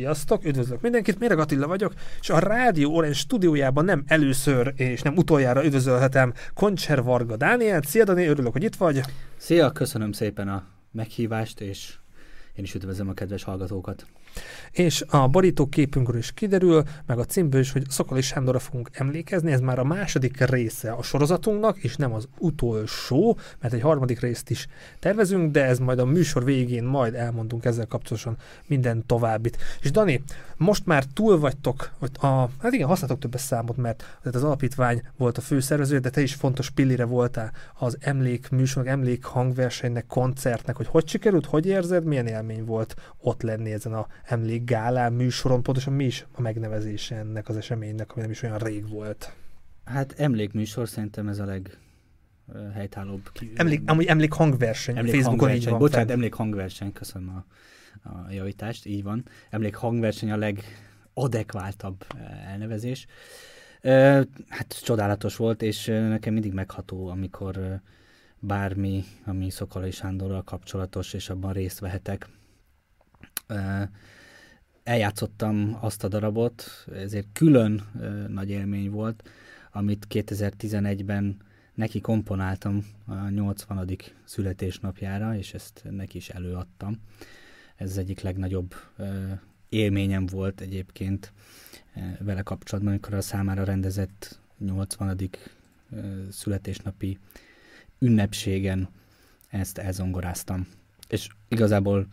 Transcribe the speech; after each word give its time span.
Sziasztok, 0.00 0.44
üdvözlök 0.44 0.80
mindenkit, 0.80 1.18
Méreg 1.18 1.38
Attila 1.38 1.66
vagyok, 1.66 1.92
és 2.20 2.30
a 2.30 2.38
Rádió 2.38 2.94
Orange 2.94 3.14
stúdiójában 3.16 3.84
nem 3.84 4.04
először 4.06 4.72
és 4.76 5.02
nem 5.02 5.16
utoljára 5.16 5.64
üdvözölhetem 5.64 6.32
Koncser 6.54 7.02
Varga 7.02 7.36
Dániel. 7.36 7.82
Szia 7.82 8.04
Dani, 8.04 8.26
örülök, 8.26 8.52
hogy 8.52 8.64
itt 8.64 8.76
vagy. 8.76 9.00
Szia, 9.36 9.70
köszönöm 9.70 10.12
szépen 10.12 10.48
a 10.48 10.64
meghívást, 10.92 11.60
és 11.60 11.94
én 12.54 12.64
is 12.64 12.74
üdvözlöm 12.74 13.08
a 13.08 13.12
kedves 13.12 13.42
hallgatókat. 13.42 14.06
És 14.70 15.04
a 15.08 15.28
borító 15.28 15.66
képünkről 15.66 16.18
is 16.18 16.32
kiderül, 16.32 16.82
meg 17.06 17.18
a 17.18 17.24
címből 17.24 17.60
is, 17.60 17.72
hogy 17.72 17.82
Szokoli 17.88 18.20
Sándorra 18.20 18.58
fogunk 18.58 18.90
emlékezni, 18.92 19.52
ez 19.52 19.60
már 19.60 19.78
a 19.78 19.84
második 19.84 20.44
része 20.44 20.92
a 20.92 21.02
sorozatunknak, 21.02 21.78
és 21.78 21.96
nem 21.96 22.12
az 22.12 22.28
utolsó, 22.38 23.38
mert 23.60 23.74
egy 23.74 23.80
harmadik 23.80 24.20
részt 24.20 24.50
is 24.50 24.66
tervezünk, 24.98 25.50
de 25.50 25.64
ez 25.64 25.78
majd 25.78 25.98
a 25.98 26.04
műsor 26.04 26.44
végén 26.44 26.84
majd 26.84 27.14
elmondunk 27.14 27.64
ezzel 27.64 27.86
kapcsolatosan 27.86 28.36
minden 28.66 29.06
továbbit. 29.06 29.56
És 29.80 29.90
Dani, 29.90 30.22
most 30.56 30.86
már 30.86 31.04
túl 31.04 31.38
vagytok, 31.38 31.90
hogy 31.98 32.10
a, 32.20 32.26
hát 32.62 32.72
igen, 32.72 32.86
használtok 32.86 33.18
többes 33.18 33.40
számot, 33.40 33.76
mert 33.76 34.04
az 34.22 34.44
alapítvány 34.44 35.02
volt 35.16 35.38
a 35.38 35.40
főszervező, 35.40 35.98
de 35.98 36.10
te 36.10 36.20
is 36.20 36.34
fontos 36.34 36.70
pillire 36.70 37.04
voltál 37.04 37.52
az 37.78 37.96
emlék 38.00 38.48
műsornak, 38.50 38.92
emlék 38.92 39.24
hangversenynek, 39.24 40.06
koncertnek, 40.06 40.76
hogy 40.76 40.86
hogy 40.86 41.08
sikerült, 41.08 41.46
hogy 41.46 41.66
érzed, 41.66 42.04
milyen 42.04 42.26
élmény 42.26 42.64
volt 42.64 42.94
ott 43.20 43.42
lenni 43.42 43.72
ezen 43.72 43.92
a 43.92 44.06
emlékgálán 44.24 45.12
műsoron, 45.12 45.62
pontosan 45.62 45.92
mi 45.92 46.04
is 46.04 46.26
a 46.32 46.40
megnevezése 46.40 47.16
ennek 47.16 47.48
az 47.48 47.56
eseménynek, 47.56 48.12
ami 48.12 48.20
nem 48.20 48.30
is 48.30 48.42
olyan 48.42 48.58
rég 48.58 48.88
volt. 48.88 49.32
Hát 49.84 50.14
emlékműsor 50.18 50.88
szerintem 50.88 51.28
ez 51.28 51.38
a 51.38 51.44
leg 51.44 51.78
helytállóbb. 52.74 53.30
Emlék, 53.54 53.82
amúgy 53.86 54.04
emlék 54.04 54.32
hangverseny. 54.32 54.96
Emlék 54.96 55.12
Facebookon 55.12 55.38
hangverseny. 55.38 55.62
így 55.62 55.70
van. 55.70 55.78
Bocsánat, 55.78 56.06
fenn. 56.06 56.16
emlék 56.16 56.34
hangverseny, 56.34 56.92
köszönöm 56.92 57.28
a, 57.28 57.44
a 58.08 58.30
javítást, 58.30 58.86
így 58.86 59.02
van. 59.02 59.24
Emlék 59.50 59.74
hangverseny 59.74 60.30
a 60.30 60.36
legadekváltabb 60.36 62.04
elnevezés. 62.46 63.06
Hát 64.48 64.80
csodálatos 64.82 65.36
volt, 65.36 65.62
és 65.62 65.86
nekem 65.86 66.32
mindig 66.32 66.52
megható, 66.52 67.08
amikor 67.08 67.80
bármi, 68.38 69.04
ami 69.24 69.50
Szokolai 69.50 69.90
Sándorral 69.90 70.42
kapcsolatos, 70.42 71.12
és 71.12 71.30
abban 71.30 71.52
részt 71.52 71.78
vehetek 71.78 72.28
eljátszottam 74.82 75.78
azt 75.80 76.04
a 76.04 76.08
darabot, 76.08 76.86
ezért 76.94 77.26
külön 77.32 77.82
nagy 78.28 78.50
élmény 78.50 78.90
volt, 78.90 79.30
amit 79.72 80.06
2011-ben 80.10 81.36
neki 81.74 82.00
komponáltam 82.00 82.86
a 83.06 83.28
80. 83.28 83.96
születésnapjára, 84.24 85.36
és 85.36 85.54
ezt 85.54 85.84
neki 85.90 86.16
is 86.16 86.28
előadtam. 86.28 87.00
Ez 87.76 87.96
egyik 87.96 88.20
legnagyobb 88.20 88.74
élményem 89.68 90.26
volt 90.26 90.60
egyébként 90.60 91.32
vele 92.18 92.42
kapcsolatban, 92.42 92.92
amikor 92.92 93.14
a 93.14 93.20
számára 93.20 93.64
rendezett 93.64 94.40
80. 94.58 95.30
születésnapi 96.30 97.18
ünnepségen 97.98 98.88
ezt 99.48 99.78
elzongoráztam. 99.78 100.66
És 101.08 101.28
igazából 101.48 102.06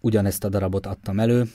ugyanezt 0.00 0.44
a 0.44 0.48
darabot 0.48 0.86
adtam 0.86 1.20
elő, 1.20 1.50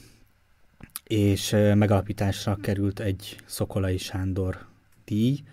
és 1.03 1.49
megalapításra 1.51 2.55
került 2.55 2.99
egy 2.99 3.38
Szokolai 3.45 3.97
Sándor 3.97 4.65
díj, 5.05 5.43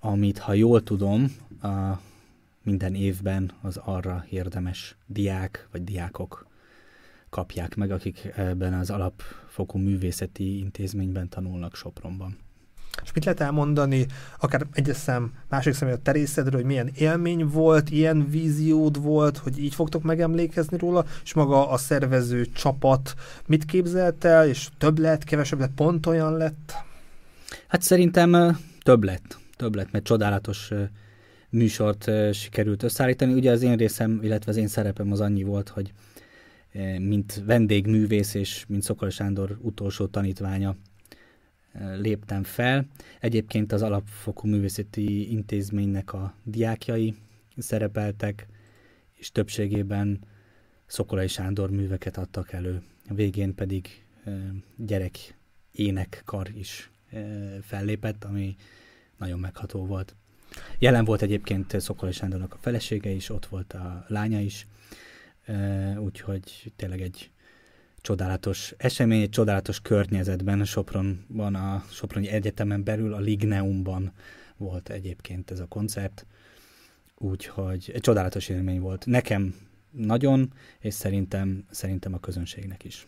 amit, 0.00 0.38
ha 0.38 0.52
jól 0.52 0.82
tudom, 0.82 1.36
a 1.62 2.00
minden 2.62 2.94
évben 2.94 3.52
az 3.60 3.76
arra 3.76 4.24
érdemes 4.30 4.96
diák 5.06 5.68
vagy 5.72 5.84
diákok 5.84 6.46
kapják 7.30 7.74
meg, 7.74 7.90
akik 7.90 8.32
ebben 8.36 8.74
az 8.74 8.90
alapfokú 8.90 9.78
művészeti 9.78 10.58
intézményben 10.58 11.28
tanulnak 11.28 11.74
Sopronban. 11.74 12.36
És 13.04 13.12
mit 13.12 13.24
lehet 13.24 13.40
elmondani, 13.40 14.06
akár 14.40 14.66
egyes 14.72 14.96
szem, 14.96 15.32
másik 15.48 15.74
szem 15.74 15.88
a 15.88 15.96
terészedről, 15.96 16.60
hogy 16.60 16.68
milyen 16.68 16.90
élmény 16.94 17.46
volt, 17.46 17.90
ilyen 17.90 18.30
víziód 18.30 19.02
volt, 19.02 19.36
hogy 19.36 19.58
így 19.58 19.74
fogtok 19.74 20.02
megemlékezni 20.02 20.78
róla, 20.78 21.04
és 21.24 21.34
maga 21.34 21.70
a 21.70 21.76
szervező 21.76 22.46
csapat 22.46 23.14
mit 23.46 23.64
képzelt 23.64 24.24
el, 24.24 24.48
és 24.48 24.68
több 24.78 24.98
lett, 24.98 25.24
kevesebb 25.24 25.58
lett, 25.58 25.74
pont 25.74 26.06
olyan 26.06 26.36
lett? 26.36 26.72
Hát 27.68 27.82
szerintem 27.82 28.58
több 28.82 29.04
lett, 29.04 29.38
több 29.56 29.74
lett, 29.74 29.92
mert 29.92 30.04
csodálatos 30.04 30.70
műsort 31.50 32.10
sikerült 32.32 32.82
összeállítani. 32.82 33.32
Ugye 33.32 33.50
az 33.50 33.62
én 33.62 33.76
részem, 33.76 34.20
illetve 34.22 34.50
az 34.50 34.56
én 34.56 34.68
szerepem 34.68 35.12
az 35.12 35.20
annyi 35.20 35.42
volt, 35.42 35.68
hogy 35.68 35.92
mint 36.98 37.42
vendégművész 37.46 38.34
és 38.34 38.64
mint 38.68 38.82
Szokol 38.82 39.10
Sándor 39.10 39.58
utolsó 39.60 40.06
tanítványa 40.06 40.76
léptem 41.96 42.42
fel. 42.42 42.86
Egyébként 43.20 43.72
az 43.72 43.82
alapfokú 43.82 44.48
művészeti 44.48 45.30
intézménynek 45.30 46.12
a 46.12 46.34
diákjai 46.42 47.14
szerepeltek, 47.56 48.46
és 49.14 49.32
többségében 49.32 50.20
Szokolai 50.86 51.28
Sándor 51.28 51.70
műveket 51.70 52.16
adtak 52.16 52.52
elő. 52.52 52.82
A 53.08 53.14
végén 53.14 53.54
pedig 53.54 54.04
gyerek 54.76 55.36
énekkar 55.72 56.50
is 56.54 56.90
fellépett, 57.62 58.24
ami 58.24 58.56
nagyon 59.16 59.38
megható 59.38 59.86
volt. 59.86 60.14
Jelen 60.78 61.04
volt 61.04 61.22
egyébként 61.22 61.80
Szokolai 61.80 62.12
Sándornak 62.12 62.54
a 62.54 62.58
felesége 62.60 63.10
is, 63.10 63.28
ott 63.28 63.46
volt 63.46 63.72
a 63.72 64.04
lánya 64.08 64.40
is, 64.40 64.66
úgyhogy 65.98 66.72
tényleg 66.76 67.00
egy 67.00 67.30
csodálatos 68.00 68.74
esemény, 68.76 69.20
egy 69.20 69.30
csodálatos 69.30 69.80
környezetben, 69.80 70.64
Sopronban, 70.64 71.54
a 71.54 71.84
Soproni 71.90 72.28
Egyetemen 72.28 72.84
belül, 72.84 73.14
a 73.14 73.18
Ligneumban 73.18 74.12
volt 74.56 74.88
egyébként 74.88 75.50
ez 75.50 75.60
a 75.60 75.66
koncert, 75.66 76.26
úgyhogy 77.18 77.90
egy 77.94 78.00
csodálatos 78.00 78.48
élmény 78.48 78.80
volt. 78.80 79.06
Nekem 79.06 79.54
nagyon, 79.90 80.52
és 80.80 80.94
szerintem, 80.94 81.64
szerintem 81.70 82.14
a 82.14 82.20
közönségnek 82.20 82.84
is. 82.84 83.06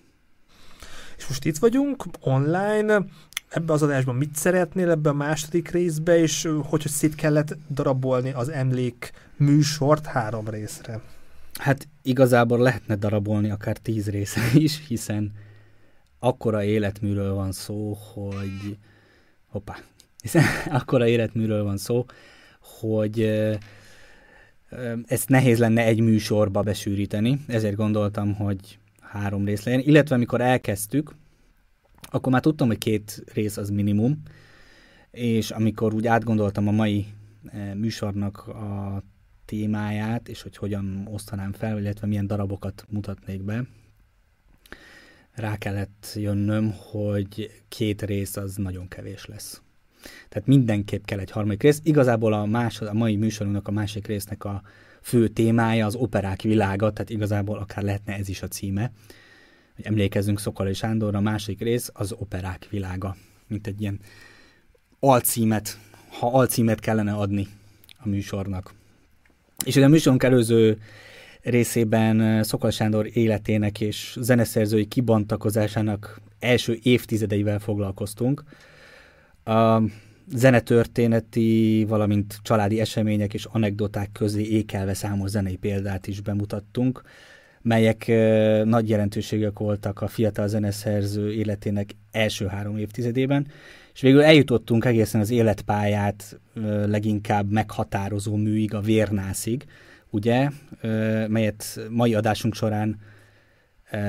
És 1.17 1.27
most 1.27 1.45
itt 1.45 1.59
vagyunk, 1.59 2.05
online, 2.21 3.05
ebbe 3.49 3.72
az 3.72 3.83
adásban 3.83 4.15
mit 4.15 4.37
szeretnél 4.37 4.91
ebbe 4.91 5.09
a 5.09 5.15
második 5.15 5.71
részbe, 5.71 6.19
és 6.19 6.43
hogy, 6.43 6.83
hogy 6.83 6.89
szét 6.91 7.15
kellett 7.15 7.57
darabolni 7.71 8.33
az 8.33 8.49
emlék 8.49 9.12
műsort 9.37 10.07
három 10.07 10.49
részre? 10.49 11.01
Hát 11.60 11.88
igazából 12.03 12.59
lehetne 12.59 12.97
darabolni 12.97 13.50
akár 13.50 13.76
tíz 13.76 14.10
része 14.10 14.41
is, 14.66 14.87
hiszen 14.87 15.32
akkora 16.19 16.62
életműről 16.62 17.34
van 17.34 17.53
szó, 17.53 17.93
hogy 17.93 18.76
hoppá, 19.47 19.78
hiszen 20.22 20.44
akkora 20.81 21.06
életműről 21.06 21.62
van 21.65 21.76
szó, 21.76 22.04
hogy 22.60 23.21
ezt 25.06 25.28
nehéz 25.28 25.59
lenne 25.59 25.84
egy 25.84 26.00
műsorba 26.00 26.62
besűríteni, 26.62 27.41
ezért 27.47 27.77
gondoltam, 27.77 28.34
hogy 28.34 28.78
három 29.00 29.44
rész 29.44 29.65
legyen, 29.65 29.81
illetve 29.81 30.15
amikor 30.15 30.41
elkezdtük, 30.41 31.15
akkor 32.10 32.32
már 32.32 32.41
tudtam, 32.41 32.66
hogy 32.66 32.78
két 32.78 33.25
rész 33.34 33.56
az 33.56 33.71
minimum, 33.71 34.22
és 35.10 35.50
amikor 35.50 35.94
úgy 35.94 36.06
átgondoltam 36.06 36.69
a 36.69 36.71
mai 36.71 37.06
műsornak 37.75 38.47
a 38.47 39.03
témáját, 39.50 40.28
és 40.28 40.43
hogy 40.43 40.56
hogyan 40.56 41.09
osztanám 41.11 41.53
fel, 41.53 41.78
illetve 41.78 42.06
milyen 42.06 42.27
darabokat 42.27 42.84
mutatnék 42.88 43.43
be, 43.43 43.65
rá 45.33 45.56
kellett 45.56 46.12
jönnöm, 46.15 46.72
hogy 46.77 47.62
két 47.69 48.03
rész 48.03 48.37
az 48.37 48.56
nagyon 48.56 48.89
kevés 48.89 49.27
lesz. 49.27 49.62
Tehát 50.28 50.49
mindenképp 50.49 51.05
kell 51.05 51.19
egy 51.19 51.31
harmadik 51.31 51.62
rész. 51.62 51.81
Igazából 51.83 52.33
a, 52.33 52.44
másod, 52.44 52.89
a 52.89 52.93
mai 52.93 53.16
műsorunknak 53.16 53.69
a 53.69 53.71
másik 53.71 54.06
résznek 54.06 54.44
a 54.44 54.62
fő 55.00 55.28
témája 55.28 55.87
az 55.87 55.94
operák 55.94 56.43
világa, 56.43 56.93
tehát 56.93 57.10
igazából 57.10 57.59
akár 57.59 57.84
lehetne 57.84 58.16
ez 58.16 58.28
is 58.28 58.43
a 58.43 58.49
címe. 58.49 58.93
Hogy 59.75 59.84
emlékezzünk 59.84 60.41
Szokolai 60.41 60.75
Sándorra, 60.75 61.19
a 61.19 61.21
másik 61.21 61.60
rész 61.60 61.91
az 61.93 62.13
operák 62.13 62.66
világa, 62.71 63.16
mint 63.47 63.66
egy 63.66 63.80
ilyen 63.80 64.01
alcímet, 65.01 65.78
ha 66.09 66.27
alcímet 66.27 66.80
kellene 66.80 67.13
adni 67.13 67.48
a 67.98 68.09
műsornak. 68.09 68.78
És 69.65 69.77
a 69.77 69.89
műsorunk 69.89 70.22
előző 70.22 70.78
részében 71.42 72.21
eh, 72.21 72.42
Szokol 72.42 72.71
Sándor 72.71 73.09
életének 73.12 73.80
és 73.80 74.16
zeneszerzői 74.21 74.86
kibontakozásának 74.86 76.21
első 76.39 76.78
évtizedeivel 76.83 77.59
foglalkoztunk. 77.59 78.42
A 79.45 79.83
zenetörténeti, 80.34 81.84
valamint 81.89 82.39
családi 82.42 82.80
események 82.80 83.34
és 83.34 83.45
anekdoták 83.45 84.12
közé 84.12 84.42
ékelve 84.42 84.95
számos 84.95 85.30
zenei 85.30 85.57
példát 85.57 86.07
is 86.07 86.21
bemutattunk, 86.21 87.03
melyek 87.62 88.09
eh, 88.09 88.65
nagy 88.65 88.89
jelentőségek 88.89 89.59
voltak 89.59 90.01
a 90.01 90.09
fiatal 90.09 90.48
zeneszerző 90.48 91.33
életének 91.33 91.91
első 92.10 92.47
három 92.47 92.77
évtizedében, 92.77 93.47
és 93.92 94.01
végül 94.01 94.22
eljutottunk 94.22 94.84
egészen 94.84 95.21
az 95.21 95.31
életpályát 95.31 96.41
leginkább 96.87 97.51
meghatározó 97.51 98.37
műig, 98.37 98.75
a 98.75 98.81
vérnászig, 98.81 99.65
ugye, 100.10 100.48
melyet 101.28 101.81
mai 101.89 102.15
adásunk 102.15 102.54
során 102.54 103.01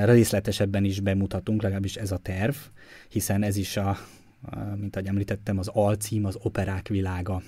részletesebben 0.04 0.84
is 0.84 1.00
bemutatunk, 1.00 1.62
legalábbis 1.62 1.96
ez 1.96 2.12
a 2.12 2.16
terv, 2.16 2.54
hiszen 3.08 3.42
ez 3.42 3.56
is 3.56 3.76
a, 3.76 3.96
mint 4.76 4.96
ahogy 4.96 5.08
említettem, 5.08 5.58
az 5.58 5.68
alcím, 5.68 6.24
az 6.24 6.38
operák 6.42 6.88
világa. 6.88 7.42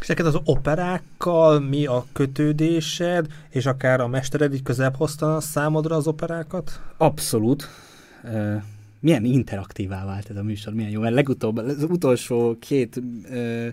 És 0.00 0.06
neked 0.06 0.26
az 0.26 0.38
operákkal 0.44 1.60
mi 1.60 1.86
a 1.86 2.04
kötődésed, 2.12 3.26
és 3.50 3.66
akár 3.66 4.00
a 4.00 4.08
mestered 4.08 4.54
így 4.54 4.62
közebb 4.62 4.96
hozta 4.96 5.40
számodra 5.40 5.96
az 5.96 6.06
operákat? 6.06 6.80
Abszolút 6.96 7.68
milyen 9.00 9.24
interaktívá 9.24 10.04
vált 10.04 10.30
ez 10.30 10.36
a 10.36 10.42
műsor, 10.42 10.72
milyen 10.72 10.90
jó, 10.90 11.00
mert 11.00 11.14
legutóbb, 11.14 11.56
az 11.56 11.82
utolsó 11.82 12.56
két 12.60 13.02
ö, 13.30 13.68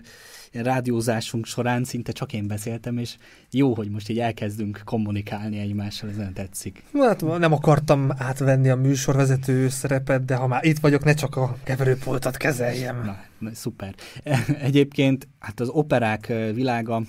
rádiózásunk 0.52 1.46
során 1.46 1.84
szinte 1.84 2.12
csak 2.12 2.32
én 2.32 2.46
beszéltem, 2.46 2.98
és 2.98 3.16
jó, 3.50 3.74
hogy 3.74 3.90
most 3.90 4.08
így 4.08 4.18
elkezdünk 4.18 4.80
kommunikálni 4.84 5.58
egymással, 5.58 6.08
ez 6.08 6.16
nem 6.16 6.32
tetszik. 6.32 6.82
Hát 6.92 7.38
nem 7.38 7.52
akartam 7.52 8.10
átvenni 8.16 8.68
a 8.68 8.76
műsorvezető 8.76 9.68
szerepet, 9.68 10.24
de 10.24 10.34
ha 10.34 10.46
már 10.46 10.64
itt 10.64 10.78
vagyok, 10.78 11.04
ne 11.04 11.14
csak 11.14 11.36
a 11.36 11.56
keverőpultot 11.64 12.36
kezeljem. 12.36 13.02
Na, 13.04 13.16
na, 13.38 13.54
szuper. 13.54 13.94
Egyébként 14.60 15.28
hát 15.38 15.60
az 15.60 15.68
operák 15.68 16.26
világa 16.54 17.02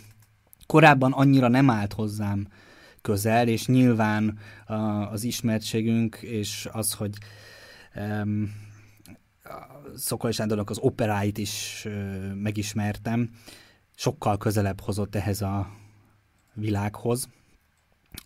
korábban 0.66 1.12
annyira 1.12 1.48
nem 1.48 1.70
állt 1.70 1.94
hozzám 1.94 2.48
közel, 3.02 3.48
és 3.48 3.66
nyilván 3.66 4.38
az 5.12 5.24
ismertségünk, 5.24 6.16
és 6.16 6.68
az, 6.72 6.94
hogy 6.94 7.12
Um, 7.98 8.54
Szokoly 9.96 10.32
Sándornak 10.32 10.70
az 10.70 10.78
operáit 10.78 11.38
is 11.38 11.84
uh, 11.86 12.34
megismertem, 12.34 13.30
sokkal 13.96 14.38
közelebb 14.38 14.82
hozott 14.82 15.16
ehhez 15.16 15.42
a 15.42 15.70
világhoz. 16.54 17.30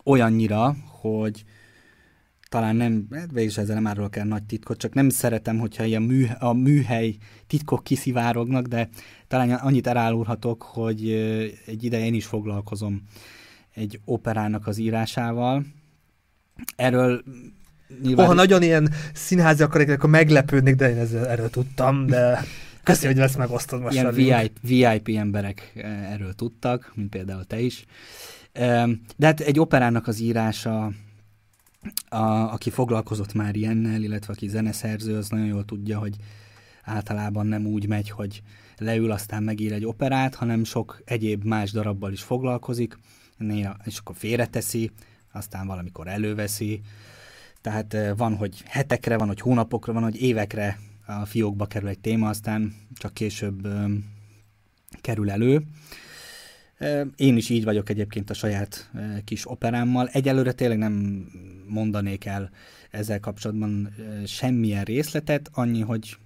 Olyannyira, 0.04 0.76
hogy 1.00 1.44
talán 2.48 2.76
nem, 2.76 3.06
hát 3.10 3.32
végül 3.32 3.52
ezzel 3.56 3.74
nem 3.74 3.86
árulok 3.86 4.16
el 4.16 4.24
nagy 4.24 4.44
titkot, 4.44 4.78
csak 4.78 4.94
nem 4.94 5.08
szeretem, 5.08 5.58
hogyha 5.58 5.84
ilyen 5.84 6.02
mű, 6.02 6.26
a 6.38 6.52
műhely 6.52 7.16
titkok 7.46 7.84
kiszivárognak, 7.84 8.66
de 8.66 8.88
talán 9.28 9.50
annyit 9.50 9.86
elárulhatok, 9.86 10.62
hogy 10.62 11.10
egy 11.66 11.84
ideje 11.84 12.04
én 12.04 12.14
is 12.14 12.26
foglalkozom 12.26 13.02
egy 13.74 14.00
operának 14.04 14.66
az 14.66 14.78
írásával. 14.78 15.64
Erről 16.76 17.22
Nyilván... 18.02 18.26
Ha 18.26 18.32
nagyon 18.32 18.62
ilyen 18.62 18.92
színházi 19.12 19.62
akarok, 19.62 19.88
akkor 19.88 20.10
meglepődnék, 20.10 20.74
de 20.74 20.90
én 20.90 20.98
ezzel, 20.98 21.26
erről 21.26 21.50
tudtam, 21.50 22.06
de 22.06 22.44
köszi, 22.82 23.06
hogy 23.06 23.18
ezt 23.18 23.36
megosztod 23.36 23.80
most. 23.80 23.94
Ilyen 23.94 24.12
VIP, 24.14 24.58
VIP 24.60 25.16
emberek 25.16 25.72
eh, 25.74 26.12
erről 26.12 26.32
tudtak, 26.32 26.92
mint 26.94 27.08
például 27.08 27.44
te 27.44 27.60
is. 27.60 27.84
De 29.16 29.26
hát 29.26 29.40
egy 29.40 29.60
operának 29.60 30.06
az 30.06 30.20
írása, 30.20 30.92
a, 32.08 32.22
aki 32.52 32.70
foglalkozott 32.70 33.34
már 33.34 33.56
ilyennel, 33.56 34.02
illetve 34.02 34.32
aki 34.32 34.48
zeneszerző, 34.48 35.16
az 35.16 35.28
nagyon 35.28 35.46
jól 35.46 35.64
tudja, 35.64 35.98
hogy 35.98 36.16
általában 36.82 37.46
nem 37.46 37.66
úgy 37.66 37.86
megy, 37.88 38.10
hogy 38.10 38.42
leül, 38.78 39.10
aztán 39.10 39.42
megír 39.42 39.72
egy 39.72 39.84
operát, 39.84 40.34
hanem 40.34 40.64
sok 40.64 41.02
egyéb 41.04 41.44
más 41.44 41.72
darabbal 41.72 42.12
is 42.12 42.22
foglalkozik, 42.22 42.98
néha, 43.36 43.76
és 43.84 43.98
akkor 43.98 44.16
félreteszi, 44.18 44.90
aztán 45.32 45.66
valamikor 45.66 46.08
előveszi, 46.08 46.80
tehát 47.62 47.96
van, 48.16 48.36
hogy 48.36 48.62
hetekre, 48.66 49.16
van, 49.16 49.26
hogy 49.26 49.40
hónapokra, 49.40 49.92
van, 49.92 50.02
hogy 50.02 50.22
évekre 50.22 50.78
a 51.06 51.24
fiókba 51.24 51.66
kerül 51.66 51.88
egy 51.88 51.98
téma, 51.98 52.28
aztán 52.28 52.74
csak 52.94 53.14
később 53.14 53.68
kerül 55.00 55.30
elő. 55.30 55.62
Én 57.16 57.36
is 57.36 57.48
így 57.48 57.64
vagyok 57.64 57.88
egyébként 57.88 58.30
a 58.30 58.34
saját 58.34 58.90
kis 59.24 59.50
operámmal. 59.50 60.08
Egyelőre 60.08 60.52
tényleg 60.52 60.78
nem 60.78 61.26
mondanék 61.66 62.24
el 62.24 62.50
ezzel 62.90 63.20
kapcsolatban 63.20 63.94
semmilyen 64.26 64.84
részletet, 64.84 65.50
annyi, 65.52 65.80
hogy 65.80 66.16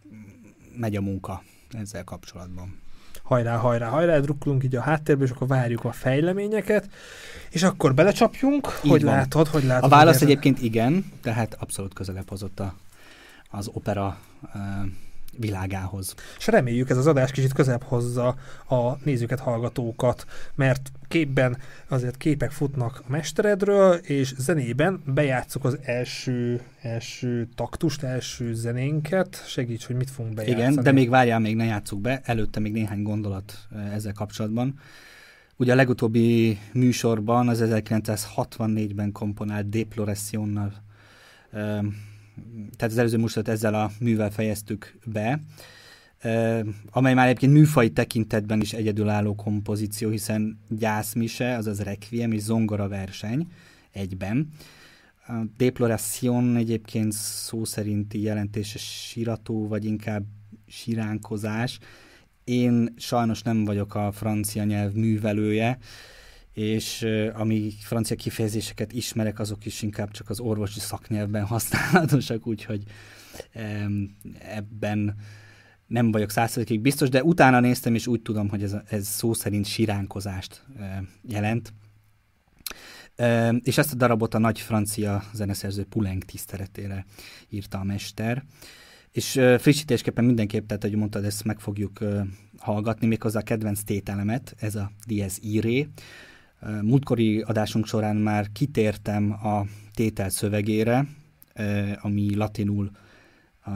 megy 0.77 0.97
a 0.97 1.01
munka 1.01 1.43
ezzel 1.71 2.05
kapcsolatban 2.05 2.85
hajrá, 3.27 3.57
hajrá, 3.57 3.89
hajrá, 3.89 4.19
drukkolunk 4.19 4.65
így 4.65 4.77
a 4.77 4.81
háttérbe, 4.81 5.25
és 5.25 5.31
akkor 5.31 5.49
várjuk 5.49 5.85
a 5.85 5.93
fejleményeket, 5.93 6.89
és 7.51 7.63
akkor 7.63 7.95
belecsapjunk, 7.95 8.81
így 8.85 8.91
hogy 8.91 9.03
van. 9.03 9.15
látod, 9.15 9.49
hogy 9.49 9.65
látod. 9.65 9.93
A 9.93 9.97
válasz 9.97 10.23
egyébként 10.23 10.63
igen, 10.63 11.13
tehát 11.23 11.57
abszolút 11.59 11.95
közelebb 11.95 12.29
hozott 12.29 12.61
a, 12.61 12.75
az 13.51 13.71
opera 13.73 14.19
uh, 14.43 14.61
világához. 15.39 16.15
És 16.39 16.47
reméljük 16.47 16.91
ez 16.91 16.97
az 16.97 17.07
adás 17.07 17.31
kicsit 17.31 17.53
közebb 17.53 17.83
hozza 17.83 18.37
a 18.69 18.97
nézőket, 19.05 19.41
hallgatókat, 19.41 20.27
mert 20.55 20.91
képben 21.09 21.57
azért 21.89 22.17
képek 22.17 22.51
futnak 22.51 23.03
a 23.07 23.11
mesteredről, 23.11 23.95
és 23.95 24.35
zenében 24.39 25.03
bejátszuk 25.07 25.65
az 25.65 25.79
első, 25.83 26.61
első 26.81 27.49
taktust, 27.55 28.03
első 28.03 28.55
zenénket. 28.55 29.45
Segíts, 29.47 29.87
hogy 29.87 29.97
mit 29.97 30.11
fogunk 30.11 30.35
bejátszani. 30.35 30.71
Igen, 30.71 30.83
de 30.83 30.93
még 30.93 31.09
várjál, 31.09 31.39
még 31.39 31.57
ne 31.57 31.65
játsszuk 31.65 32.01
be. 32.01 32.21
Előtte 32.25 32.61
még 32.61 32.73
néhány 32.73 33.03
gondolat 33.03 33.59
eh, 33.75 33.95
ezzel 33.95 34.13
kapcsolatban. 34.13 34.79
Ugye 35.57 35.73
a 35.73 35.77
legutóbbi 35.77 36.59
műsorban, 36.73 37.49
az 37.49 37.63
1964-ben 37.65 39.13
komponált 39.13 39.69
Deplorationnal 39.69 40.73
eh, 41.51 41.79
tehát 42.77 42.93
az 42.93 42.99
előző 42.99 43.17
műsort 43.17 43.49
ezzel 43.49 43.75
a 43.75 43.91
művel 44.01 44.31
fejeztük 44.31 44.99
be, 45.05 45.41
amely 46.91 47.15
már 47.15 47.27
egyébként 47.27 47.53
műfai 47.53 47.91
tekintetben 47.91 48.61
is 48.61 48.73
egyedülálló 48.73 49.35
kompozíció, 49.35 50.11
hiszen 50.11 50.59
gyászmise, 50.69 51.57
azaz 51.57 51.81
requiem 51.81 52.33
és 52.33 52.41
zongora 52.41 52.89
verseny 52.89 53.47
egyben. 53.91 54.49
A 55.29 55.33
deploration 55.57 56.57
egyébként 56.57 57.13
szó 57.13 57.65
szerinti 57.65 58.21
jelentése 58.21 58.79
sirató, 58.79 59.69
vagy 59.69 59.85
inkább 59.85 60.25
siránkozás. 60.67 61.79
Én 62.45 62.95
sajnos 62.97 63.43
nem 63.43 63.65
vagyok 63.65 63.95
a 63.95 64.13
francia 64.13 64.65
nyelv 64.65 64.93
művelője, 64.93 65.79
és 66.57 67.07
ami 67.35 67.73
francia 67.81 68.17
kifejezéseket 68.17 68.93
ismerek, 68.93 69.39
azok 69.39 69.67
is 69.67 69.83
inkább 69.83 70.11
csak 70.11 70.31
az 70.31 70.41
orvosi 70.41 70.81
szaknyelvben 70.81 71.45
használatosak, 71.55 72.47
úgyhogy 72.47 72.83
ebben 74.39 75.17
nem 75.87 76.11
vagyok 76.11 76.31
százszerzékig 76.31 76.81
biztos, 76.81 77.09
de 77.09 77.23
utána 77.23 77.61
néztem, 77.61 77.95
és 77.95 78.07
úgy 78.07 78.23
tudom, 78.23 78.49
hogy 78.49 78.63
ez, 78.63 78.77
ez 78.89 79.07
szó 79.07 79.33
szerint 79.33 79.67
siránkozást 79.67 80.65
jelent. 81.23 81.73
És 83.63 83.79
ezt 83.79 83.93
a 83.93 83.97
darabot 83.97 84.35
a 84.35 84.39
nagy 84.39 84.61
francia 84.61 85.23
zeneszerző 85.33 85.85
Poulenc 85.85 86.25
tiszteletére 86.25 87.05
írta 87.49 87.79
a 87.79 87.85
mester. 87.85 88.45
És 89.11 89.41
frissítésképpen 89.59 90.25
mindenképp, 90.25 90.67
tehát, 90.67 90.83
hogy 90.83 90.95
mondtad, 90.95 91.25
ezt 91.25 91.45
meg 91.45 91.61
fogjuk 91.61 91.99
hallgatni, 92.59 93.07
méghozzá 93.07 93.39
a 93.39 93.43
kedvenc 93.43 93.83
tételemet, 93.83 94.55
ez 94.59 94.75
a 94.75 94.91
Diez 95.07 95.39
Iré, 95.41 95.89
Múltkori 96.83 97.41
adásunk 97.41 97.87
során 97.87 98.17
már 98.17 98.53
kitértem 98.53 99.33
a 99.33 99.67
tétel 99.95 100.29
szövegére, 100.29 101.09
ami 102.01 102.35
latinul 102.35 102.91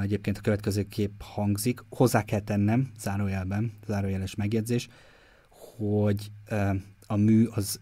egyébként 0.01 0.39
a 0.39 0.41
következő 0.41 0.83
kép 0.83 1.23
hangzik. 1.23 1.85
Hozzá 1.89 2.23
kell 2.23 2.41
tennem, 2.41 2.91
zárójelben, 2.99 3.73
zárójeles 3.87 4.35
megjegyzés, 4.35 4.89
hogy 5.77 6.31
a 7.07 7.17
mű 7.17 7.45
az 7.45 7.81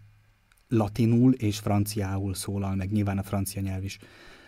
latinul 0.69 1.33
és 1.33 1.59
franciául 1.59 2.35
szólal, 2.35 2.75
meg 2.75 2.93
nyilván 2.93 3.19
a 3.19 3.23
francia 3.23 3.61
nyelv 3.61 3.85
is 3.85 3.99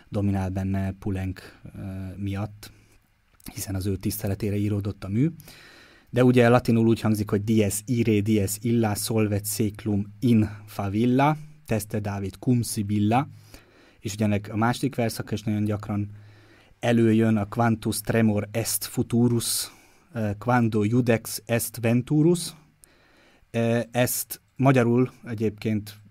dominál 0.09 0.49
benne 0.49 0.91
Pulenk 0.91 1.59
miatt, 2.15 2.71
hiszen 3.53 3.75
az 3.75 3.85
ő 3.85 3.95
tiszteletére 3.95 4.55
íródott 4.55 5.03
a 5.03 5.07
mű 5.07 5.29
de 6.11 6.23
ugye 6.23 6.49
latinul 6.49 6.87
úgy 6.87 7.01
hangzik, 7.01 7.29
hogy 7.29 7.43
dies 7.43 7.81
ire, 7.85 8.19
dies 8.19 8.57
illa, 8.61 8.95
solvet 8.95 9.45
seclum 9.45 10.13
in 10.19 10.49
favilla, 10.65 11.37
teste 11.65 11.99
David 11.99 12.35
cum 12.35 12.61
sibilla, 12.61 13.27
és 13.99 14.13
ugye 14.13 14.39
a 14.51 14.55
második 14.55 14.95
verszak 14.95 15.31
is 15.31 15.43
nagyon 15.43 15.63
gyakran 15.63 16.09
előjön 16.79 17.37
a 17.37 17.45
quantus 17.45 18.01
tremor 18.01 18.47
est 18.51 18.83
futurus, 18.83 19.71
eh, 20.13 20.31
quando 20.37 20.83
judex 20.83 21.41
est 21.45 21.77
venturus. 21.81 22.53
Eh, 23.51 23.83
ezt 23.91 24.41
magyarul 24.55 25.11
egyébként 25.25 26.01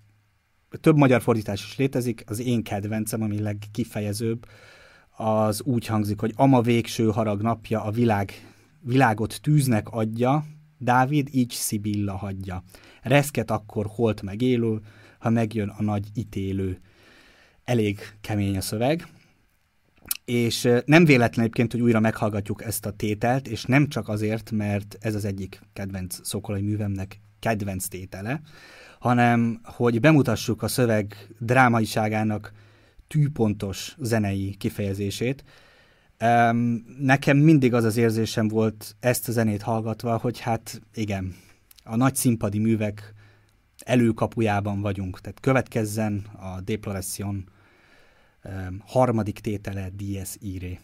több 0.81 0.97
magyar 0.97 1.23
fordítás 1.23 1.65
is 1.65 1.77
létezik, 1.77 2.23
az 2.27 2.41
én 2.41 2.63
kedvencem, 2.63 3.23
ami 3.23 3.41
legkifejezőbb, 3.41 4.47
az 5.17 5.63
úgy 5.63 5.87
hangzik, 5.87 6.21
hogy 6.21 6.33
ama 6.37 6.61
végső 6.61 7.11
harag 7.11 7.43
napja 7.43 7.83
a 7.83 7.91
világ 7.91 8.50
világot 8.81 9.41
tűznek 9.43 9.89
adja, 9.89 10.45
Dávid 10.79 11.29
így 11.33 11.51
Szibilla 11.51 12.17
hagyja. 12.17 12.63
Reszket 13.03 13.51
akkor 13.51 13.87
holt 13.89 14.23
megélő, 14.23 14.81
ha 15.19 15.31
megjön 15.31 15.69
a 15.69 15.83
nagy 15.83 16.09
ítélő. 16.15 16.81
Elég 17.65 18.01
kemény 18.21 18.57
a 18.57 18.61
szöveg, 18.61 19.07
és 20.25 20.69
nem 20.85 21.05
véletlen 21.05 21.45
egyébként, 21.45 21.73
hogy 21.73 21.81
újra 21.81 22.01
meghallgatjuk 22.01 22.65
ezt 22.65 22.87
a 22.87 22.91
tételt, 22.91 23.49
és 23.49 23.65
nem 23.65 23.89
csak 23.89 24.09
azért, 24.09 24.51
mert 24.51 24.97
ez 25.01 25.15
az 25.15 25.25
egyik 25.25 25.61
kedvenc 25.73 26.27
szokolai 26.27 26.63
művemnek 26.63 27.21
kedvenc 27.39 27.87
tétele, 27.87 28.41
hanem 28.99 29.61
hogy 29.65 30.01
bemutassuk 30.01 30.63
a 30.63 30.69
szöveg 30.69 31.35
drámaiságának 31.39 32.53
tűpontos 33.07 33.97
zenei 33.99 34.55
kifejezését. 34.59 35.45
Nekem 36.99 37.37
mindig 37.37 37.75
az 37.75 37.85
az 37.85 37.97
érzésem 37.97 38.49
volt 38.49 38.97
ezt 39.01 39.29
a 39.29 39.33
zenét 39.33 39.63
hallgatva, 39.63 40.17
hogy 40.17 40.41
hát 40.41 40.81
igen, 40.95 41.35
a 41.85 41.97
nagy 41.97 42.15
színpadi 42.15 42.59
művek 42.59 43.15
előkapujában 43.79 44.81
vagyunk. 44.81 45.21
Tehát 45.21 45.41
következzen 45.41 46.25
a 46.41 46.61
Deploration 46.61 47.45
harmadik 48.87 49.39
tétele 49.39 49.91
Dies 49.97 50.37
Irae. 50.39 50.79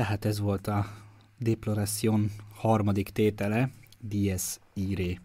Tehát 0.00 0.24
ez 0.24 0.40
volt 0.40 0.66
a 0.66 0.86
Deploration 1.38 2.30
harmadik 2.54 3.08
tétele, 3.08 3.70
Dies 3.98 4.58
Irae. 4.74 5.20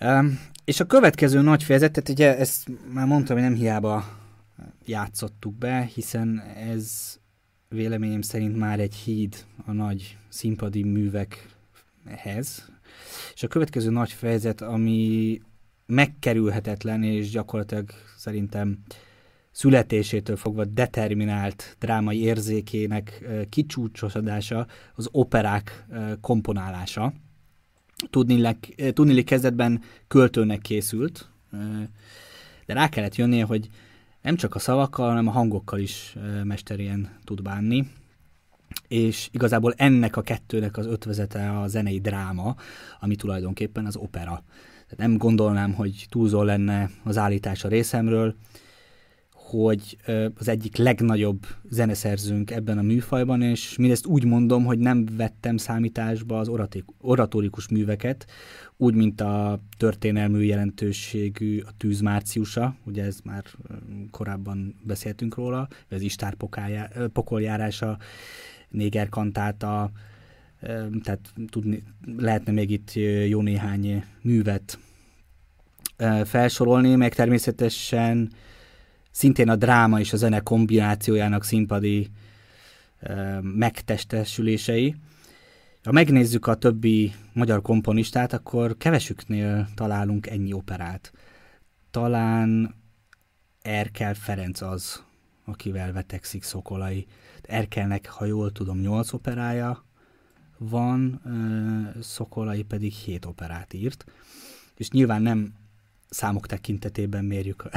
Um, 0.00 0.40
és 0.64 0.80
a 0.80 0.86
következő 0.86 1.40
nagy 1.40 1.62
fejezet, 1.62 1.92
tehát 1.92 2.08
ugye 2.08 2.36
ezt 2.36 2.68
már 2.92 3.06
mondtam, 3.06 3.36
hogy 3.36 3.44
nem 3.44 3.54
hiába 3.54 4.18
játszottuk 4.86 5.54
be, 5.54 5.80
hiszen 5.94 6.40
ez 6.56 7.16
véleményem 7.68 8.22
szerint 8.22 8.56
már 8.56 8.80
egy 8.80 8.94
híd 8.94 9.44
a 9.66 9.72
nagy 9.72 10.18
színpadi 10.28 10.82
művekhez. 10.82 12.70
És 13.34 13.42
a 13.42 13.48
következő 13.48 13.90
nagy 13.90 14.12
fejezet, 14.12 14.60
ami 14.60 15.40
megkerülhetetlen, 15.86 17.02
és 17.02 17.30
gyakorlatilag 17.30 17.90
szerintem 18.16 18.78
születésétől 19.50 20.36
fogva 20.36 20.64
determinált 20.64 21.76
drámai 21.78 22.22
érzékének 22.22 23.24
kicsúcsosodása, 23.48 24.66
az 24.94 25.08
operák 25.12 25.86
komponálása. 26.20 27.12
Tudnilik, 28.10 28.74
tudnilik 28.92 29.24
kezdetben 29.24 29.82
költőnek 30.08 30.60
készült, 30.60 31.30
de 32.66 32.74
rá 32.74 32.88
kellett 32.88 33.16
jönnie, 33.16 33.44
hogy 33.44 33.68
nem 34.22 34.36
csak 34.36 34.54
a 34.54 34.58
szavakkal, 34.58 35.08
hanem 35.08 35.28
a 35.28 35.30
hangokkal 35.30 35.78
is 35.78 36.16
mesterien 36.44 37.18
tud 37.24 37.42
bánni, 37.42 37.90
és 38.88 39.28
igazából 39.32 39.74
ennek 39.76 40.16
a 40.16 40.22
kettőnek 40.22 40.76
az 40.76 40.86
ötvezete 40.86 41.58
a 41.58 41.68
zenei 41.68 42.00
dráma, 42.00 42.56
ami 43.00 43.16
tulajdonképpen 43.16 43.86
az 43.86 43.96
opera. 43.96 44.42
Tehát 44.84 44.96
nem 44.96 45.16
gondolnám, 45.16 45.72
hogy 45.72 46.06
túlzó 46.08 46.42
lenne 46.42 46.90
az 47.04 47.18
állítás 47.18 47.64
a 47.64 47.68
részemről, 47.68 48.34
hogy 49.48 49.96
az 50.34 50.48
egyik 50.48 50.76
legnagyobb 50.76 51.46
zeneszerzőnk 51.70 52.50
ebben 52.50 52.78
a 52.78 52.82
műfajban, 52.82 53.42
és 53.42 53.76
mindezt 53.76 54.06
úgy 54.06 54.24
mondom, 54.24 54.64
hogy 54.64 54.78
nem 54.78 55.06
vettem 55.16 55.56
számításba 55.56 56.38
az 56.38 56.50
oratórikus 57.00 57.68
műveket, 57.68 58.26
úgy, 58.76 58.94
mint 58.94 59.20
a 59.20 59.60
történelmű 59.76 60.40
jelentőségű 60.40 61.60
a 61.60 61.70
Tűz 61.76 62.00
Márciusa, 62.00 62.76
ugye 62.84 63.04
ez 63.04 63.18
már 63.24 63.44
korábban 64.10 64.74
beszéltünk 64.82 65.34
róla, 65.34 65.68
az 65.90 66.00
Istár 66.00 66.36
pokoljárása, 67.12 67.98
Néger 68.68 69.08
kantáta, 69.08 69.90
tehát 71.02 71.32
tudni, 71.50 71.82
lehetne 72.16 72.52
még 72.52 72.70
itt 72.70 72.92
jó 73.28 73.42
néhány 73.42 74.04
művet 74.22 74.78
felsorolni, 76.24 76.94
meg 76.94 77.14
természetesen 77.14 78.30
szintén 79.18 79.48
a 79.48 79.56
dráma 79.56 80.00
és 80.00 80.12
a 80.12 80.16
zene 80.16 80.40
kombinációjának 80.40 81.44
színpadi 81.44 82.10
megtestesülései. 83.40 84.94
Ha 85.82 85.92
megnézzük 85.92 86.46
a 86.46 86.54
többi 86.54 87.12
magyar 87.32 87.62
komponistát, 87.62 88.32
akkor 88.32 88.76
kevesüknél 88.76 89.68
találunk 89.74 90.26
ennyi 90.26 90.52
operát. 90.52 91.12
Talán 91.90 92.74
Erkel 93.62 94.14
Ferenc 94.14 94.60
az, 94.60 95.04
akivel 95.44 95.92
vetekszik 95.92 96.42
Szokolai. 96.42 97.06
Erkelnek, 97.42 98.08
ha 98.08 98.24
jól 98.24 98.52
tudom, 98.52 98.80
nyolc 98.80 99.12
operája 99.12 99.84
van, 100.58 101.22
Szokolai 102.00 102.62
pedig 102.62 102.92
hét 102.92 103.24
operát 103.24 103.72
írt. 103.72 104.04
És 104.76 104.90
nyilván 104.90 105.22
nem 105.22 105.54
számok 106.08 106.46
tekintetében 106.46 107.24
mérjük 107.24 107.68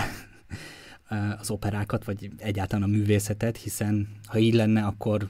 az 1.39 1.49
operákat, 1.49 2.05
vagy 2.05 2.29
egyáltalán 2.37 2.89
a 2.89 2.91
művészetet, 2.91 3.57
hiszen 3.57 4.07
ha 4.25 4.37
így 4.37 4.53
lenne, 4.53 4.85
akkor 4.85 5.29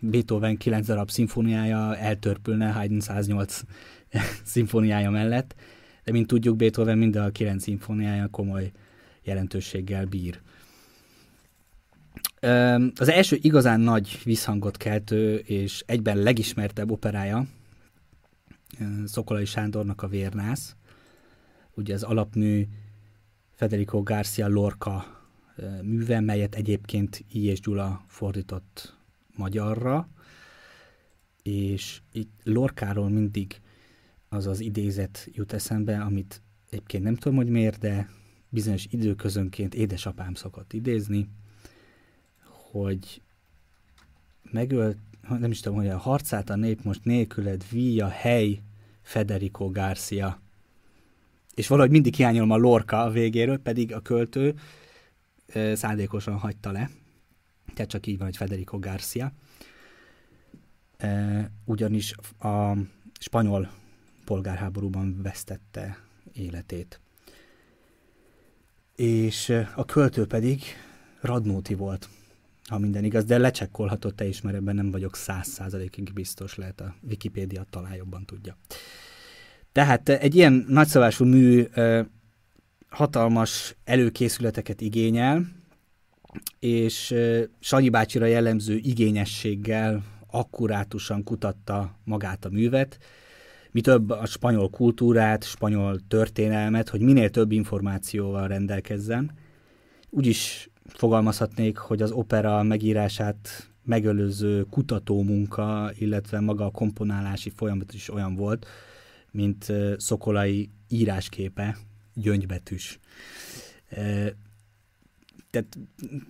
Beethoven 0.00 0.56
9 0.56 0.86
darab 0.86 1.10
szimfóniája 1.10 1.96
eltörpülne 1.96 2.72
Haydn 2.72 2.98
108 3.10 3.60
szimfóniája 4.44 5.10
mellett, 5.10 5.54
de 6.04 6.12
mint 6.12 6.26
tudjuk, 6.26 6.56
Beethoven 6.56 6.98
mind 6.98 7.16
a 7.16 7.30
9 7.30 7.62
szimfóniája 7.62 8.28
komoly 8.28 8.72
jelentőséggel 9.22 10.04
bír. 10.04 10.40
Az 12.96 13.08
első 13.08 13.38
igazán 13.40 13.80
nagy 13.80 14.20
visszhangot 14.24 14.76
keltő 14.76 15.36
és 15.36 15.82
egyben 15.86 16.16
legismertebb 16.16 16.90
operája 16.90 17.46
Szokolai 19.04 19.44
Sándornak 19.44 20.02
a 20.02 20.08
Vérnász. 20.08 20.76
Ugye 21.74 21.94
az 21.94 22.02
alapmű 22.02 22.66
Federico 23.56 24.02
Garcia 24.02 24.48
Lorca 24.48 25.24
műve, 25.82 26.20
melyet 26.20 26.54
egyébként 26.54 27.24
I. 27.32 27.44
és 27.44 27.60
Gyula 27.60 28.04
fordított 28.06 28.96
magyarra, 29.36 30.08
és 31.42 32.00
itt 32.12 32.40
Lorkáról 32.42 33.08
mindig 33.08 33.60
az 34.28 34.46
az 34.46 34.60
idézet 34.60 35.28
jut 35.32 35.52
eszembe, 35.52 36.00
amit 36.00 36.42
egyébként 36.70 37.04
nem 37.04 37.14
tudom, 37.14 37.36
hogy 37.36 37.48
miért, 37.48 37.78
de 37.78 38.10
bizonyos 38.48 38.86
időközönként 38.90 39.74
édesapám 39.74 40.34
szokott 40.34 40.72
idézni, 40.72 41.28
hogy 42.70 43.22
megölt, 44.42 44.98
nem 45.28 45.50
is 45.50 45.60
tudom, 45.60 45.78
hogy 45.78 45.88
a 45.88 45.98
harcát 45.98 46.50
a 46.50 46.56
nép 46.56 46.82
most 46.82 47.04
nélküled 47.04 47.64
víja 47.70 48.08
hely 48.08 48.62
Federico 49.02 49.70
Garcia. 49.70 50.40
És 51.56 51.66
valahogy 51.66 51.90
mindig 51.90 52.14
hiányolom 52.14 52.50
a 52.50 52.56
lorka 52.56 53.02
a 53.02 53.10
végéről, 53.10 53.58
pedig 53.58 53.92
a 53.94 54.00
költő 54.00 54.54
szándékosan 55.74 56.38
hagyta 56.38 56.70
le. 56.70 56.90
Tehát 57.74 57.90
csak 57.90 58.06
így 58.06 58.16
van, 58.16 58.26
hogy 58.26 58.36
Federico 58.36 58.78
Garcia. 58.78 59.32
Ugyanis 61.64 62.14
a 62.38 62.72
spanyol 63.18 63.70
polgárháborúban 64.24 65.22
vesztette 65.22 65.98
életét. 66.32 67.00
És 68.96 69.48
a 69.74 69.84
költő 69.84 70.26
pedig 70.26 70.62
Radnóti 71.20 71.74
volt 71.74 72.08
ha 72.66 72.78
minden 72.78 73.04
igaz, 73.04 73.24
de 73.24 73.38
lecsekkolhatott 73.38 74.16
te 74.16 74.26
is, 74.26 74.40
mert 74.40 74.56
ebben 74.56 74.74
nem 74.74 74.90
vagyok 74.90 75.16
száz 75.16 75.48
százalékig 75.48 76.12
biztos, 76.12 76.54
lehet 76.54 76.80
a 76.80 76.94
Wikipédia 77.08 77.66
talán 77.70 77.94
jobban 77.94 78.24
tudja. 78.24 78.56
Tehát 79.76 80.08
egy 80.08 80.34
ilyen 80.34 80.64
nagyszabású 80.68 81.24
mű 81.24 81.64
hatalmas 82.88 83.76
előkészületeket 83.84 84.80
igényel, 84.80 85.46
és 86.58 87.14
Sanyi 87.60 87.88
bácsira 87.88 88.26
jellemző 88.26 88.76
igényességgel 88.76 90.02
akkurátusan 90.30 91.24
kutatta 91.24 91.98
magát 92.04 92.44
a 92.44 92.48
művet, 92.48 92.98
mi 93.70 93.80
több 93.80 94.10
a 94.10 94.26
spanyol 94.26 94.70
kultúrát, 94.70 95.44
spanyol 95.44 96.00
történelmet, 96.08 96.88
hogy 96.88 97.00
minél 97.00 97.30
több 97.30 97.52
információval 97.52 98.48
rendelkezzen. 98.48 99.32
Úgyis 100.10 100.70
fogalmazhatnék, 100.86 101.76
hogy 101.76 102.02
az 102.02 102.10
opera 102.10 102.62
megírását 102.62 103.70
megelőző 103.84 104.66
munka, 105.06 105.90
illetve 105.98 106.40
maga 106.40 106.64
a 106.64 106.70
komponálási 106.70 107.50
folyamat 107.50 107.94
is 107.94 108.10
olyan 108.10 108.34
volt, 108.36 108.66
mint 109.36 109.72
Szokolai 109.96 110.70
írásképe, 110.88 111.76
gyöngybetűs. 112.14 112.98
Tehát 115.50 115.78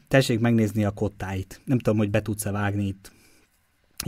tessék 0.09 0.41
megnézni 0.41 0.85
a 0.85 0.91
kottáit. 0.91 1.61
Nem 1.65 1.79
tudom, 1.79 1.99
hogy 1.99 2.11
be 2.11 2.23
tudsz-e 2.23 2.51
vágni 2.51 2.87
itt 2.87 3.15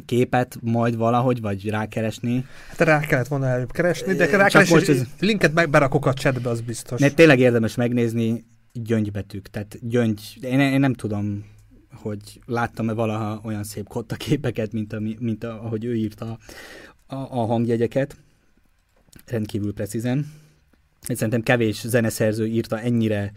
képet 0.04 0.58
majd 0.60 0.96
valahogy, 0.96 1.40
vagy 1.40 1.68
rákeresni. 1.68 2.44
Hát 2.68 2.80
rá 2.80 3.00
kellett 3.00 3.28
volna 3.28 3.46
előbb 3.46 3.72
keresni, 3.72 4.14
de 4.14 4.26
rákeresni, 4.36 4.74
most 4.74 4.88
ez... 4.88 5.02
linket 5.20 5.52
meg 5.52 5.70
berakok 5.70 6.06
a 6.06 6.14
chatbe, 6.14 6.50
az 6.50 6.60
biztos. 6.60 7.00
Ne, 7.00 7.10
tényleg 7.10 7.38
érdemes 7.38 7.74
megnézni, 7.74 8.44
gyöngybetűk, 8.72 9.48
tehát 9.48 9.78
gyöngy, 9.80 10.38
én, 10.40 10.60
én 10.60 10.80
nem 10.80 10.94
tudom, 10.94 11.44
hogy 11.94 12.40
láttam-e 12.46 12.92
valaha 12.92 13.40
olyan 13.44 13.64
szép 13.64 13.88
kotta 13.88 14.16
képeket, 14.16 14.72
mint, 14.72 14.92
a, 14.92 15.00
mint 15.18 15.44
a, 15.44 15.64
ahogy 15.64 15.84
ő 15.84 15.94
írta 15.94 16.38
a, 17.06 17.14
a 17.14 17.46
hangjegyeket, 17.46 18.16
rendkívül 19.26 19.72
precízen. 19.72 20.32
Szerintem 21.00 21.42
kevés 21.42 21.86
zeneszerző 21.86 22.46
írta 22.46 22.80
ennyire 22.80 23.32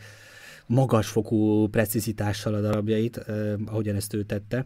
magasfokú 0.65 1.67
precizitással 1.67 2.53
a 2.53 2.61
darabjait, 2.61 3.17
eh, 3.17 3.53
ahogyan 3.65 3.95
ezt 3.95 4.13
ő 4.13 4.23
tette. 4.23 4.65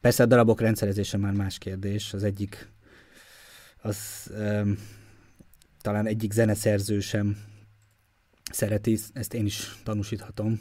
Persze 0.00 0.22
a 0.22 0.26
darabok 0.26 0.60
rendszerezése 0.60 1.16
már 1.16 1.32
más 1.32 1.58
kérdés. 1.58 2.12
Az 2.12 2.22
egyik, 2.22 2.70
az 3.82 4.30
eh, 4.34 4.66
talán 5.80 6.06
egyik 6.06 6.32
zeneszerző 6.32 7.00
sem 7.00 7.36
szereti, 8.52 8.98
ezt 9.12 9.34
én 9.34 9.44
is 9.44 9.76
tanúsíthatom. 9.84 10.60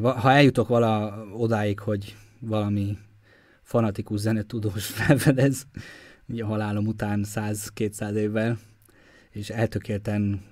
Ha 0.00 0.30
eljutok 0.30 0.68
vala 0.68 1.24
odáig, 1.32 1.78
hogy 1.78 2.16
valami 2.38 2.98
fanatikus 3.62 4.20
zenetudós 4.20 4.86
felfedez, 4.98 5.66
a 6.40 6.44
halálom 6.44 6.86
után 6.86 7.24
100-200 7.34 8.12
évvel, 8.12 8.58
és 9.30 9.50
eltökélten, 9.50 10.42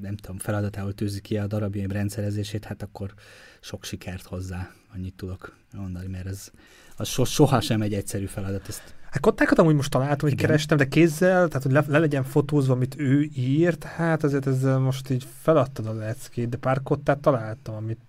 nem 0.00 0.16
tudom, 0.16 0.38
feladatául 0.38 0.94
tűzi 0.94 1.20
ki 1.20 1.36
a 1.36 1.46
darabjaim 1.46 1.90
rendszerezését, 1.90 2.64
hát 2.64 2.82
akkor 2.82 3.14
sok 3.60 3.84
sikert 3.84 4.26
hozzá, 4.26 4.70
annyit 4.94 5.14
tudok 5.14 5.56
mondani, 5.72 6.06
mert 6.06 6.26
ez 6.26 6.50
az 6.96 7.08
so, 7.08 7.24
soha 7.24 7.60
sem 7.60 7.82
egy 7.82 7.94
egyszerű 7.94 8.26
feladat. 8.26 8.68
Ezt 8.68 8.94
Hát 9.16 9.24
kottákat 9.24 9.58
amúgy 9.58 9.74
most 9.74 9.90
találtam, 9.90 10.28
hogy 10.28 10.32
Igen. 10.32 10.46
kerestem, 10.46 10.76
de 10.76 10.88
kézzel, 10.88 11.48
tehát 11.48 11.62
hogy 11.62 11.72
le, 11.72 11.84
le 11.86 11.98
legyen 11.98 12.24
fotózva, 12.24 12.72
amit 12.72 12.94
ő 12.98 13.28
írt, 13.34 13.84
hát 13.84 14.24
azért 14.24 14.46
ezzel 14.46 14.78
most 14.78 15.10
így 15.10 15.26
feladtad 15.42 15.86
a 15.86 15.92
leckét, 15.92 16.48
de 16.48 16.56
pár 16.56 16.82
kottát 16.82 17.18
találtam, 17.18 17.74
amit, 17.74 18.00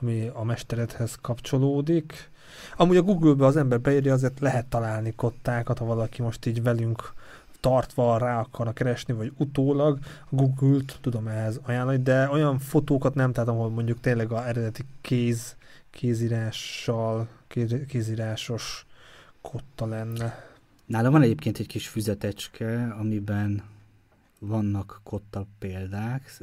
ami 0.00 0.30
a 0.32 0.44
mesteredhez 0.44 1.14
kapcsolódik. 1.20 2.30
Amúgy 2.76 2.96
a 2.96 3.02
Google-be 3.02 3.46
az 3.46 3.56
ember 3.56 3.80
beírja, 3.80 4.12
azért 4.12 4.40
lehet 4.40 4.66
találni 4.66 5.12
kottákat, 5.14 5.78
ha 5.78 5.84
valaki 5.84 6.22
most 6.22 6.46
így 6.46 6.62
velünk 6.62 7.12
tartva 7.60 8.18
rá 8.18 8.40
akarna 8.40 8.72
keresni, 8.72 9.14
vagy 9.14 9.32
utólag 9.36 9.98
Google-t 10.28 10.98
tudom 11.00 11.28
ehhez 11.28 11.60
ajánlani, 11.62 12.02
de 12.02 12.28
olyan 12.28 12.58
fotókat 12.58 13.14
nem 13.14 13.32
találtam, 13.32 13.58
ahol 13.58 13.70
mondjuk 13.70 14.00
tényleg 14.00 14.32
a 14.32 14.46
eredeti 14.46 14.84
kéz, 15.00 15.56
kézírással, 15.90 17.28
kéz, 17.46 17.74
kézírásos 17.88 18.86
kotta 19.40 19.86
lenne. 19.86 20.50
Nálam 20.86 21.12
van 21.12 21.22
egyébként 21.22 21.58
egy 21.58 21.66
kis 21.66 21.88
füzetecske, 21.88 22.94
amiben 22.98 23.62
vannak 24.38 25.00
kotta 25.02 25.46
példák, 25.58 26.38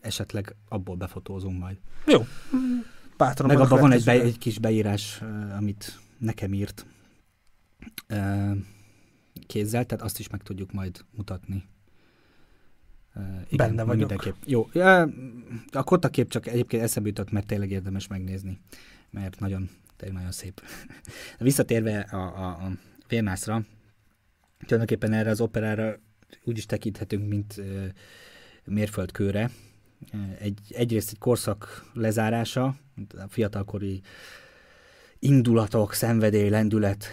esetleg 0.00 0.54
abból 0.68 0.96
befotózunk 0.96 1.58
majd. 1.58 1.76
Jó. 2.06 2.26
Bátran 3.16 3.48
Meg 3.48 3.60
abban 3.60 3.80
van 3.80 3.92
egy, 3.92 4.04
be, 4.04 4.12
egy 4.12 4.38
kis 4.38 4.58
beírás, 4.58 5.22
amit 5.56 5.98
nekem 6.18 6.52
írt 6.52 6.86
kézzel, 9.46 9.84
tehát 9.84 10.04
azt 10.04 10.18
is 10.18 10.28
meg 10.28 10.42
tudjuk 10.42 10.72
majd 10.72 11.04
mutatni 11.10 11.64
igen, 13.48 13.68
Benne 13.68 13.82
vagyok. 13.82 14.08
Mindenképp. 14.08 14.34
Jó, 14.44 14.68
a 15.72 15.82
Kotta 15.82 16.08
kép 16.08 16.28
csak 16.28 16.46
egyébként 16.46 16.82
eszembe 16.82 17.08
jutott, 17.08 17.30
mert 17.30 17.46
tényleg 17.46 17.70
érdemes 17.70 18.06
megnézni, 18.06 18.58
mert 19.10 19.40
nagyon, 19.40 19.68
tényleg 19.96 20.16
nagyon 20.16 20.32
szép. 20.32 20.62
Visszatérve 21.38 22.00
a, 22.00 22.16
a, 22.16 22.48
a 22.48 22.70
Vérnászra, 23.08 23.64
tulajdonképpen 24.58 25.12
erre 25.12 25.30
az 25.30 25.40
operára 25.40 25.96
úgy 26.44 26.58
is 26.58 26.66
tekinthetünk, 26.66 27.28
mint 27.28 27.60
mérföldkőre. 28.64 29.50
Egy, 30.38 30.58
egyrészt 30.68 31.10
egy 31.10 31.18
korszak 31.18 31.90
lezárása, 31.94 32.76
a 33.10 33.28
fiatalkori 33.28 34.00
indulatok, 35.18 35.92
szenvedély, 35.92 36.48
lendület 36.48 37.06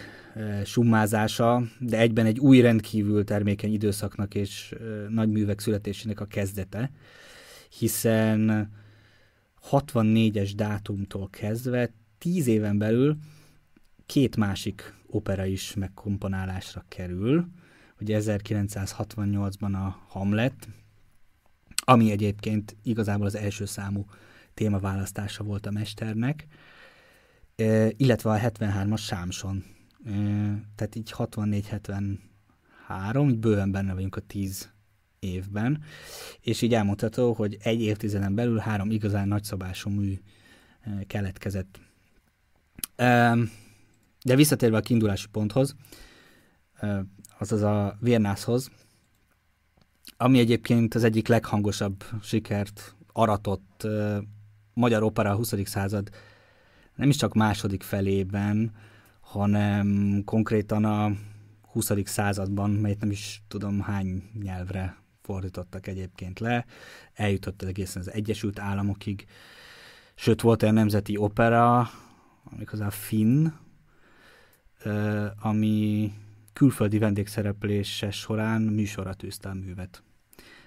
summázása, 0.65 1.63
de 1.79 1.97
egyben 1.97 2.25
egy 2.25 2.39
új 2.39 2.61
rendkívül 2.61 3.23
termékeny 3.23 3.73
időszaknak 3.73 4.35
és 4.35 4.75
nagy 5.09 5.29
művek 5.29 5.59
születésének 5.59 6.19
a 6.19 6.25
kezdete, 6.25 6.91
hiszen 7.69 8.71
64-es 9.71 10.51
dátumtól 10.55 11.29
kezdve 11.29 11.93
10 12.17 12.47
éven 12.47 12.77
belül 12.77 13.17
két 14.05 14.35
másik 14.35 14.93
opera 15.07 15.45
is 15.45 15.73
megkomponálásra 15.73 16.85
kerül. 16.87 17.47
Ugye 18.01 18.19
1968-ban 18.21 19.73
a 19.73 20.03
Hamlet, 20.07 20.67
ami 21.83 22.11
egyébként 22.11 22.75
igazából 22.83 23.25
az 23.25 23.35
első 23.35 23.65
számú 23.65 24.05
témaválasztása 24.53 25.43
volt 25.43 25.65
a 25.65 25.71
mesternek, 25.71 26.47
illetve 27.97 28.29
a 28.29 28.37
73-as 28.37 28.99
Sámson 28.99 29.63
tehát 30.75 30.95
így 30.95 31.13
64-73, 31.17 33.29
így 33.29 33.39
bőven 33.39 33.71
benne 33.71 33.93
vagyunk 33.93 34.15
a 34.15 34.21
10 34.21 34.71
évben, 35.19 35.83
és 36.41 36.61
így 36.61 36.73
elmondható, 36.73 37.33
hogy 37.33 37.57
egy 37.61 37.81
évtizeden 37.81 38.35
belül 38.35 38.57
három 38.57 38.91
igazán 38.91 39.27
nagyszabású 39.27 39.89
mű 39.89 40.19
keletkezett. 41.07 41.79
De 44.23 44.35
visszatérve 44.35 44.77
a 44.77 44.81
kiindulási 44.81 45.27
ponthoz, 45.27 45.75
azaz 47.37 47.61
a 47.61 47.97
Vérnászhoz, 47.99 48.71
ami 50.17 50.39
egyébként 50.39 50.95
az 50.95 51.03
egyik 51.03 51.27
leghangosabb 51.27 52.03
sikert 52.21 52.95
aratott 53.11 53.87
magyar 54.73 55.03
opera 55.03 55.31
a 55.31 55.35
20. 55.35 55.53
század 55.65 56.09
nem 56.95 57.09
is 57.09 57.15
csak 57.15 57.33
második 57.33 57.83
felében, 57.83 58.71
hanem 59.19 60.21
konkrétan 60.25 60.85
a 60.85 61.11
20. 61.71 61.91
században, 62.03 62.69
melyet 62.69 62.99
nem 62.99 63.11
is 63.11 63.43
tudom 63.47 63.81
hány 63.81 64.23
nyelvre 64.43 64.97
fordítottak 65.21 65.87
egyébként 65.87 66.39
le, 66.39 66.65
eljutott 67.13 67.61
egészen 67.61 68.01
az 68.01 68.11
Egyesült 68.11 68.59
Államokig, 68.59 69.25
sőt 70.15 70.41
volt 70.41 70.63
egy 70.63 70.73
nemzeti 70.73 71.17
opera, 71.17 71.89
a 72.79 72.89
Finn, 72.89 73.47
ami 75.41 76.11
külföldi 76.53 76.97
vendégszereplése 76.97 78.11
során 78.11 78.61
műsorra 78.61 79.13
tűzte 79.13 79.49
a 79.49 79.53
művet. 79.53 80.03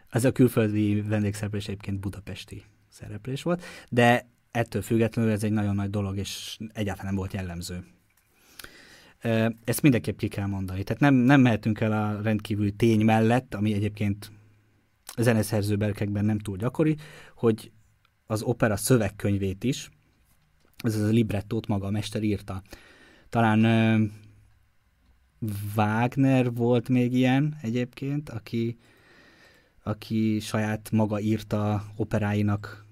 Ez 0.08 0.24
a 0.24 0.32
külföldi 0.32 1.00
vendégszereplés 1.00 1.68
egyébként 1.68 2.00
budapesti 2.00 2.64
szereplés 2.88 3.42
volt, 3.42 3.62
de 3.88 4.28
ettől 4.50 4.82
függetlenül 4.82 5.30
ez 5.30 5.44
egy 5.44 5.52
nagyon 5.52 5.74
nagy 5.74 5.90
dolog, 5.90 6.16
és 6.16 6.58
egyáltalán 6.72 7.06
nem 7.06 7.14
volt 7.14 7.32
jellemző 7.32 7.84
ezt 9.64 9.82
mindenképp 9.82 10.18
ki 10.18 10.28
kell 10.28 10.46
mondani. 10.46 10.82
Tehát 10.82 11.00
nem, 11.00 11.14
nem 11.14 11.40
mehetünk 11.40 11.80
el 11.80 11.92
a 11.92 12.22
rendkívüli 12.22 12.72
tény 12.72 13.04
mellett, 13.04 13.54
ami 13.54 13.72
egyébként 13.72 14.32
zeneszerző 15.16 15.76
berkekben 15.76 16.24
nem 16.24 16.38
túl 16.38 16.56
gyakori, 16.56 16.96
hogy 17.34 17.70
az 18.26 18.42
opera 18.42 18.76
szövegkönyvét 18.76 19.64
is, 19.64 19.90
ez 20.76 20.94
az 20.94 21.02
a 21.02 21.12
librettót 21.12 21.66
maga 21.66 21.86
a 21.86 21.90
mester 21.90 22.22
írta. 22.22 22.62
Talán 23.28 24.12
Wagner 25.76 26.52
volt 26.52 26.88
még 26.88 27.12
ilyen 27.12 27.56
egyébként, 27.62 28.28
aki, 28.28 28.78
aki 29.82 30.38
saját 30.40 30.90
maga 30.90 31.20
írta 31.20 31.84
operáinak 31.96 32.84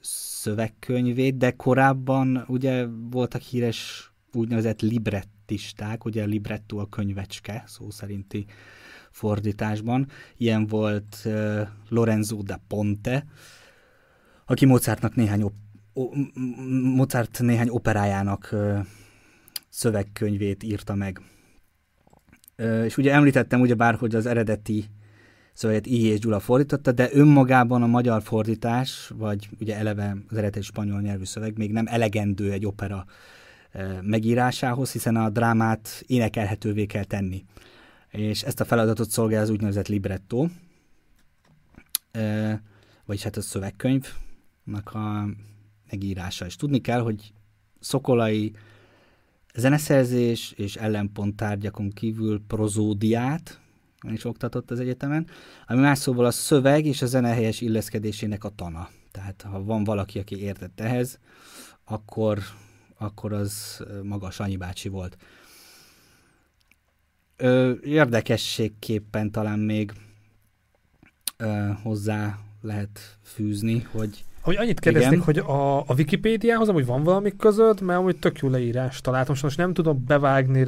szövegkönyvét, 0.00 1.36
de 1.36 1.50
korábban 1.50 2.44
ugye 2.46 2.86
voltak 3.10 3.40
híres 3.40 4.12
úgynevezett 4.32 4.80
libret 4.80 5.28
librettisták, 5.52 6.04
ugye 6.04 6.22
a 6.22 6.26
libretto 6.26 6.78
a 6.78 6.86
könyvecske, 6.88 7.64
szó 7.66 7.90
szerinti 7.90 8.46
fordításban. 9.10 10.08
Ilyen 10.36 10.66
volt 10.66 11.22
uh, 11.24 11.60
Lorenzo 11.88 12.42
da 12.42 12.60
Ponte, 12.68 13.24
aki 14.46 14.64
Mozartnak 14.64 15.14
néhány, 15.14 15.42
op- 15.42 15.54
Mozart 16.94 17.38
néhány 17.40 17.68
operájának 17.68 18.48
uh, 18.52 18.86
szövegkönyvét 19.68 20.62
írta 20.62 20.94
meg. 20.94 21.20
És 22.84 22.96
ugye 22.96 23.12
említettem 23.12 23.60
ugye 23.60 23.74
bár, 23.74 23.94
hogy 23.94 24.14
az 24.14 24.26
eredeti 24.26 24.84
szöveget 25.52 25.86
I. 25.86 26.06
és 26.06 26.18
Gyula 26.18 26.40
fordította, 26.40 26.92
de 26.92 27.08
önmagában 27.12 27.82
a 27.82 27.86
magyar 27.86 28.22
fordítás, 28.22 29.12
vagy 29.16 29.48
ugye 29.60 29.76
eleve 29.76 30.16
az 30.28 30.36
eredeti 30.36 30.60
spanyol 30.60 31.00
nyelvű 31.00 31.24
szöveg 31.24 31.58
még 31.58 31.72
nem 31.72 31.86
elegendő 31.88 32.52
egy 32.52 32.66
opera 32.66 33.04
megírásához, 34.02 34.92
hiszen 34.92 35.16
a 35.16 35.30
drámát 35.30 36.02
énekelhetővé 36.06 36.86
kell 36.86 37.04
tenni. 37.04 37.44
És 38.10 38.42
ezt 38.42 38.60
a 38.60 38.64
feladatot 38.64 39.10
szolgál 39.10 39.42
az 39.42 39.50
úgynevezett 39.50 39.88
libretto, 39.88 40.46
vagyis 43.04 43.22
hát 43.22 43.36
a 43.36 43.40
szövegkönyvnek 43.40 44.94
a 44.94 45.28
megírása. 45.90 46.44
És 46.44 46.56
tudni 46.56 46.80
kell, 46.80 47.00
hogy 47.00 47.32
szokolai 47.80 48.52
zeneszerzés 49.54 50.52
és 50.56 50.76
ellenpont 50.76 51.36
tárgyakon 51.36 51.90
kívül 51.90 52.42
prozódiát 52.46 53.60
is 54.10 54.24
oktatott 54.24 54.70
az 54.70 54.80
egyetemen, 54.80 55.26
ami 55.66 55.80
más 55.80 55.98
szóval 55.98 56.24
a 56.24 56.30
szöveg 56.30 56.86
és 56.86 57.02
a 57.02 57.06
zene 57.06 57.28
helyes 57.28 57.60
illeszkedésének 57.60 58.44
a 58.44 58.48
tana. 58.48 58.88
Tehát 59.10 59.42
ha 59.42 59.64
van 59.64 59.84
valaki, 59.84 60.18
aki 60.18 60.40
értett 60.40 60.80
ehhez, 60.80 61.18
akkor 61.84 62.38
akkor 63.02 63.32
az 63.32 63.84
maga 64.02 64.30
Sanyi 64.30 64.56
bácsi 64.56 64.88
volt. 64.88 65.16
Ö, 67.36 67.72
érdekességképpen 67.82 69.30
talán 69.30 69.58
még 69.58 69.92
ö, 71.36 71.70
hozzá 71.82 72.38
lehet 72.60 73.18
fűzni, 73.22 73.80
hogy 73.80 74.24
hogy 74.42 74.56
annyit 74.56 74.80
kérdezték, 74.80 75.12
Igen. 75.12 75.24
hogy 75.24 75.38
a, 75.38 75.78
a 75.78 75.94
Wikipédiához 75.96 76.68
amúgy 76.68 76.86
van 76.86 77.02
valami 77.02 77.36
között, 77.36 77.80
mert 77.80 77.98
amúgy 77.98 78.16
tök 78.16 78.38
jó 78.38 78.48
leírás 78.48 79.00
találtam, 79.00 79.34
most 79.42 79.56
nem 79.56 79.72
tudom 79.72 80.04
bevágni, 80.06 80.66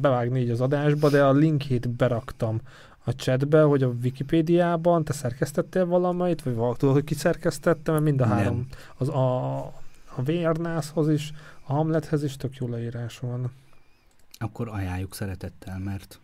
bevágni 0.00 0.40
így 0.40 0.50
az 0.50 0.60
adásba, 0.60 1.10
de 1.10 1.24
a 1.24 1.32
linkét 1.32 1.88
beraktam 1.88 2.60
a 3.04 3.14
chatbe, 3.14 3.62
hogy 3.62 3.82
a 3.82 3.94
Wikipédiában 4.02 5.04
te 5.04 5.12
szerkesztettél 5.12 5.86
valamit, 5.86 6.42
vagy 6.42 6.76
tudod, 6.76 6.94
hogy 6.94 7.04
ki 7.04 7.14
szerkesztette, 7.14 7.92
mert 7.92 8.04
mind 8.04 8.20
a 8.20 8.26
három, 8.26 8.66
az 8.96 9.08
a, 9.08 9.56
a 10.14 10.22
Vérnászhoz 10.24 11.08
is, 11.08 11.32
a 11.64 11.72
Hamlethez 11.72 12.24
is 12.24 12.36
tök 12.36 12.56
jó 12.56 12.68
leírás 12.68 13.18
van. 13.18 13.52
Akkor 14.38 14.68
ajánljuk 14.68 15.14
szeretettel, 15.14 15.78
mert 15.78 16.20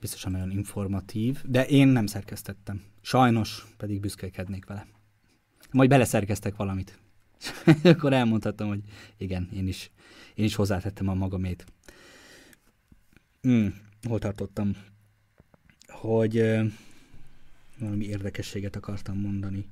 biztosan 0.00 0.32
nagyon 0.32 0.50
informatív, 0.50 1.42
de 1.44 1.66
én 1.66 1.88
nem 1.88 2.06
szerkesztettem. 2.06 2.82
Sajnos, 3.00 3.66
pedig 3.76 4.00
büszkélkednék 4.00 4.66
vele. 4.66 4.86
Majd 5.70 5.88
beleszerkeztek 5.88 6.56
valamit. 6.56 6.98
Akkor 7.82 8.12
elmondhatom, 8.12 8.68
hogy 8.68 8.80
igen, 9.16 9.48
én 9.54 9.68
is, 9.68 9.90
én 10.34 10.44
is 10.44 10.54
hozzátettem 10.54 11.08
a 11.08 11.14
magamét. 11.14 11.64
Hmm, 13.40 13.74
hol 14.08 14.18
tartottam? 14.18 14.76
Hogy 15.86 16.38
uh, 16.38 16.72
valami 17.78 18.04
érdekességet 18.04 18.76
akartam 18.76 19.18
mondani 19.18 19.68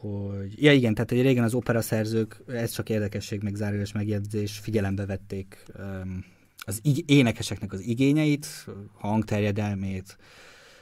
hogy... 0.00 0.62
Ja 0.62 0.72
igen, 0.72 0.94
tehát 0.94 1.12
egy 1.12 1.22
régen 1.22 1.44
az 1.44 1.54
opera 1.54 1.80
szerzők, 1.80 2.42
ez 2.46 2.70
csak 2.70 2.88
érdekesség, 2.88 3.42
meg 3.42 3.54
zárójeles 3.54 3.92
megjegyzés, 3.92 4.58
figyelembe 4.58 5.06
vették 5.06 5.62
um, 5.78 6.24
az 6.58 6.80
ig- 6.82 7.10
énekeseknek 7.10 7.72
az 7.72 7.80
igényeit, 7.80 8.46
hangterjedelmét, 8.92 10.16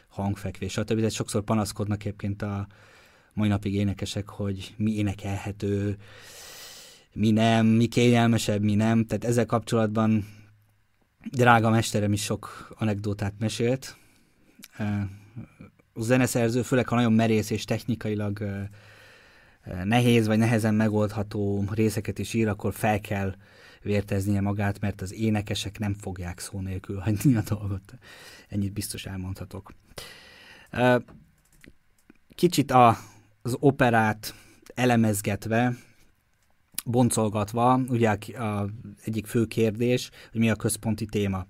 hangfekvés, 0.08 0.72
stb. 0.72 0.94
Tehát 0.94 1.10
sokszor 1.12 1.42
panaszkodnak 1.42 2.04
egyébként 2.04 2.42
a 2.42 2.66
mai 3.34 3.48
napig 3.48 3.74
énekesek, 3.74 4.28
hogy 4.28 4.74
mi 4.76 4.92
énekelhető, 4.92 5.96
mi 7.12 7.30
nem, 7.30 7.66
mi 7.66 7.86
kényelmesebb, 7.86 8.62
mi 8.62 8.74
nem. 8.74 9.06
Tehát 9.06 9.24
ezzel 9.24 9.46
kapcsolatban 9.46 10.26
drága 11.30 11.70
mesterem 11.70 12.12
is 12.12 12.22
sok 12.22 12.74
anekdotát 12.78 13.34
mesélt. 13.38 13.96
A 15.92 16.02
zeneszerző, 16.02 16.62
főleg 16.62 16.88
ha 16.88 16.94
nagyon 16.94 17.12
merész 17.12 17.50
és 17.50 17.64
technikailag 17.64 18.68
nehéz 19.84 20.26
vagy 20.26 20.38
nehezen 20.38 20.74
megoldható 20.74 21.64
részeket 21.70 22.18
is 22.18 22.34
ír, 22.34 22.48
akkor 22.48 22.74
fel 22.74 23.00
kell 23.00 23.34
vérteznie 23.82 24.40
magát, 24.40 24.80
mert 24.80 25.00
az 25.00 25.12
énekesek 25.12 25.78
nem 25.78 25.94
fogják 25.94 26.38
szó 26.38 26.60
nélkül 26.60 26.98
hagyni 26.98 27.36
a 27.36 27.42
dolgot. 27.48 27.94
Ennyit 28.48 28.72
biztos 28.72 29.06
elmondhatok. 29.06 29.72
Kicsit 32.34 32.70
a, 32.70 32.96
az 33.46 33.56
operát 33.60 34.34
elemezgetve, 34.74 35.76
boncolgatva, 36.84 37.80
ugye 37.88 38.16
a, 38.38 38.66
egyik 39.04 39.26
fő 39.26 39.44
kérdés, 39.44 40.10
hogy 40.30 40.40
mi 40.40 40.50
a 40.50 40.54
központi 40.56 41.04
téma. 41.04 41.46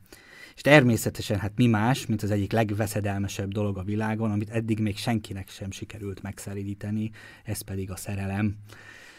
És 0.54 0.60
természetesen 0.60 1.38
hát 1.38 1.52
mi 1.56 1.66
más, 1.66 2.06
mint 2.06 2.22
az 2.22 2.30
egyik 2.30 2.52
legveszedelmesebb 2.52 3.52
dolog 3.52 3.78
a 3.78 3.82
világon, 3.82 4.30
amit 4.30 4.50
eddig 4.50 4.78
még 4.78 4.96
senkinek 4.96 5.48
sem 5.48 5.70
sikerült 5.70 6.22
megszeríteni, 6.22 7.10
ez 7.44 7.60
pedig 7.60 7.90
a 7.90 7.96
szerelem. 7.96 8.56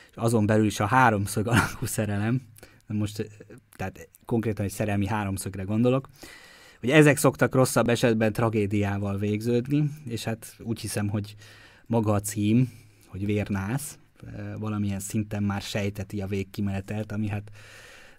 És 0.09 0.15
azon 0.15 0.45
belül 0.45 0.65
is 0.65 0.79
a 0.79 0.85
háromszög 0.85 1.47
alakú 1.47 1.85
szerelem, 1.85 2.41
most 2.87 3.29
tehát 3.75 4.09
konkrétan 4.25 4.65
egy 4.65 4.71
szerelmi 4.71 5.07
háromszögre 5.07 5.63
gondolok, 5.63 6.09
hogy 6.79 6.89
ezek 6.89 7.17
szoktak 7.17 7.55
rosszabb 7.55 7.89
esetben 7.89 8.33
tragédiával 8.33 9.17
végződni, 9.17 9.89
és 10.05 10.23
hát 10.23 10.55
úgy 10.59 10.79
hiszem, 10.79 11.07
hogy 11.07 11.35
maga 11.87 12.13
a 12.13 12.19
cím, 12.19 12.71
hogy 13.07 13.25
vérnász, 13.25 13.97
valamilyen 14.57 14.99
szinten 14.99 15.43
már 15.43 15.61
sejteti 15.61 16.21
a 16.21 16.27
végkimenetelt, 16.27 17.11
ami 17.11 17.27
hát 17.27 17.51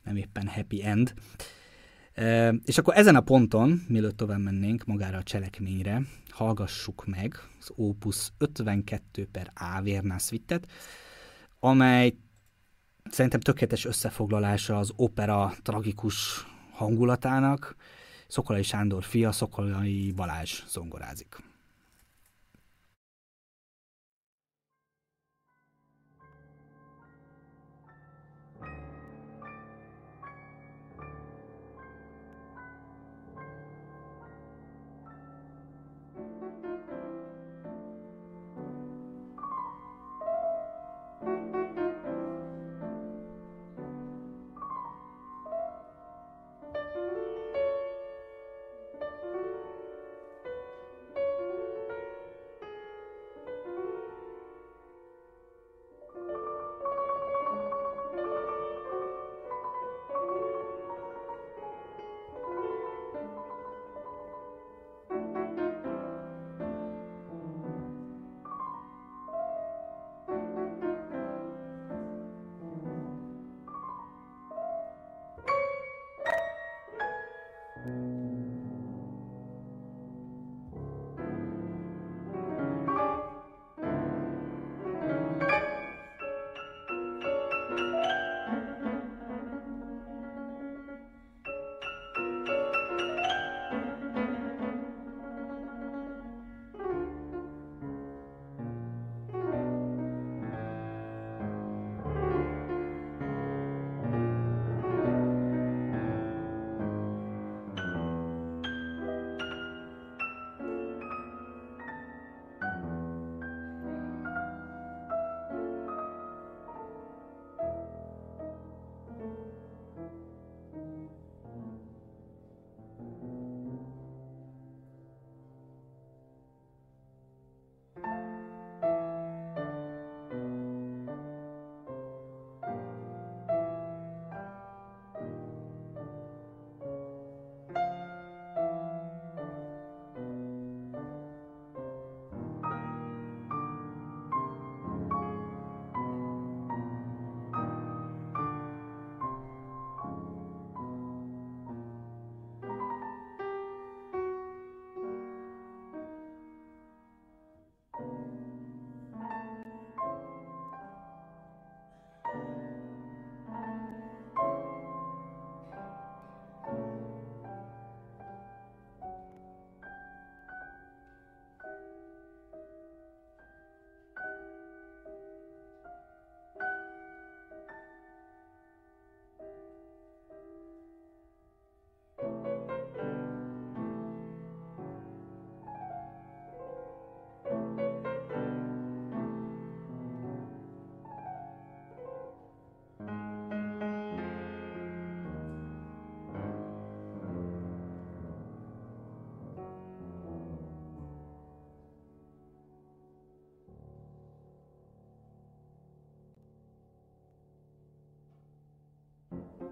nem 0.03 0.17
éppen 0.17 0.49
happy 0.49 0.85
end. 0.85 1.15
És 2.65 2.79
akkor 2.79 2.97
ezen 2.97 3.17
a 3.17 3.21
ponton, 3.21 3.83
mielőtt 3.89 4.17
tovább 4.17 4.41
mennénk 4.41 4.85
magára 4.85 5.19
a 5.19 5.23
cselekményre, 5.23 6.03
hallgassuk 6.29 7.07
meg 7.07 7.35
az 7.61 7.71
Opus 7.75 8.33
52 8.39 9.27
per 9.33 9.53
A 9.55 9.81
Vérnász 9.83 10.31
Vittet, 10.31 10.71
amely 11.61 12.17
szerintem 13.11 13.41
tökéletes 13.41 13.85
összefoglalása 13.85 14.79
az 14.79 14.93
opera 14.97 15.55
tragikus 15.63 16.47
hangulatának. 16.71 17.77
Szokolai 18.29 18.63
Sándor 18.63 19.05
fia, 19.05 19.33
Szokolai 19.33 20.13
Balázs 20.13 20.63
zongorázik. 20.69 21.37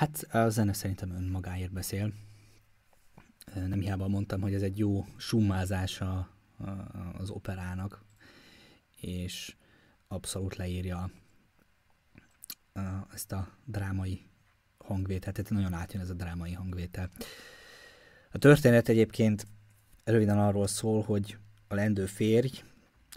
Hát 0.00 0.26
a 0.30 0.48
zene 0.48 0.72
szerintem 0.72 1.10
önmagáért 1.10 1.72
beszél. 1.72 2.12
Nem 3.54 3.80
hiába 3.80 4.08
mondtam, 4.08 4.40
hogy 4.40 4.54
ez 4.54 4.62
egy 4.62 4.78
jó 4.78 5.06
summázása 5.16 6.28
az 7.18 7.30
operának, 7.30 8.04
és 9.00 9.56
abszolút 10.08 10.56
leírja 10.56 11.10
ezt 13.12 13.32
a 13.32 13.48
drámai 13.64 14.22
hangvételt, 14.78 15.36
tehát 15.36 15.50
nagyon 15.50 15.72
átjön 15.72 16.02
ez 16.02 16.10
a 16.10 16.14
drámai 16.14 16.52
hangvétel. 16.52 17.10
A 18.32 18.38
történet 18.38 18.88
egyébként 18.88 19.46
röviden 20.04 20.38
arról 20.38 20.66
szól, 20.66 21.02
hogy 21.02 21.38
a 21.68 21.74
lendő 21.74 22.06
férj, 22.06 22.62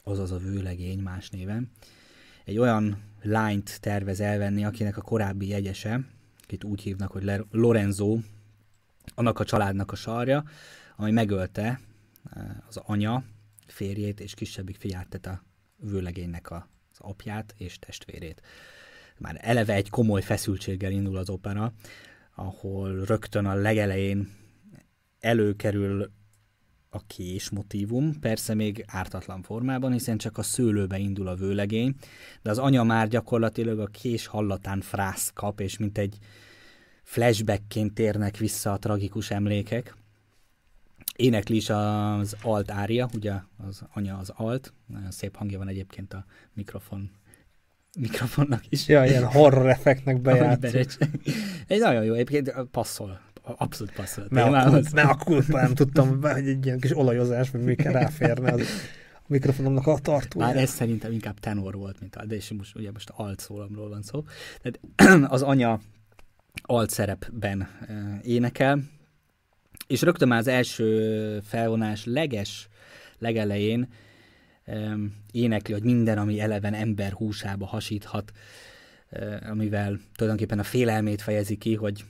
azaz 0.04 0.32
a 0.32 0.38
vőlegény 0.38 1.00
más 1.00 1.30
néven, 1.30 1.72
egy 2.46 2.58
olyan 2.58 3.04
lányt 3.22 3.82
tervez 3.82 4.20
elvenni, 4.20 4.66
akinek 4.66 4.98
a 4.98 5.02
korábbi 5.02 5.48
jegyese, 5.48 6.22
akit 6.54 6.64
úgy 6.72 6.82
hívnak, 6.82 7.12
hogy 7.12 7.46
Lorenzo, 7.52 8.20
annak 9.16 9.40
a 9.40 9.46
családnak 9.46 9.92
a 9.92 9.96
sarja, 9.96 10.44
ami 10.96 11.12
megölte 11.12 11.80
eh, 12.34 12.44
az 12.68 12.78
anya, 12.78 13.24
férjét 13.68 14.20
és 14.20 14.34
kisebbik 14.34 14.76
fiát, 14.76 15.08
tehát 15.10 15.40
a 15.40 15.44
vőlegénynek 15.76 16.52
az 16.52 16.64
apját 16.98 17.54
és 17.58 17.80
testvérét. 17.80 18.42
Már 19.18 19.38
eleve 19.42 19.74
egy 19.74 19.90
komoly 19.90 20.22
feszültséggel 20.22 20.92
indul 20.92 21.18
az 21.18 21.30
opera, 21.30 21.74
ahol 22.36 23.06
rögtön 23.06 23.46
a 23.46 23.54
legelején 23.54 24.30
előkerül 25.20 26.12
a 26.94 27.02
kés 27.08 27.50
motívum, 27.50 28.20
persze 28.20 28.54
még 28.54 28.84
ártatlan 28.88 29.42
formában, 29.42 29.92
hiszen 29.92 30.18
csak 30.18 30.38
a 30.38 30.44
szőlőbe 30.44 30.98
indul 30.98 31.28
a 31.28 31.36
vőlegény, 31.36 31.96
de 32.42 32.50
az 32.50 32.58
anya 32.58 32.84
már 32.84 33.08
gyakorlatilag 33.08 33.80
a 33.80 33.86
kés 33.86 34.26
hallatán 34.26 34.82
frász 34.82 35.32
kap, 35.34 35.60
és 35.60 35.78
mint 35.78 35.98
egy 35.98 36.18
flashbackként 37.04 37.94
térnek 37.94 38.38
vissza 38.38 38.72
a 38.72 38.78
tragikus 38.78 39.32
emlékek. 39.32 39.96
Énekli 41.16 41.56
is 41.56 41.70
az 41.70 42.36
alt 42.42 42.72
ária, 42.72 43.10
ugye 43.14 43.34
az 43.68 43.84
anya 43.94 44.18
az 44.18 44.32
alt, 44.36 44.74
nagyon 44.86 45.12
szép 45.12 45.36
hangja 45.36 45.58
van 45.58 45.68
egyébként 45.68 46.14
a 46.14 46.26
mikrofon 46.54 47.12
mikrofonnak 48.00 48.64
is. 48.70 48.88
Ja, 48.88 49.06
ilyen 49.06 49.26
horror 49.26 49.70
effektnek 49.70 50.22
bejátszik. 50.22 50.98
Egy 51.68 51.80
nagyon 51.80 52.04
jó, 52.04 52.14
egyébként 52.14 52.54
passzol, 52.72 53.20
abszolút 53.44 53.94
passzol. 53.94 54.26
Ne 54.30 54.44
a, 54.44 54.82
ne 54.92 55.02
a 55.02 55.16
kulpa, 55.16 55.62
nem 55.62 55.74
tudtam, 55.74 56.22
hogy 56.22 56.48
egy 56.48 56.66
ilyen 56.66 56.80
kis 56.80 56.98
olajozás, 56.98 57.52
mi 57.52 57.76
kell 57.76 57.92
ráférne 57.92 58.52
az 58.52 58.62
a 59.14 59.26
mikrofonomnak 59.28 59.88
a 59.88 59.98
tartója. 59.98 60.46
Már 60.46 60.58
ez 60.58 60.70
szerintem 60.70 61.12
inkább 61.12 61.40
tenor 61.40 61.76
volt, 61.76 62.00
mint 62.00 62.16
a, 62.16 62.26
de 62.26 62.36
és 62.36 62.52
most, 62.58 62.76
ugye 62.76 62.92
most 62.92 63.10
alt 63.16 63.40
szólamról 63.40 63.90
van 63.90 64.02
szó. 64.02 64.24
Tehát 64.62 64.80
az 65.34 65.42
anya 65.42 65.80
alt 66.62 66.90
szerepben 66.90 67.68
énekel, 68.24 68.80
és 69.88 70.02
rögtön 70.02 70.28
már 70.28 70.40
az 70.40 70.48
első 70.48 71.40
felvonás 71.44 72.06
leges 72.06 72.68
legelején 73.18 73.88
énekli, 75.32 75.74
hogy 75.74 75.84
minden, 75.84 76.18
ami 76.18 76.40
eleven 76.40 76.74
ember 76.74 77.12
húsába 77.12 77.66
hasíthat, 77.66 78.32
amivel 79.50 80.00
tulajdonképpen 80.16 80.60
a 80.60 80.64
félelmét 80.64 81.22
fejezi 81.22 81.56
ki, 81.56 81.76
hogy 81.76 82.06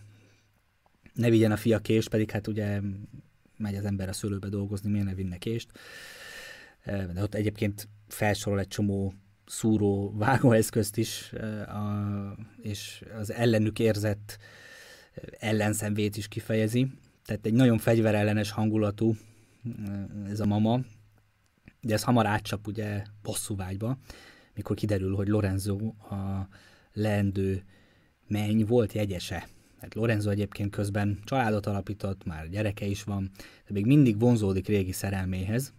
ne 1.14 1.30
vigyen 1.30 1.52
a 1.52 1.58
fia 1.58 1.80
kést, 1.80 2.10
pedig 2.10 2.32
hát 2.32 2.48
ugye 2.48 2.82
megy 3.58 3.76
az 3.76 3.86
ember 3.86 4.10
a 4.10 4.14
szőlőbe 4.14 4.50
dolgozni, 4.50 4.90
miért 4.90 5.06
ne 5.06 5.14
vinne 5.14 5.38
kést. 5.38 5.72
De 6.86 7.22
ott 7.22 7.36
egyébként 7.36 7.88
felsorol 8.08 8.60
egy 8.60 8.68
csomó 8.68 9.14
szúró 9.46 10.14
vágóeszközt 10.18 10.98
is, 10.98 11.34
és 12.62 13.04
az 13.20 13.32
ellenük 13.32 13.80
érzett 13.80 14.38
ellenszenvét 15.40 16.18
is 16.18 16.28
kifejezi. 16.28 16.92
Tehát 17.26 17.46
egy 17.46 17.54
nagyon 17.54 17.78
fegyverellenes 17.78 18.52
hangulatú 18.52 19.16
ez 20.30 20.40
a 20.40 20.46
mama, 20.46 20.80
de 21.82 21.94
ez 21.94 22.04
hamar 22.04 22.26
átcsap 22.26 22.68
ugye 22.68 23.04
bosszúvágyba, 23.22 23.98
mikor 24.56 24.76
kiderül, 24.76 25.16
hogy 25.16 25.28
Lorenzo 25.28 25.78
a 26.10 26.48
leendő 26.94 27.64
menny 28.28 28.64
volt 28.66 28.94
jegyese. 28.94 29.48
Hát 29.84 29.94
Lorenzo 29.94 30.30
egyébként 30.30 30.72
közben 30.72 31.20
családot 31.24 31.66
alapított, 31.66 32.26
már 32.26 32.50
gyereke 32.50 32.86
is 32.86 33.04
van, 33.04 33.32
de 33.66 33.74
még 33.74 33.86
mindig 33.86 34.20
vonzódik 34.20 34.68
régi 34.68 34.92
szerelméhez. 34.92 35.74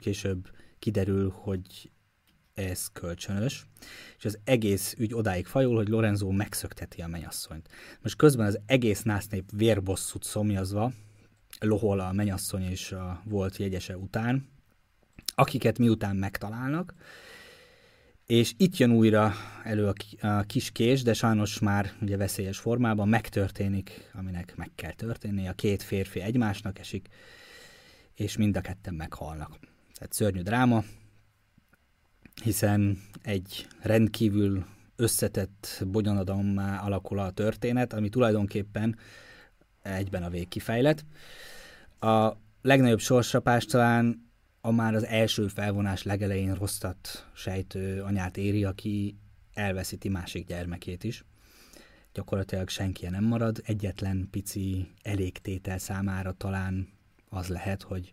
Később 0.00 0.50
kiderül, 0.78 1.30
hogy 1.30 1.90
ez 2.54 2.88
kölcsönös, 2.92 3.66
és 4.18 4.24
az 4.24 4.38
egész 4.44 4.94
ügy 4.98 5.14
odáig 5.14 5.46
fajul, 5.46 5.76
hogy 5.76 5.88
Lorenzo 5.88 6.30
megszökteti 6.30 7.00
a 7.00 7.06
menyasszonyt. 7.06 7.68
Most 8.02 8.16
közben 8.16 8.46
az 8.46 8.58
egész 8.66 9.02
násznép 9.02 9.50
vérbosszút 9.56 10.24
szomjazva 10.24 10.92
lohol 11.60 12.00
a 12.00 12.12
menyasszony 12.12 12.62
és 12.62 12.92
a 12.92 13.22
volt 13.24 13.56
jegyese 13.56 13.96
után, 13.96 14.48
akiket 15.34 15.78
miután 15.78 16.16
megtalálnak, 16.16 16.94
és 18.26 18.52
itt 18.56 18.76
jön 18.76 18.90
újra 18.90 19.34
elő 19.62 19.92
a 20.20 20.42
kis 20.42 20.70
kés, 20.70 21.02
de 21.02 21.12
sajnos 21.12 21.58
már 21.58 21.92
ugye 22.00 22.16
veszélyes 22.16 22.58
formában 22.58 23.08
megtörténik, 23.08 24.10
aminek 24.12 24.56
meg 24.56 24.70
kell 24.74 24.92
történni. 24.92 25.48
A 25.48 25.52
két 25.52 25.82
férfi 25.82 26.20
egymásnak 26.20 26.78
esik, 26.78 27.08
és 28.14 28.36
mind 28.36 28.56
a 28.56 28.60
ketten 28.60 28.94
meghalnak. 28.94 29.58
Tehát 29.94 30.12
szörnyű 30.12 30.40
dráma, 30.40 30.84
hiszen 32.42 33.02
egy 33.22 33.66
rendkívül 33.82 34.64
összetett 34.96 35.84
bonyoladammá 35.86 36.80
alakul 36.80 37.18
a 37.18 37.30
történet, 37.30 37.92
ami 37.92 38.08
tulajdonképpen 38.08 38.98
egyben 39.82 40.22
a 40.22 40.28
végkifejlet. 40.28 41.04
A 42.00 42.32
legnagyobb 42.62 43.00
sorsapás 43.00 43.64
talán 43.64 44.23
a 44.66 44.70
már 44.70 44.94
az 44.94 45.04
első 45.04 45.48
felvonás 45.48 46.02
legelején 46.02 46.54
rosszat 46.54 47.30
sejtő 47.34 48.02
anyát 48.02 48.36
éri, 48.36 48.64
aki 48.64 49.16
elveszíti 49.54 50.08
másik 50.08 50.46
gyermekét 50.46 51.04
is. 51.04 51.24
Gyakorlatilag 52.12 52.68
senki 52.68 53.06
nem 53.06 53.24
marad, 53.24 53.62
egyetlen 53.64 54.28
pici 54.30 54.88
elégtétel 55.02 55.78
számára 55.78 56.32
talán 56.32 56.88
az 57.28 57.48
lehet, 57.48 57.82
hogy 57.82 58.12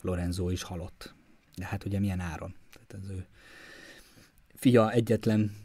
Lorenzo 0.00 0.50
is 0.50 0.62
halott. 0.62 1.14
De 1.54 1.66
hát 1.66 1.84
ugye 1.84 1.98
milyen 1.98 2.20
áron? 2.20 2.54
Tehát 2.72 3.04
az 3.04 3.10
ő 3.10 3.26
fia 4.54 4.92
egyetlen 4.92 5.56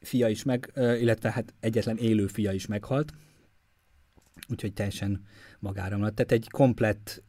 fia 0.00 0.28
is 0.28 0.42
meg, 0.42 0.72
illetve 0.76 1.30
hát 1.30 1.54
egyetlen 1.60 1.96
élő 1.96 2.26
fia 2.26 2.52
is 2.52 2.66
meghalt, 2.66 3.12
úgyhogy 4.48 4.72
teljesen 4.72 5.26
magára 5.58 5.96
maradt. 5.96 6.14
Tehát 6.14 6.32
egy 6.32 6.48
komplett 6.50 7.22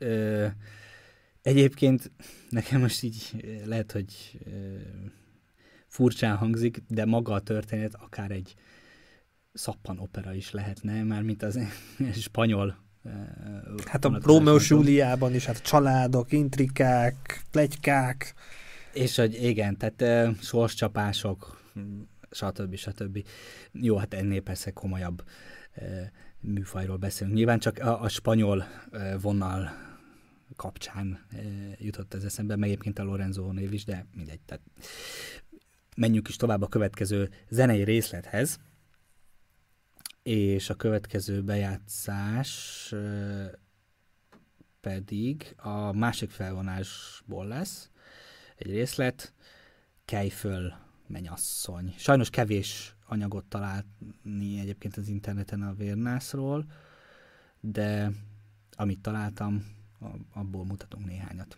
Egyébként 1.42 2.12
nekem 2.50 2.82
most 2.82 3.04
így 3.04 3.46
lehet, 3.66 3.92
hogy 3.92 4.40
furcsán 5.88 6.38
hangzik, 6.38 6.84
de 6.88 7.06
maga 7.06 7.34
a 7.34 7.40
történet 7.40 7.96
akár 7.96 8.32
egy 8.32 8.56
szappan 9.54 10.00
opera 10.00 10.34
is 10.34 10.52
lehetne, 10.52 11.04
már 11.04 11.22
mint 11.22 11.44
az 11.44 11.60
spanyol 12.14 12.90
Hát 13.86 14.06
a 14.06 14.20
Romeo 14.24 14.58
Juliában 14.60 15.34
is, 15.34 15.46
hát 15.46 15.62
családok, 15.62 16.32
intrikák, 16.32 17.42
plegykák. 17.52 18.34
És 18.94 19.16
hogy 19.16 19.44
igen, 19.44 19.78
tehát 19.78 20.28
sorscsapások, 20.42 21.62
stb. 22.32 22.76
stb. 22.76 23.26
Jó, 23.72 23.98
hát 23.98 24.14
ennél 24.14 24.42
persze 24.42 24.72
komolyabb 24.72 25.24
műfajról 26.40 26.98
beszélünk. 26.98 27.36
Nyilván 27.36 27.60
csak 27.60 27.80
a, 27.80 28.02
a 28.02 28.10
spanyol 28.10 28.66
vonal 29.22 29.72
kapcsán 30.56 31.26
jutott 31.78 32.14
ez 32.14 32.24
eszembe, 32.24 32.56
meg 32.56 32.70
egyébként 32.70 33.00
a 33.00 33.04
Lorenzo 33.04 33.52
név 33.52 33.74
is, 33.74 33.84
de 33.86 34.06
mindegy. 34.16 34.40
Tehát 34.42 34.64
menjünk 35.96 36.28
is 36.28 36.36
tovább 36.36 36.62
a 36.62 36.68
következő 36.68 37.30
zenei 37.50 37.84
részlethez, 37.84 38.60
és 40.24 40.70
a 40.70 40.76
következő 40.76 41.42
bejátszás 41.42 42.94
pedig 44.82 45.56
a 45.58 45.92
másik 45.92 46.30
felvonásból 46.30 47.48
lesz 47.48 47.90
egy 48.56 48.72
részlet, 48.72 49.34
Kelj 50.06 50.30
föl, 50.30 50.74
menyasszony. 51.08 51.94
Sajnos 51.98 52.30
kevés 52.30 52.96
anyagot 53.06 53.46
találni 53.46 54.60
egyébként 54.60 54.98
az 54.98 55.08
interneten 55.08 55.62
a 55.62 55.74
Vérnászról, 55.74 56.66
de 57.60 58.12
amit 58.72 59.02
találtam, 59.02 59.66
abból 60.34 60.66
mutatunk 60.66 61.06
néhányat. 61.06 61.58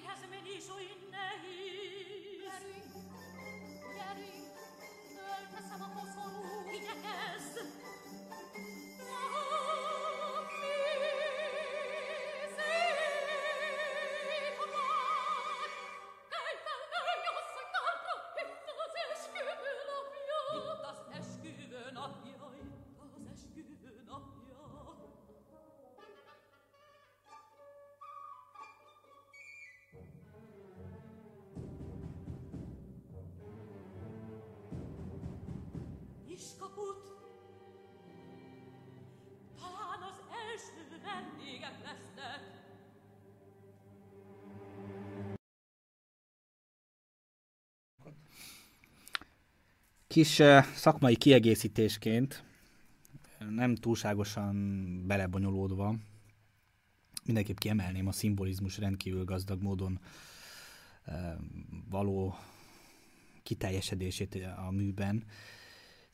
Kis 50.11 50.41
szakmai 50.75 51.15
kiegészítésként, 51.15 52.43
nem 53.49 53.75
túlságosan 53.75 54.55
belebonyolódva, 55.07 55.95
mindenképp 57.25 57.57
kiemelném 57.57 58.07
a 58.07 58.11
szimbolizmus 58.11 58.77
rendkívül 58.77 59.23
gazdag 59.23 59.61
módon 59.61 59.99
való 61.89 62.35
kiteljesedését 63.43 64.35
a 64.57 64.71
műben. 64.71 65.23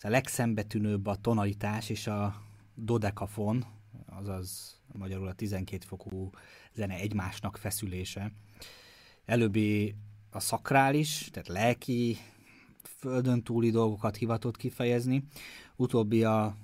A 0.01 0.09
legszembetűnőbb 0.09 1.05
a 1.05 1.15
tonalitás 1.15 1.89
és 1.89 2.07
a 2.07 2.41
dodekafon, 2.75 3.65
azaz 4.05 4.79
magyarul 4.93 5.27
a 5.27 5.33
12 5.33 5.85
fokú 5.85 6.29
zene 6.73 6.95
egymásnak 6.95 7.57
feszülése. 7.57 8.31
Előbbi 9.25 9.95
a 10.29 10.39
szakrális, 10.39 11.29
tehát 11.31 11.47
lelki 11.47 12.17
földön 12.83 13.43
túli 13.43 13.69
dolgokat 13.69 14.15
hivatott 14.15 14.57
kifejezni, 14.57 15.23
utóbbi 15.75 16.23
a 16.23 16.57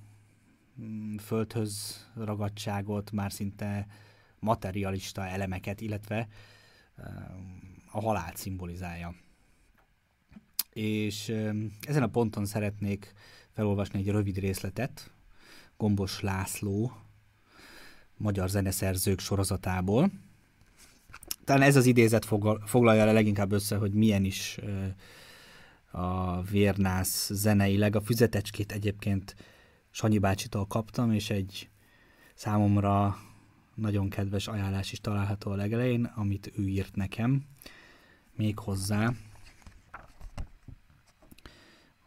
mm, 0.81 1.15
földhöz 1.17 1.97
ragadtságot, 2.15 3.11
már 3.11 3.31
szinte 3.31 3.87
materialista 4.39 5.27
elemeket, 5.27 5.81
illetve 5.81 6.27
a 7.91 8.01
halált 8.01 8.37
szimbolizálja. 8.37 9.15
És 10.73 11.29
ezen 11.81 12.03
a 12.03 12.07
ponton 12.07 12.45
szeretnék 12.45 13.13
felolvasni 13.51 13.99
egy 13.99 14.09
rövid 14.09 14.37
részletet 14.37 15.11
Gombos 15.77 16.21
László 16.21 16.91
magyar 18.17 18.49
zeneszerzők 18.49 19.19
sorozatából. 19.19 20.11
Talán 21.43 21.61
ez 21.61 21.75
az 21.75 21.85
idézet 21.85 22.25
foglalja 22.65 23.05
le 23.05 23.11
leginkább 23.11 23.51
össze, 23.51 23.75
hogy 23.75 23.93
milyen 23.93 24.23
is 24.23 24.59
a 25.91 26.41
Vérnász 26.41 27.31
zeneileg. 27.33 27.95
A 27.95 28.01
füzetecskét 28.01 28.71
egyébként 28.71 29.35
Sanyi 29.89 30.17
bácsitól 30.17 30.65
kaptam, 30.65 31.11
és 31.11 31.29
egy 31.29 31.69
számomra 32.33 33.17
nagyon 33.75 34.09
kedves 34.09 34.47
ajánlás 34.47 34.91
is 34.91 34.99
található 34.99 35.51
a 35.51 35.55
legelején, 35.55 36.03
amit 36.03 36.51
ő 36.55 36.67
írt 36.67 36.95
nekem. 36.95 37.45
Még 38.35 38.59
hozzá 38.59 39.13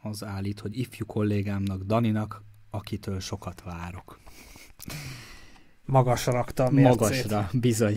az 0.08 0.24
állít, 0.24 0.60
hogy 0.60 0.78
ifjú 0.78 1.06
kollégámnak, 1.06 1.82
Daninak, 1.82 2.42
akitől 2.70 3.20
sokat 3.20 3.62
várok. 3.62 4.20
Magasra 5.84 6.32
rakta 6.32 6.64
a 6.64 6.70
mércét. 6.70 7.00
Magasra, 7.00 7.50
bizony. 7.52 7.96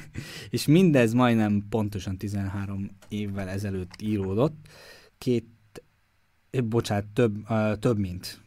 és 0.50 0.66
mindez 0.66 1.12
majdnem 1.12 1.66
pontosan 1.68 2.18
13 2.18 2.90
évvel 3.08 3.48
ezelőtt 3.48 4.02
íródott, 4.02 4.66
két, 5.18 5.46
eh, 6.50 6.62
bocsánat, 6.62 7.06
több, 7.06 7.50
uh, 7.50 7.78
több 7.78 7.98
mint, 7.98 8.40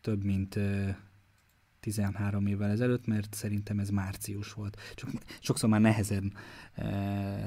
több 0.00 0.24
mint 0.24 0.56
uh, 0.56 0.88
13 1.82 2.46
évvel 2.46 2.70
ezelőtt, 2.70 3.06
mert 3.06 3.34
szerintem 3.34 3.78
ez 3.78 3.88
március 3.88 4.52
volt. 4.52 4.76
Csak 4.94 5.10
sokszor 5.40 5.68
már 5.68 5.80
nehezen 5.80 6.32
uh, 6.76 6.84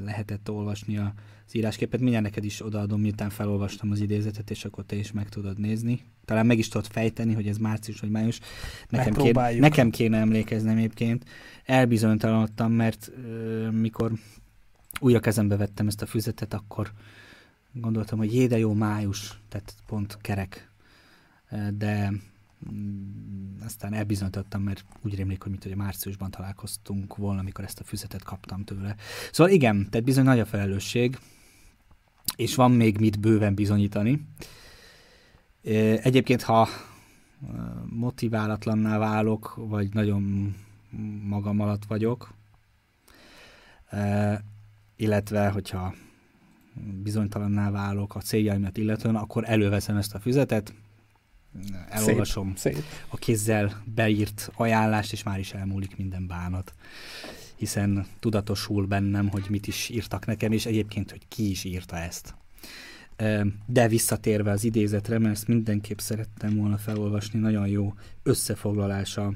lehetett 0.03 0.49
olvasni 0.49 0.97
az 0.97 1.11
írásképet. 1.51 1.99
Mindjárt 1.99 2.23
neked 2.23 2.43
is 2.43 2.65
odaadom, 2.65 3.01
miután 3.01 3.29
felolvastam 3.29 3.91
az 3.91 3.99
idézetet, 3.99 4.49
és 4.49 4.65
akkor 4.65 4.85
te 4.85 4.95
is 4.95 5.11
meg 5.11 5.29
tudod 5.29 5.59
nézni. 5.59 6.01
Talán 6.25 6.45
meg 6.45 6.57
is 6.57 6.67
tudod 6.67 6.87
fejteni, 6.87 7.33
hogy 7.33 7.47
ez 7.47 7.57
március 7.57 7.99
vagy 7.99 8.09
május. 8.09 8.39
Nekem, 8.89 9.13
kéne, 9.13 9.53
nekem 9.53 9.89
kéne 9.89 10.17
emlékeznem 10.17 10.77
egyébként. 10.77 11.25
Elbizonytalanodtam, 11.65 12.71
mert 12.71 13.11
uh, 13.17 13.71
mikor 13.71 14.11
újra 14.99 15.19
kezembe 15.19 15.57
vettem 15.57 15.87
ezt 15.87 16.01
a 16.01 16.05
füzetet, 16.05 16.53
akkor 16.53 16.91
gondoltam, 17.71 18.17
hogy 18.17 18.33
jé, 18.33 18.47
de 18.47 18.57
jó 18.57 18.73
május, 18.73 19.39
tehát 19.49 19.73
pont 19.85 20.17
kerek. 20.21 20.69
De 21.77 22.09
mm, 22.09 22.15
aztán 23.63 23.93
elbizonyítottam, 23.93 24.61
mert 24.61 24.85
úgy 25.01 25.15
rémlik, 25.15 25.41
hogy 25.41 25.51
mint 25.51 25.63
hogy 25.63 25.75
márciusban 25.75 26.31
találkoztunk 26.31 27.15
volna, 27.15 27.39
amikor 27.39 27.63
ezt 27.63 27.79
a 27.79 27.83
füzetet 27.83 28.23
kaptam 28.23 28.63
tőle. 28.63 28.95
Szóval 29.31 29.53
igen, 29.53 29.89
tehát 29.89 30.05
bizony 30.05 30.23
nagy 30.23 30.39
a 30.39 30.45
felelősség, 30.45 31.19
és 32.35 32.55
van 32.55 32.71
még 32.71 32.99
mit 32.99 33.19
bőven 33.19 33.55
bizonyítani. 33.55 34.27
Egyébként, 36.01 36.41
ha 36.41 36.67
motiválatlanná 37.85 38.97
válok, 38.97 39.53
vagy 39.55 39.93
nagyon 39.93 40.55
magam 41.23 41.59
alatt 41.59 41.85
vagyok, 41.85 42.33
illetve 44.95 45.49
hogyha 45.49 45.93
bizonytalanná 47.03 47.71
válok 47.71 48.15
a 48.15 48.19
céljaimat 48.19 48.77
illetően, 48.77 49.15
akkor 49.15 49.43
előveszem 49.49 49.97
ezt 49.97 50.13
a 50.13 50.19
füzetet, 50.19 50.73
elolvasom 51.89 52.53
szép, 52.55 52.73
szép. 52.73 52.83
a 53.07 53.17
kézzel 53.17 53.83
beírt 53.95 54.51
ajánlást, 54.55 55.11
és 55.11 55.23
már 55.23 55.39
is 55.39 55.53
elmúlik 55.53 55.97
minden 55.97 56.27
bánat. 56.27 56.73
Hiszen 57.55 58.05
tudatosul 58.19 58.85
bennem, 58.85 59.29
hogy 59.29 59.45
mit 59.49 59.67
is 59.67 59.89
írtak 59.89 60.25
nekem, 60.25 60.51
és 60.51 60.65
egyébként, 60.65 61.11
hogy 61.11 61.27
ki 61.27 61.49
is 61.49 61.63
írta 61.63 61.97
ezt. 61.97 62.35
De 63.65 63.87
visszatérve 63.87 64.51
az 64.51 64.63
idézetre, 64.63 65.19
mert 65.19 65.33
ezt 65.33 65.47
mindenképp 65.47 65.97
szerettem 65.97 66.55
volna 66.55 66.77
felolvasni, 66.77 67.39
nagyon 67.39 67.67
jó 67.67 67.93
összefoglalása 68.23 69.33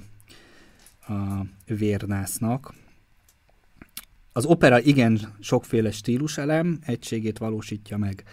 a 1.08 1.46
vérnásznak. 1.66 2.74
Az 4.34 4.46
opera 4.46 4.82
igen 4.82 5.36
sokféle 5.40 5.92
stíluselem 5.92 6.80
egységét 6.86 7.38
valósítja 7.38 7.98
meg. 7.98 8.24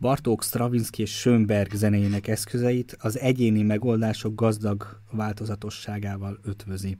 Bartók, 0.00 0.42
Stravinsky 0.42 1.02
és 1.02 1.10
Schönberg 1.10 1.72
zenéjének 1.74 2.28
eszközeit 2.28 2.96
az 3.00 3.18
egyéni 3.18 3.62
megoldások 3.62 4.34
gazdag 4.34 5.00
változatosságával 5.10 6.38
ötvözi. 6.42 6.98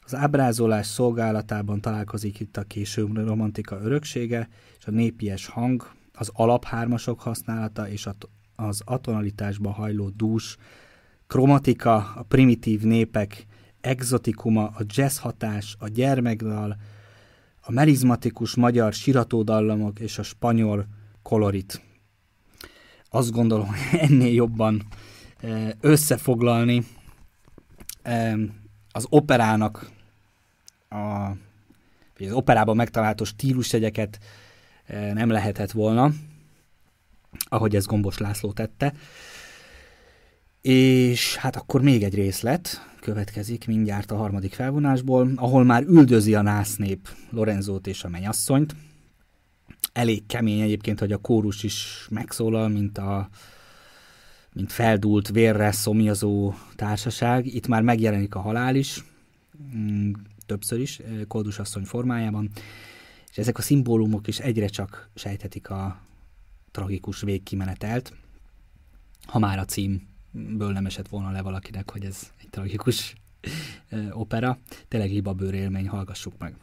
Az 0.00 0.14
ábrázolás 0.14 0.86
szolgálatában 0.86 1.80
találkozik 1.80 2.40
itt 2.40 2.56
a 2.56 2.62
később 2.62 3.16
romantika 3.16 3.80
öröksége 3.82 4.48
és 4.78 4.86
a 4.86 4.90
népies 4.90 5.46
hang, 5.46 5.90
az 6.12 6.30
alaphármasok 6.32 7.20
használata 7.20 7.88
és 7.88 8.08
az 8.56 8.82
atonalitásba 8.84 9.70
hajló 9.70 10.08
dús, 10.08 10.56
kromatika, 11.26 11.94
a 11.96 12.22
primitív 12.22 12.82
népek 12.82 13.46
exotikuma, 13.80 14.66
a 14.66 14.82
jazz 14.86 15.18
hatás, 15.18 15.76
a 15.78 15.88
gyermekdal, 15.88 16.76
a 17.60 17.72
merizmatikus 17.72 18.54
magyar 18.54 18.92
siratódallamok 18.92 20.00
és 20.00 20.18
a 20.18 20.22
spanyol 20.22 20.86
kolorit. 21.22 21.86
Azt 23.08 23.30
gondolom, 23.30 23.74
ennél 24.08 24.32
jobban 24.32 24.82
összefoglalni 25.80 26.84
az 28.92 29.06
operának 29.08 29.90
a, 30.88 31.28
vagy 32.18 32.26
az 32.26 32.32
operában 32.32 32.76
megtalálható 32.76 33.24
stílusjegyeket 33.24 34.18
nem 35.12 35.30
lehetett 35.30 35.70
volna, 35.70 36.12
ahogy 37.44 37.76
ez 37.76 37.86
Gombos 37.86 38.18
László 38.18 38.52
tette. 38.52 38.92
És 40.60 41.36
hát 41.36 41.56
akkor 41.56 41.82
még 41.82 42.02
egy 42.02 42.14
részlet 42.14 42.86
következik 43.00 43.66
mindjárt 43.66 44.10
a 44.10 44.16
harmadik 44.16 44.54
felvonásból, 44.54 45.30
ahol 45.36 45.64
már 45.64 45.82
üldözi 45.82 46.34
a 46.34 46.42
násznép 46.42 47.08
Lorenzót 47.30 47.86
és 47.86 48.04
a 48.04 48.08
mennyasszonyt. 48.08 48.74
Elég 49.92 50.26
kemény 50.26 50.60
egyébként, 50.60 50.98
hogy 50.98 51.12
a 51.12 51.16
kórus 51.18 51.62
is 51.62 52.06
megszólal, 52.10 52.68
mint 52.68 52.98
a 52.98 53.28
mint 54.52 54.72
feldult, 54.72 55.28
vérre 55.28 55.72
szomjazó 55.72 56.54
társaság. 56.76 57.46
Itt 57.46 57.66
már 57.66 57.82
megjelenik 57.82 58.34
a 58.34 58.40
halál 58.40 58.74
is, 58.74 59.04
mm, 59.74 60.12
többször 60.46 60.80
is, 60.80 61.00
Koldus 61.28 61.58
asszony 61.58 61.84
formájában, 61.84 62.50
és 63.30 63.38
ezek 63.38 63.58
a 63.58 63.62
szimbólumok 63.62 64.26
is 64.26 64.38
egyre 64.38 64.66
csak 64.66 65.10
sejthetik 65.14 65.70
a 65.70 66.00
tragikus 66.70 67.20
végkimenetelt, 67.20 68.12
ha 69.26 69.38
már 69.38 69.58
a 69.58 69.64
címből 69.64 70.72
nem 70.72 70.86
esett 70.86 71.08
volna 71.08 71.30
le 71.30 71.42
valakinek, 71.42 71.90
hogy 71.90 72.04
ez 72.04 72.30
egy 72.40 72.48
tragikus 72.50 73.14
opera. 74.10 74.58
Tényleg 74.88 75.10
libabőr 75.10 75.54
élmény, 75.54 75.88
hallgassuk 75.88 76.38
meg. 76.38 76.54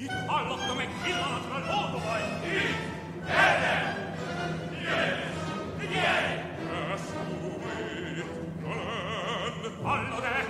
Itt 0.00 0.26
hallottam 0.26 0.78
egy 0.78 0.88
pillanatra 1.02 1.58
lódovaj! 1.58 2.22
Itt! 2.44 3.28
Erre! 3.28 3.96
Figyelj! 4.70 5.10
Figyelj! 5.78 6.26
Ezt 6.92 7.14
újtelen! 7.42 8.28
Hallod-e? 9.82 10.46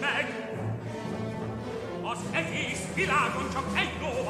Meg! 0.00 0.50
Az 2.02 2.18
egész 2.32 2.94
világon 2.94 3.50
csak 3.52 3.78
egy 3.78 3.92
ló! 4.00 4.28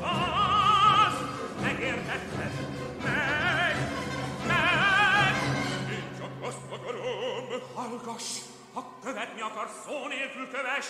Az! 0.00 1.14
Megértetted? 1.62 2.52
Meg! 3.02 3.76
Meg! 4.46 5.34
Én 5.90 6.16
csak 6.18 6.30
azt 6.40 6.72
akarom! 6.72 7.46
Hallgass! 7.74 8.38
Ha 8.72 8.92
követni 9.02 9.40
akarsz, 9.40 9.84
szó 9.86 10.06
nélkül 10.06 10.50
kövess! 10.50 10.86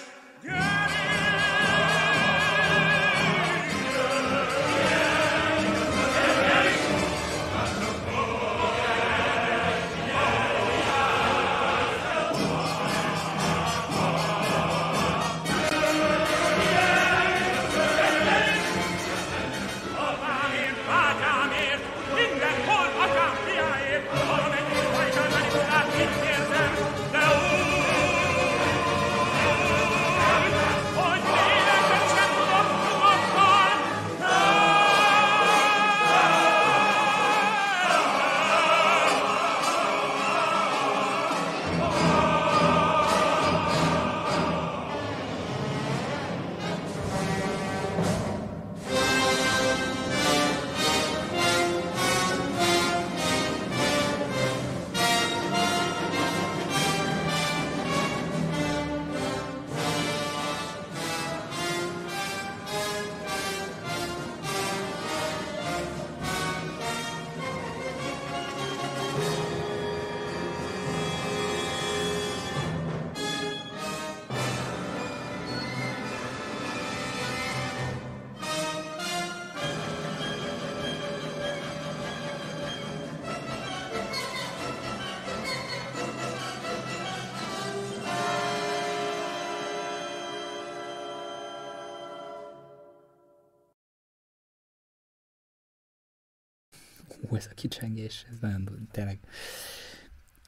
Hú, 97.28 97.36
ez 97.36 97.48
a 97.50 97.54
kicsengés, 97.54 98.26
ez 98.30 98.36
nagyon 98.40 98.88
tényleg. 98.90 99.18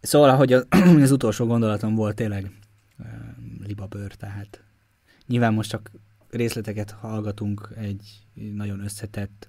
Szóval, 0.01 0.37
hogy 0.37 0.53
az, 0.53 0.67
az 1.03 1.11
utolsó 1.11 1.47
gondolatom 1.47 1.95
volt 1.95 2.17
tényleg 2.17 2.51
uh, 2.99 3.07
libabőr, 3.67 4.15
tehát 4.15 4.63
nyilván 5.27 5.55
most 5.55 5.71
csak 5.71 5.91
részleteket 6.31 6.91
hallgatunk 6.91 7.69
egy 7.77 8.27
nagyon 8.35 8.81
összetett 8.81 9.49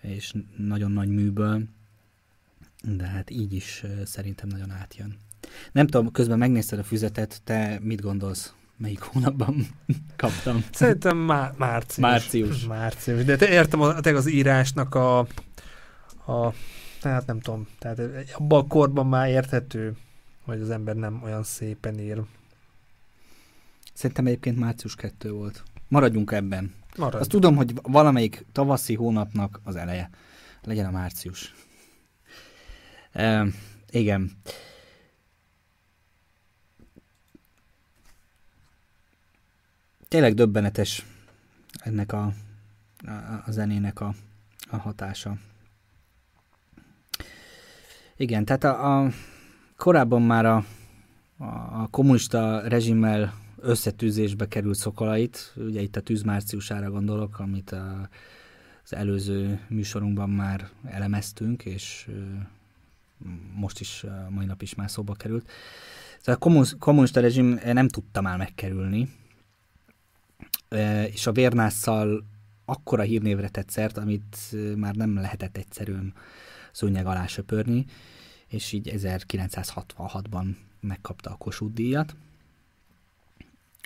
és 0.00 0.34
nagyon 0.56 0.90
nagy 0.90 1.08
műből, 1.08 1.62
de 2.82 3.04
hát 3.04 3.30
így 3.30 3.52
is 3.52 3.82
uh, 3.84 4.04
szerintem 4.04 4.48
nagyon 4.48 4.70
átjön. 4.70 5.16
Nem 5.72 5.86
tudom, 5.86 6.12
közben 6.12 6.38
megnézted 6.38 6.78
a 6.78 6.84
füzetet, 6.84 7.40
te 7.44 7.78
mit 7.82 8.00
gondolsz? 8.00 8.52
Melyik 8.76 9.00
hónapban 9.00 9.66
kaptam? 10.16 10.64
Szerintem 10.72 11.16
má- 11.16 11.58
március. 11.58 11.98
Március. 11.98 12.66
Március. 12.66 13.24
De 13.24 13.36
te 13.36 13.48
értem 13.48 13.80
a, 13.80 13.96
az 13.96 14.30
írásnak 14.30 14.94
a 14.94 15.26
a, 16.28 16.52
tehát 17.00 17.26
nem 17.26 17.40
tudom, 17.40 17.68
tehát 17.78 18.00
abban 18.32 18.64
a 18.64 18.66
korban 18.66 19.06
már 19.06 19.28
érthető, 19.28 19.96
hogy 20.44 20.60
az 20.60 20.70
ember 20.70 20.94
nem 20.96 21.20
olyan 21.22 21.42
szépen 21.42 21.98
ír. 21.98 22.22
Szerintem 23.92 24.26
egyébként 24.26 24.58
március 24.58 24.94
2 24.94 25.32
volt. 25.32 25.62
Maradjunk 25.88 26.32
ebben. 26.32 26.74
Arra 26.96 27.18
Azt 27.18 27.28
tudom, 27.28 27.56
hogy 27.56 27.74
valamelyik 27.82 28.44
tavaszi 28.52 28.94
hónapnak 28.94 29.60
az 29.64 29.76
eleje. 29.76 30.10
Legyen 30.62 30.86
a 30.86 30.90
március. 30.90 31.54
E, 33.12 33.46
igen. 33.90 34.30
Tényleg 40.08 40.34
döbbenetes 40.34 41.06
ennek 41.78 42.12
a, 42.12 42.32
a, 43.04 43.42
a 43.46 43.50
zenének 43.50 44.00
a, 44.00 44.14
a 44.70 44.76
hatása. 44.76 45.38
Igen, 48.20 48.44
tehát 48.44 48.64
a, 48.64 49.02
a 49.02 49.10
korábban 49.76 50.22
már 50.22 50.46
a, 50.46 50.64
a 51.82 51.88
kommunista 51.90 52.68
rezsimmel 52.68 53.34
összetűzésbe 53.60 54.48
került 54.48 54.76
szokolait, 54.76 55.54
ugye 55.56 55.80
itt 55.80 55.96
a 55.96 56.00
tűz 56.00 56.22
márciusára 56.22 56.90
gondolok, 56.90 57.38
amit 57.38 57.70
a, 57.70 58.08
az 58.84 58.94
előző 58.94 59.60
műsorunkban 59.68 60.30
már 60.30 60.68
elemeztünk, 60.84 61.64
és 61.64 62.08
most 63.54 63.80
is, 63.80 64.04
mai 64.28 64.46
nap 64.46 64.62
is 64.62 64.74
már 64.74 64.90
szóba 64.90 65.14
került. 65.14 65.50
Tehát 66.22 66.42
a 66.42 66.76
kommunista 66.78 67.20
rezsim 67.20 67.60
nem 67.64 67.88
tudta 67.88 68.20
már 68.20 68.38
megkerülni, 68.38 69.08
és 71.10 71.26
a 71.26 71.32
vérnásszal 71.32 72.24
akkora 72.64 73.02
hírnévre 73.02 73.48
tett 73.48 73.68
szert, 73.68 73.96
amit 73.96 74.56
már 74.76 74.94
nem 74.94 75.14
lehetett 75.14 75.56
egyszerűen 75.56 76.14
szőnyeg 76.78 77.06
alá 77.06 77.26
söpörni, 77.26 77.84
és 78.48 78.72
így 78.72 78.90
1966-ban 78.94 80.56
megkapta 80.80 81.30
a 81.30 81.36
Kossuth 81.36 81.74
díjat. 81.74 82.16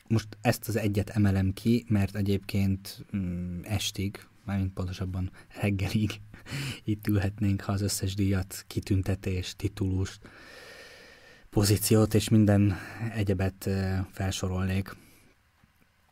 Most 0.09 0.29
ezt 0.41 0.69
az 0.69 0.77
egyet 0.77 1.11
emelem 1.11 1.53
ki, 1.53 1.85
mert 1.89 2.17
egyébként 2.17 3.05
mm, 3.17 3.61
estig, 3.63 4.27
mármint 4.45 4.73
pontosabban 4.73 5.31
reggelig 5.61 6.21
itt 6.85 7.07
ülhetnénk, 7.07 7.61
ha 7.61 7.73
az 7.73 7.81
összes 7.81 8.15
díjat, 8.15 8.65
kitüntetést, 8.67 9.57
titulust, 9.57 10.21
pozíciót 11.51 12.15
és 12.15 12.29
minden 12.29 12.77
egyebet 13.15 13.71
felsorolnék. 14.11 14.97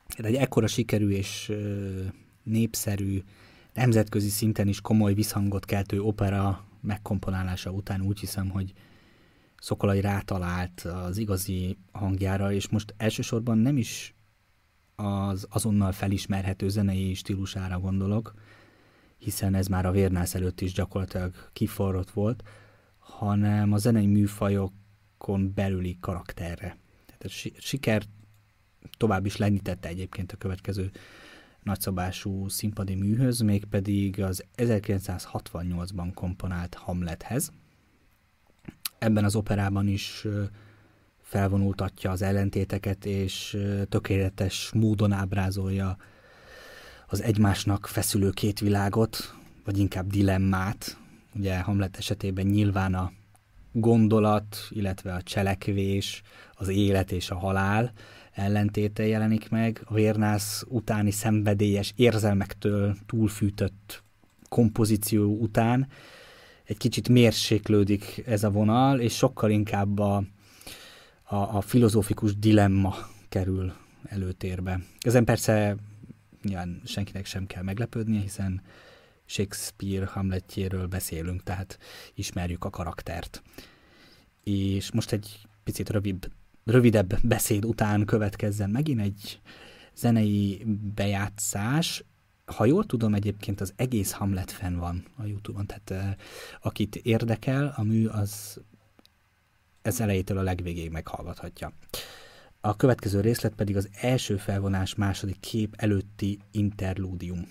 Egy 0.08 0.34
ekkora 0.34 0.66
sikerű 0.66 1.08
és 1.08 1.52
népszerű, 2.42 3.22
nemzetközi 3.74 4.28
szinten 4.28 4.68
is 4.68 4.80
komoly 4.80 5.14
visszhangot 5.14 5.64
keltő 5.64 6.00
opera 6.00 6.68
megkomponálása 6.80 7.70
után 7.70 8.00
úgy 8.00 8.20
hiszem, 8.20 8.48
hogy 8.48 8.72
Szokolai 9.60 10.00
rátalált 10.00 10.80
az 10.80 11.16
igazi 11.18 11.78
hangjára, 11.92 12.52
és 12.52 12.68
most 12.68 12.94
elsősorban 12.96 13.58
nem 13.58 13.76
is 13.76 14.14
az 14.94 15.46
azonnal 15.50 15.92
felismerhető 15.92 16.68
zenei 16.68 17.14
stílusára 17.14 17.78
gondolok, 17.78 18.34
hiszen 19.18 19.54
ez 19.54 19.66
már 19.66 19.86
a 19.86 19.90
vérnász 19.90 20.34
előtt 20.34 20.60
is 20.60 20.72
gyakorlatilag 20.72 21.50
kiforrott 21.52 22.10
volt, 22.10 22.42
hanem 22.98 23.72
a 23.72 23.78
zenei 23.78 24.06
műfajokon 24.06 25.52
belüli 25.54 25.96
karakterre. 26.00 26.76
Tehát 27.06 27.24
a 27.24 27.60
siker 27.60 28.02
tovább 28.96 29.26
is 29.26 29.36
lenyitette 29.36 29.88
egyébként 29.88 30.32
a 30.32 30.36
következő 30.36 30.90
nagyszabású 31.62 32.48
színpadi 32.48 32.94
műhöz, 32.94 33.40
mégpedig 33.40 34.22
az 34.22 34.44
1968-ban 34.56 36.10
komponált 36.14 36.74
Hamlethez. 36.74 37.52
Ebben 38.98 39.24
az 39.24 39.36
operában 39.36 39.88
is 39.88 40.26
felvonultatja 41.20 42.10
az 42.10 42.22
ellentéteket, 42.22 43.04
és 43.04 43.58
tökéletes 43.88 44.70
módon 44.74 45.12
ábrázolja 45.12 45.96
az 47.06 47.22
egymásnak 47.22 47.86
feszülő 47.86 48.30
két 48.30 48.58
világot, 48.58 49.34
vagy 49.64 49.78
inkább 49.78 50.06
dilemmát. 50.06 50.98
Ugye 51.34 51.60
Hamlet 51.60 51.96
esetében 51.96 52.46
nyilván 52.46 52.94
a 52.94 53.12
gondolat, 53.72 54.56
illetve 54.70 55.14
a 55.14 55.22
cselekvés, 55.22 56.22
az 56.54 56.68
élet 56.68 57.12
és 57.12 57.30
a 57.30 57.38
halál 57.38 57.92
ellentéte 58.40 59.06
jelenik 59.06 59.48
meg. 59.48 59.82
A 59.84 59.94
vérnász 59.94 60.64
utáni 60.68 61.10
szenvedélyes 61.10 61.92
érzelmektől 61.96 62.96
túlfűtött 63.06 64.02
kompozíció 64.48 65.36
után 65.36 65.88
egy 66.64 66.76
kicsit 66.76 67.08
mérséklődik 67.08 68.22
ez 68.26 68.44
a 68.44 68.50
vonal, 68.50 69.00
és 69.00 69.16
sokkal 69.16 69.50
inkább 69.50 69.98
a, 69.98 70.16
a, 71.22 71.36
a 71.36 71.60
filozófikus 71.60 72.38
dilemma 72.38 72.94
kerül 73.28 73.72
előtérbe. 74.04 74.80
Ezen 75.00 75.24
persze 75.24 75.76
nyilván 76.42 76.82
senkinek 76.84 77.26
sem 77.26 77.46
kell 77.46 77.62
meglepődnie, 77.62 78.20
hiszen 78.20 78.62
Shakespeare 79.24 80.06
Hamletjéről 80.06 80.86
beszélünk, 80.86 81.42
tehát 81.42 81.78
ismerjük 82.14 82.64
a 82.64 82.70
karaktert. 82.70 83.42
És 84.44 84.92
most 84.92 85.12
egy 85.12 85.46
picit 85.64 85.90
rövid, 85.90 86.30
rövidebb 86.64 87.20
beszéd 87.22 87.64
után 87.64 88.04
következzen 88.04 88.70
megint 88.70 89.00
egy 89.00 89.40
zenei 89.94 90.64
bejátszás. 90.94 92.04
Ha 92.44 92.64
jól 92.64 92.84
tudom, 92.84 93.14
egyébként 93.14 93.60
az 93.60 93.72
egész 93.76 94.12
Hamlet 94.12 94.50
fenn 94.50 94.76
van 94.76 95.04
a 95.16 95.24
Youtube-on, 95.24 95.66
tehát 95.66 96.16
akit 96.62 96.96
érdekel, 96.96 97.74
a 97.76 97.82
mű 97.82 98.06
az 98.06 98.60
ez 99.82 100.00
elejétől 100.00 100.38
a 100.38 100.42
legvégéig 100.42 100.90
meghallgathatja. 100.90 101.72
A 102.60 102.76
következő 102.76 103.20
részlet 103.20 103.54
pedig 103.54 103.76
az 103.76 103.88
első 104.00 104.36
felvonás 104.36 104.94
második 104.94 105.40
kép 105.40 105.74
előtti 105.76 106.38
interlúdium. 106.50 107.46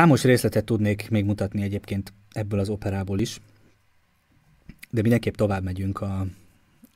Számos 0.00 0.24
részletet 0.24 0.64
tudnék 0.64 1.10
még 1.10 1.24
mutatni 1.24 1.62
egyébként 1.62 2.12
ebből 2.32 2.58
az 2.58 2.68
operából 2.68 3.20
is, 3.20 3.40
de 4.90 5.00
mindenképp 5.00 5.34
tovább 5.34 5.62
megyünk 5.62 6.00
a 6.00 6.26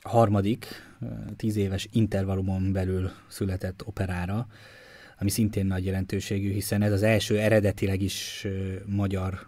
harmadik, 0.01 0.65
tíz 1.35 1.55
éves 1.55 1.87
intervallumon 1.91 2.71
belül 2.71 3.11
született 3.27 3.85
operára, 3.85 4.47
ami 5.19 5.29
szintén 5.29 5.65
nagy 5.65 5.85
jelentőségű, 5.85 6.51
hiszen 6.51 6.81
ez 6.81 6.91
az 6.91 7.03
első 7.03 7.39
eredetileg 7.39 8.01
is 8.01 8.47
magyar 8.85 9.47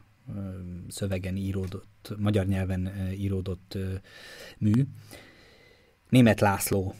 szövegen 0.87 1.35
íródott, 1.35 2.13
magyar 2.17 2.45
nyelven 2.45 2.91
íródott 3.11 3.77
mű. 4.57 4.85
Német 6.09 6.39
László 6.39 6.95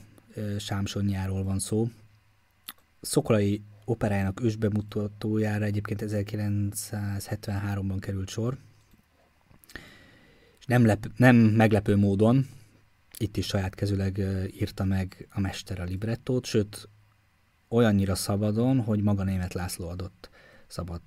sámsonjáról 0.59 1.43
van 1.43 1.59
szó. 1.59 1.89
Szokolai 3.01 3.61
operájának 3.89 4.41
ősbemutatójára 4.41 5.65
egyébként 5.65 6.03
1973-ban 6.05 7.97
került 7.99 8.29
sor, 8.29 8.57
és 10.59 10.65
nem, 10.65 10.85
lep, 10.85 11.11
nem 11.15 11.35
meglepő 11.35 11.95
módon 11.95 12.47
itt 13.17 13.37
is 13.37 13.45
saját 13.45 13.75
kezüleg 13.75 14.17
írta 14.59 14.83
meg 14.83 15.27
a 15.31 15.39
mester 15.39 15.79
a 15.79 15.83
librettót, 15.83 16.45
sőt 16.45 16.89
olyannyira 17.69 18.15
szabadon, 18.15 18.79
hogy 18.79 19.01
maga 19.01 19.23
német 19.23 19.53
László 19.53 19.87
adott 19.87 20.29
szabad 20.67 21.01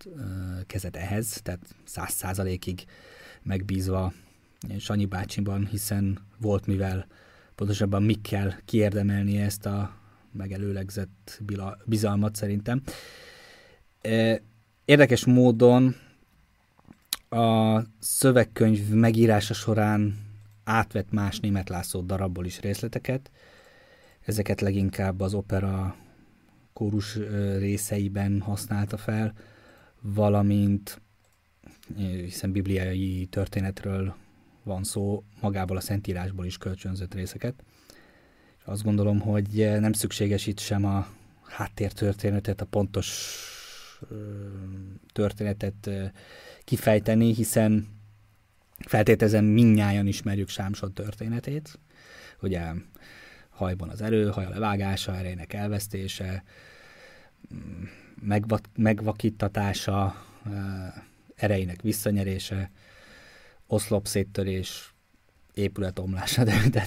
kezet 0.66 0.96
ehhez, 0.96 1.40
tehát 1.42 1.74
száz 1.84 2.12
százalékig 2.12 2.84
megbízva 3.42 4.12
Sanyi 4.78 5.04
bácsiban, 5.04 5.66
hiszen 5.66 6.18
volt 6.38 6.66
mivel 6.66 7.06
pontosabban 7.54 8.02
mikkel 8.02 8.58
kiérdemelni 8.64 9.36
ezt 9.36 9.66
a 9.66 9.99
megelőlegzett 10.32 11.42
bizalmat 11.84 12.34
szerintem. 12.34 12.82
Érdekes 14.84 15.24
módon 15.24 15.94
a 17.28 17.80
szövegkönyv 17.98 18.88
megírása 18.88 19.54
során 19.54 20.28
átvett 20.64 21.10
más 21.10 21.40
német 21.40 21.68
László 21.68 22.00
darabból 22.00 22.44
is 22.44 22.60
részleteket. 22.60 23.30
Ezeket 24.20 24.60
leginkább 24.60 25.20
az 25.20 25.34
opera 25.34 25.96
kórus 26.72 27.16
részeiben 27.58 28.40
használta 28.40 28.96
fel, 28.96 29.34
valamint 30.00 31.00
hiszen 31.96 32.52
bibliai 32.52 33.26
történetről 33.26 34.14
van 34.62 34.84
szó, 34.84 35.24
magából 35.40 35.76
a 35.76 35.80
Szentírásból 35.80 36.44
is 36.44 36.58
kölcsönzött 36.58 37.14
részeket. 37.14 37.64
Azt 38.70 38.82
gondolom, 38.82 39.20
hogy 39.20 39.76
nem 39.80 39.92
szükséges 39.92 40.46
itt 40.46 40.58
sem 40.58 40.84
a 40.84 41.06
háttértörténetet, 41.42 42.60
a 42.60 42.64
pontos 42.64 43.36
történetet 45.12 45.90
kifejteni, 46.64 47.34
hiszen 47.34 47.88
feltételezem 48.78 49.44
minnyáján 49.44 50.06
ismerjük 50.06 50.48
Sámsod 50.48 50.92
történetét, 50.92 51.78
ugye 52.40 52.72
hajban 53.48 53.88
az 53.88 54.02
erő, 54.02 54.28
haj 54.28 54.44
a 54.44 54.48
levágása, 54.48 55.16
erejének 55.16 55.52
elvesztése, 55.52 56.44
mm, 57.54 57.82
megva- 58.20 58.70
megvakítatása, 58.76 60.14
erejének 61.34 61.82
visszanyerése, 61.82 62.70
oszlop 63.66 64.06
széttörés, 64.06 64.94
épület 65.55 65.98
omlása, 65.98 66.44
de, 66.44 66.68
de 66.70 66.86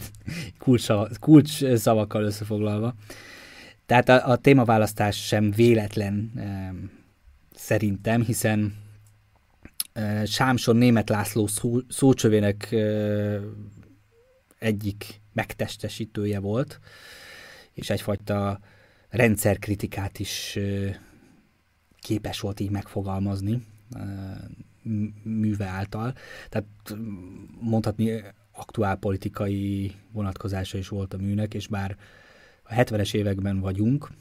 kulcs, 1.20 1.66
szavakkal 1.76 2.24
összefoglalva. 2.24 2.95
Tehát 3.86 4.09
a, 4.09 4.30
a 4.30 4.36
témaválasztás 4.36 5.26
sem 5.26 5.51
véletlen 5.51 6.32
e, 6.36 6.74
szerintem, 7.55 8.24
hiszen 8.24 8.76
e, 9.93 10.26
Sámson 10.26 10.76
német 10.76 11.09
László 11.09 11.47
szó, 11.47 11.80
szócsövének 11.89 12.72
e, 12.72 13.39
egyik 14.59 15.22
megtestesítője 15.34 16.39
volt, 16.39 16.80
és 17.74 17.89
egyfajta 17.89 18.59
rendszerkritikát 19.09 20.20
is 20.20 20.59
képes 21.99 22.39
volt 22.39 22.59
így 22.59 22.70
megfogalmazni 22.70 23.66
műve 25.24 25.66
által. 25.66 26.14
Tehát 26.49 26.68
mondhatni 27.59 28.24
aktuál 28.56 28.95
politikai 28.95 29.95
vonatkozása 30.12 30.78
is 30.78 30.88
volt 30.88 31.14
a 31.14 31.18
műnek, 31.18 31.54
és 31.54 31.68
bár 31.68 31.97
a 32.64 32.74
70-es 32.74 33.14
években 33.14 33.60
vagyunk, 33.60 34.12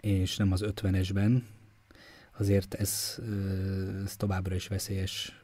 és 0.00 0.36
nem 0.36 0.52
az 0.52 0.64
50-esben, 0.66 1.42
azért 2.38 2.74
ez, 2.74 3.18
ez 4.04 4.16
továbbra 4.16 4.54
is 4.54 4.66
veszélyes 4.66 5.40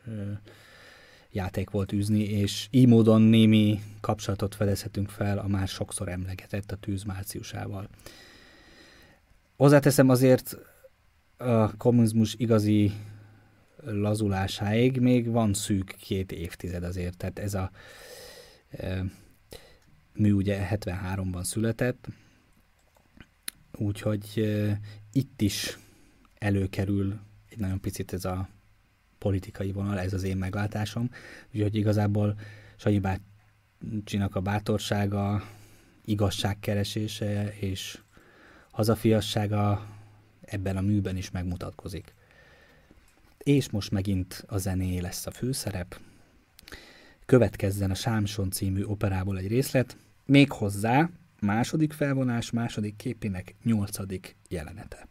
játék 1.31 1.71
volt 1.71 1.93
űzni, 1.93 2.23
és 2.23 2.69
így 2.71 2.87
módon 2.87 3.23
némi 3.23 3.81
kapcsolatot 4.01 4.55
fedezhetünk 4.55 5.09
fel 5.09 5.39
a 5.39 5.47
már 5.47 5.69
sokszor 5.69 6.09
emlegetett 6.09 6.73
a 6.73 6.77
tűz 6.77 7.03
márciusával. 7.03 7.89
Hozzáteszem 9.57 10.09
azért 10.09 10.57
a 11.37 11.77
kommunizmus 11.77 12.35
igazi 12.35 12.93
lazulásáig 13.87 14.99
még 15.01 15.31
van 15.31 15.55
szűk 15.55 15.95
két 15.99 16.33
évtized 16.33 16.83
azért, 16.83 17.17
tehát 17.17 17.39
ez 17.39 17.55
a 17.55 17.71
mű 20.13 20.33
ugye 20.33 20.69
73-ban 20.71 21.43
született, 21.43 22.09
úgyhogy 23.73 24.49
itt 25.13 25.41
is 25.41 25.79
előkerül 26.39 27.19
egy 27.51 27.59
nagyon 27.59 27.81
picit 27.81 28.13
ez 28.13 28.25
a 28.25 28.49
politikai 29.19 29.73
vonal, 29.73 29.99
ez 29.99 30.13
az 30.13 30.23
én 30.23 30.37
meglátásom, 30.37 31.11
úgyhogy 31.53 31.75
igazából 31.75 32.39
Sanyi 32.77 33.01
bácsinak 33.01 34.35
a 34.35 34.41
bátorsága, 34.41 35.43
igazságkeresése 36.05 37.55
és 37.59 37.99
hazafiassága 38.71 39.87
ebben 40.41 40.77
a 40.77 40.81
műben 40.81 41.17
is 41.17 41.31
megmutatkozik. 41.31 42.15
És 43.47 43.71
most 43.71 43.91
megint 43.91 44.45
a 44.47 44.59
zené 44.59 44.99
lesz 44.99 45.27
a 45.27 45.31
főszerep. 45.31 46.01
Következzen 47.27 47.91
a 47.91 47.95
Sámson 47.95 48.51
című 48.51 48.83
operából 48.83 49.39
egy 49.39 49.49
részlet, 49.49 49.97
méghozzá 50.25 51.11
második 51.41 51.93
felvonás, 51.93 52.51
második 52.51 52.97
képének 52.97 53.55
nyolcadik 53.63 54.37
jelenete. 54.49 55.09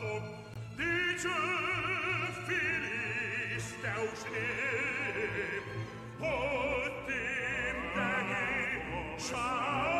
op 0.00 0.22
dice 0.76 1.36
filisteus 2.46 4.22
ne 4.32 4.48
potim 6.18 7.78
degi 7.96 8.48
shah 9.28 9.97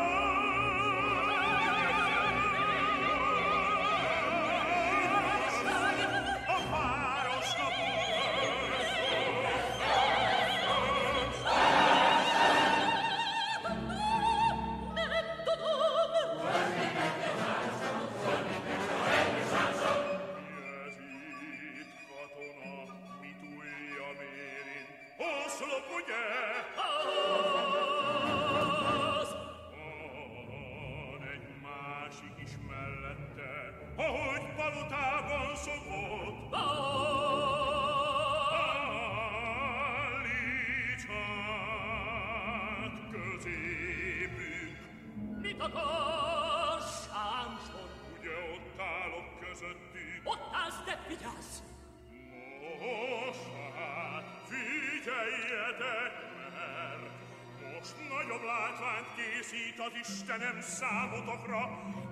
Istenem 59.94 60.60
számotokra, 60.60 61.60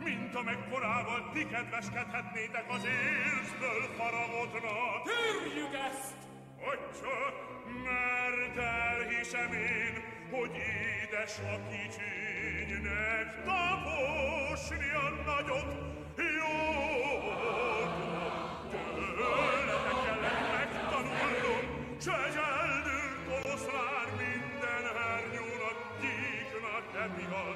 mint 0.05 0.35
amekkorával 0.35 1.31
ti 1.33 1.47
kedveskedhetnétek 1.47 2.65
az 2.69 2.85
élszből 2.85 3.83
faragotnak. 3.97 5.03
Törjük 5.05 5.75
ezt! 5.91 6.17
Csak, 7.01 7.35
mert 7.85 8.57
elhiszem 8.57 9.53
én, 9.53 9.95
hogy 10.31 10.51
édes 10.57 11.39
a 11.39 11.59
kicsinynek 11.71 13.45
taposni 13.45 14.91
a 14.91 15.09
nagyot. 15.27 15.85
Jó, 16.17 16.57
tőletek 18.71 19.99
kellene 20.05 20.51
megtanulnom, 20.57 21.65
s 22.01 22.07
egy 22.07 22.39
eldült 22.61 23.27
oroszlán 23.37 24.09
minden 24.19 24.85
hernyónak, 24.97 25.79
gyíknak, 26.01 26.87
epihalnak, 27.05 27.56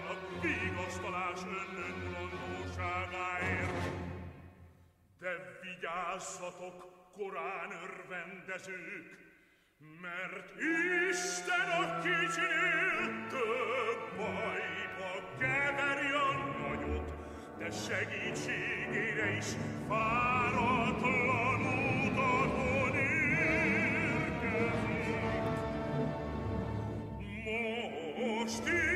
vigyázzatok, 5.91 6.79
korán 7.17 7.71
örvendezők, 7.83 9.19
mert 10.01 10.53
Isten 11.11 11.71
a 11.71 11.99
kicsinél 11.99 13.27
több 13.29 14.17
bajba 14.17 15.13
keveri 15.39 16.13
a 16.13 16.33
nagyot, 16.59 17.09
de 17.59 17.71
segítségére 17.71 19.37
is 19.37 19.47
fáratlan 19.89 21.63
utakon 22.07 22.95
érkezik. 22.95 23.61
Most 28.17 28.67
itt 28.67 28.90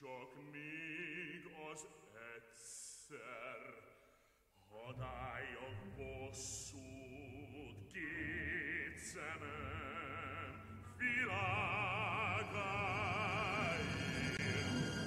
csak 0.00 0.30
még 0.52 1.42
az 1.72 1.86
egyszer, 2.34 3.60
hadd 4.70 5.00
álljak 5.00 5.78
bosszút 5.96 7.78
két 7.92 8.96
szemem 8.98 10.52
világáért. 10.98 11.18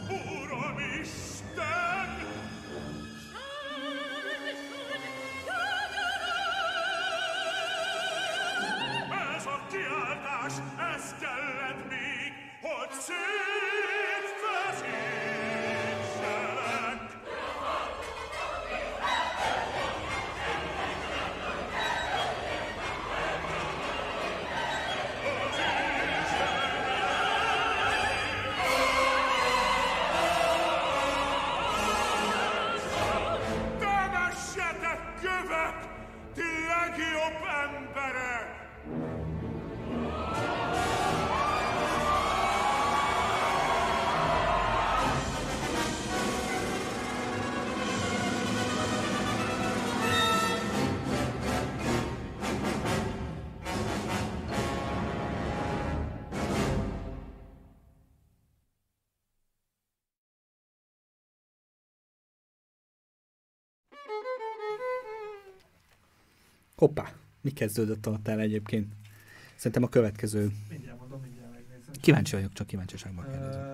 Uram 0.09 0.79
Isten! 1.01 2.09
Ez 9.35 9.45
a 9.45 9.67
kiáltás, 9.71 10.53
ez 10.95 11.15
kellett 11.19 11.89
még, 11.89 12.31
hogy 12.61 12.91
szétfeszítsenek. 12.91 13.50
Hoppá, 66.81 67.11
mi 67.41 67.49
kezdődött 67.51 68.07
ott 68.07 68.27
el 68.27 68.39
egyébként? 68.39 68.93
Szerintem 69.55 69.83
a 69.83 69.87
következő. 69.89 70.51
Mindjárt 70.69 70.99
mondom, 70.99 71.21
mindjárt 71.21 71.51
megnézem. 71.51 71.93
Kíváncsi 72.01 72.35
vagyok, 72.35 72.53
csak 72.53 72.67
kíváncsiságban 72.67 73.25
kérdezem. 73.25 73.61
Ö, 73.61 73.69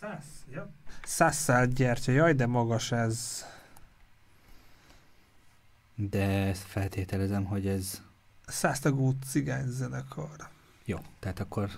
Szász, 0.00 0.44
ja. 0.52 0.70
Szászszál 1.04 1.66
gyertya, 1.66 2.12
jaj, 2.12 2.34
de 2.34 2.46
magas 2.46 2.92
ez. 2.92 3.44
De 5.94 6.24
ezt 6.28 6.62
feltételezem, 6.62 7.44
hogy 7.44 7.66
ez 7.66 8.02
Száztagú 8.46 9.12
cigány 9.26 9.66
zenekar. 9.68 10.48
jó. 10.84 10.98
Tehát 11.18 11.40
akkor 11.40 11.70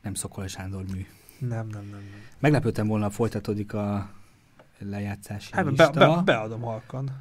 nem 0.00 0.14
Szokola 0.14 0.48
Sándor 0.48 0.84
mű. 0.84 1.06
Nem, 1.38 1.48
nem, 1.48 1.66
nem. 1.68 1.90
nem. 1.90 2.02
Meglepődtem 2.38 2.86
volna, 2.86 3.10
folytatódik 3.10 3.72
a 3.72 4.10
lejátszási 4.78 5.52
Hát 5.52 5.64
be, 5.64 5.70
lista. 5.70 6.14
be, 6.16 6.22
beadom 6.22 6.60
halkan. 6.60 7.20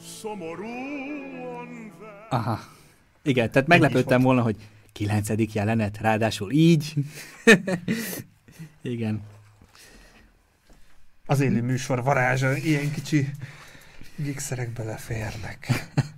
Szomorúan. 0.00 1.92
Aha. 2.28 2.60
Igen, 3.22 3.50
tehát 3.50 3.68
meglepődtem 3.68 4.22
volna, 4.22 4.42
hogy 4.42 4.56
kilencedik 4.92 5.52
jelenet, 5.52 5.98
ráadásul 5.98 6.52
így. 6.52 6.94
Igen. 8.82 9.22
Az 11.26 11.40
élő 11.40 11.62
műsor 11.62 12.02
varázsa, 12.02 12.56
ilyen 12.56 12.92
kicsi 12.92 13.30
gigszerek 14.16 14.72
beleférnek. 14.72 15.68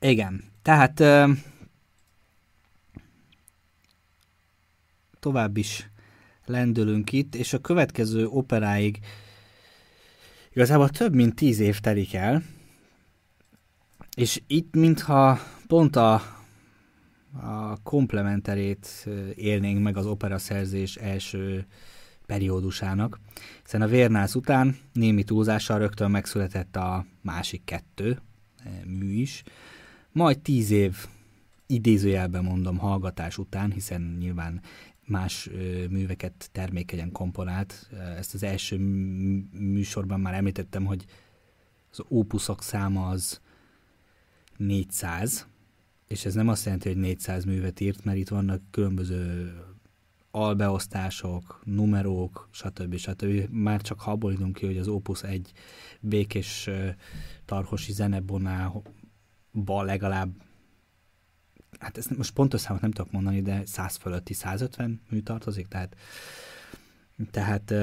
Igen. 0.00 0.44
Tehát 0.62 1.00
ö, 1.00 1.32
tovább 5.20 5.56
is 5.56 5.88
lendülünk 6.46 7.12
itt, 7.12 7.34
és 7.34 7.52
a 7.52 7.58
következő 7.58 8.26
operáig 8.26 8.98
igazából 10.58 10.88
több 10.88 11.14
mint 11.14 11.34
tíz 11.34 11.58
év 11.58 11.80
telik 11.80 12.14
el, 12.14 12.42
és 14.16 14.42
itt 14.46 14.74
mintha 14.74 15.38
pont 15.66 15.96
a, 15.96 16.14
a 17.40 17.82
komplementerét 17.82 19.08
élnénk 19.34 19.82
meg 19.82 19.96
az 19.96 20.06
operaszerzés 20.06 20.96
első 20.96 21.66
periódusának, 22.26 23.20
hiszen 23.62 23.82
a 23.82 23.86
Vérnász 23.86 24.34
után 24.34 24.76
némi 24.92 25.24
túlzással 25.24 25.78
rögtön 25.78 26.10
megszületett 26.10 26.76
a 26.76 27.06
másik 27.22 27.64
kettő 27.64 28.18
mű 28.84 29.12
is, 29.12 29.42
majd 30.12 30.38
tíz 30.38 30.70
év 30.70 30.96
idézőjelben 31.66 32.44
mondom 32.44 32.78
hallgatás 32.78 33.38
után, 33.38 33.72
hiszen 33.72 34.16
nyilván 34.18 34.60
más 35.08 35.50
műveket 35.90 36.48
termékenyen 36.52 37.12
komponált. 37.12 37.90
Ezt 38.16 38.34
az 38.34 38.42
első 38.42 38.76
műsorban 39.52 40.20
már 40.20 40.34
említettem, 40.34 40.84
hogy 40.84 41.04
az 41.90 42.04
ópuszok 42.08 42.62
száma 42.62 43.08
az 43.08 43.40
400, 44.56 45.46
és 46.08 46.24
ez 46.24 46.34
nem 46.34 46.48
azt 46.48 46.64
jelenti, 46.64 46.88
hogy 46.88 46.98
400 46.98 47.44
művet 47.44 47.80
írt, 47.80 48.04
mert 48.04 48.18
itt 48.18 48.28
vannak 48.28 48.62
különböző 48.70 49.52
albeosztások, 50.30 51.60
numerók, 51.64 52.48
stb. 52.52 52.96
stb. 52.96 53.48
Már 53.50 53.80
csak 53.80 54.00
ha 54.00 54.10
abból 54.10 54.52
ki, 54.52 54.66
hogy 54.66 54.78
az 54.78 54.88
Opus 54.88 55.22
egy 55.22 55.52
békés 56.00 56.70
tarhosi 57.44 57.92
zenebonába 57.92 58.82
legalább 59.82 60.30
hát 61.78 61.98
ezt 61.98 62.16
most 62.16 62.32
pontos 62.32 62.60
számot 62.60 62.82
nem 62.82 62.90
tudok 62.90 63.12
mondani, 63.12 63.42
de 63.42 63.62
100 63.66 63.96
fölötti 63.96 64.32
150 64.32 65.00
mű 65.08 65.20
tartozik, 65.20 65.66
tehát 65.66 65.96
tehát 67.30 67.74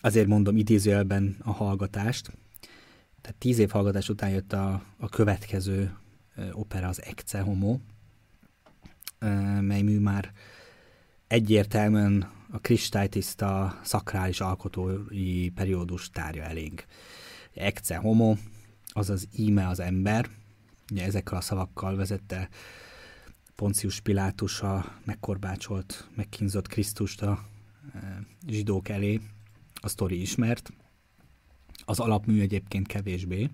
azért 0.00 0.26
mondom 0.26 0.56
idézőjelben 0.56 1.36
a 1.40 1.52
hallgatást. 1.52 2.30
Tehát 3.20 3.38
tíz 3.38 3.58
év 3.58 3.70
hallgatás 3.70 4.08
után 4.08 4.30
jött 4.30 4.52
a, 4.52 4.82
a 4.96 5.08
következő 5.08 5.96
opera, 6.52 6.88
az 6.88 7.02
Ecce 7.02 7.40
Homo, 7.40 7.78
mely 9.60 9.82
mű 9.82 9.98
már 9.98 10.32
egyértelműen 11.26 12.30
a 12.50 12.58
kristálytiszta 12.58 13.80
szakrális 13.82 14.40
alkotói 14.40 15.50
periódus 15.50 16.10
tárja 16.10 16.42
elénk. 16.42 16.84
Ecce 17.54 17.96
Homo, 17.96 18.36
azaz 18.88 19.28
íme 19.36 19.68
az 19.68 19.80
ember, 19.80 20.28
ugye 20.92 21.04
ezekkel 21.04 21.36
a 21.38 21.40
szavakkal 21.40 21.96
vezette 21.96 22.48
Poncius 23.54 24.00
Pilátus 24.00 24.60
a 24.60 24.98
megkorbácsolt, 25.04 26.08
megkínzott 26.14 26.66
Krisztust 26.66 27.22
a 27.22 27.44
e, 27.94 28.26
zsidók 28.46 28.88
elé. 28.88 29.20
A 29.80 29.88
sztori 29.88 30.20
ismert. 30.20 30.72
Az 31.84 32.00
alapmű 32.00 32.40
egyébként 32.40 32.86
kevésbé. 32.86 33.50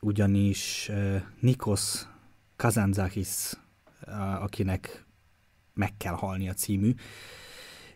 Ugyanis 0.00 0.88
e, 0.88 1.30
Nikos 1.40 2.06
Kazantzakis, 2.56 3.52
akinek 4.40 5.04
meg 5.74 5.96
kell 5.96 6.14
halni 6.14 6.48
a 6.48 6.54
című, 6.54 6.94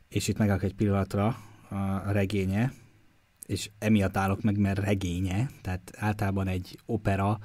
és 0.09 0.29
itt 0.29 0.39
megállok 0.39 0.63
egy 0.63 0.75
pillanatra 0.75 1.27
a 1.69 2.11
regénye, 2.11 2.73
és 3.53 3.71
emiatt 3.79 4.17
állok 4.17 4.43
meg, 4.43 4.57
mert 4.57 4.79
regénye, 4.79 5.51
tehát 5.61 5.93
általában 5.97 6.49
egy 6.49 6.79
opera 6.87 7.39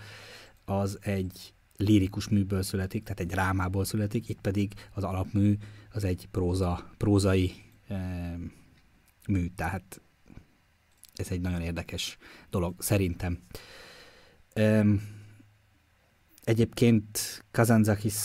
az 0.65 0.97
egy 1.01 1.53
lirikus 1.77 2.27
műből 2.27 2.61
születik, 2.61 3.03
tehát 3.03 3.19
egy 3.19 3.27
drámából 3.27 3.85
születik, 3.85 4.29
itt 4.29 4.41
pedig 4.41 4.73
az 4.93 5.03
alapmű 5.03 5.57
az 5.91 6.03
egy 6.03 6.27
próza, 6.31 6.89
prózai 6.97 7.53
e, 7.87 8.37
mű, 9.27 9.47
tehát 9.55 10.01
ez 11.15 11.31
egy 11.31 11.41
nagyon 11.41 11.61
érdekes 11.61 12.17
dolog, 12.49 12.75
szerintem. 12.81 13.39
E, 14.53 14.85
egyébként 16.43 17.43
Kazantzakis 17.51 18.15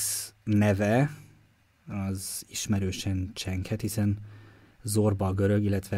neve 0.45 1.17
az 1.87 2.45
ismerősen 2.49 3.31
csenket, 3.35 3.81
hiszen 3.81 4.19
Zorba 4.83 5.27
a 5.27 5.33
görög, 5.33 5.65
illetve 5.65 5.97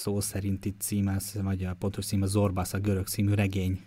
szó 0.00 0.20
szerinti 0.20 0.74
címe, 0.78 1.20
vagy 1.34 1.64
a 1.64 1.74
pontos 1.74 2.06
címe 2.06 2.26
Zorbász 2.26 2.72
a 2.72 2.78
görög 2.78 3.06
című 3.06 3.34
regény 3.34 3.82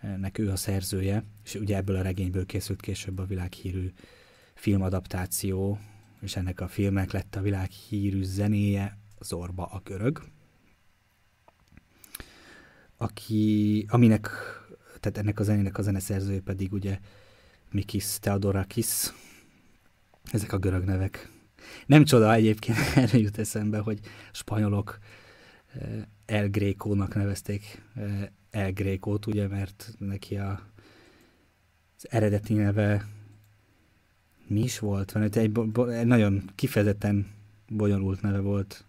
nek 0.00 0.38
ő 0.38 0.50
a 0.50 0.56
szerzője, 0.56 1.24
és 1.44 1.54
ugye 1.54 1.76
ebből 1.76 1.96
a 1.96 2.02
regényből 2.02 2.46
készült 2.46 2.80
később 2.80 3.18
a 3.18 3.24
világhírű 3.24 3.92
filmadaptáció, 4.54 5.78
és 6.20 6.36
ennek 6.36 6.60
a 6.60 6.68
filmnek 6.68 7.12
lett 7.12 7.36
a 7.36 7.40
világhírű 7.40 8.22
zenéje 8.22 8.98
Zorba 9.20 9.64
a 9.64 9.80
görög, 9.84 10.22
aki, 12.96 13.84
aminek, 13.88 14.30
tehát 15.00 15.18
ennek 15.18 15.38
a 15.38 15.42
zenének 15.42 15.78
a 15.78 15.82
zeneszerzője 15.82 16.40
pedig 16.40 16.72
ugye 16.72 16.98
Mikis 17.70 18.18
Theodorakis, 18.18 19.12
ezek 20.32 20.52
a 20.52 20.58
görög 20.58 20.84
nevek. 20.84 21.30
Nem 21.86 22.04
csoda 22.04 22.32
egyébként, 22.34 22.76
erre 22.94 23.18
jut 23.18 23.38
eszembe, 23.38 23.78
hogy 23.78 24.00
spanyolok 24.32 24.98
eh, 25.72 25.88
El 26.26 26.48
Grékónak 26.48 27.14
nevezték 27.14 27.82
eh, 27.94 28.26
El 28.50 28.72
Grékót, 28.72 29.26
ugye, 29.26 29.48
mert 29.48 29.94
neki 29.98 30.36
a, 30.36 30.60
az 31.96 32.06
eredeti 32.10 32.54
neve 32.54 33.06
mi 34.46 34.60
is 34.60 34.78
volt? 34.78 35.12
Van, 35.12 35.22
egy, 35.22 35.38
egy 35.38 36.06
nagyon 36.06 36.50
kifejezetten 36.54 37.26
bonyolult 37.68 38.22
neve 38.22 38.38
volt. 38.40 38.84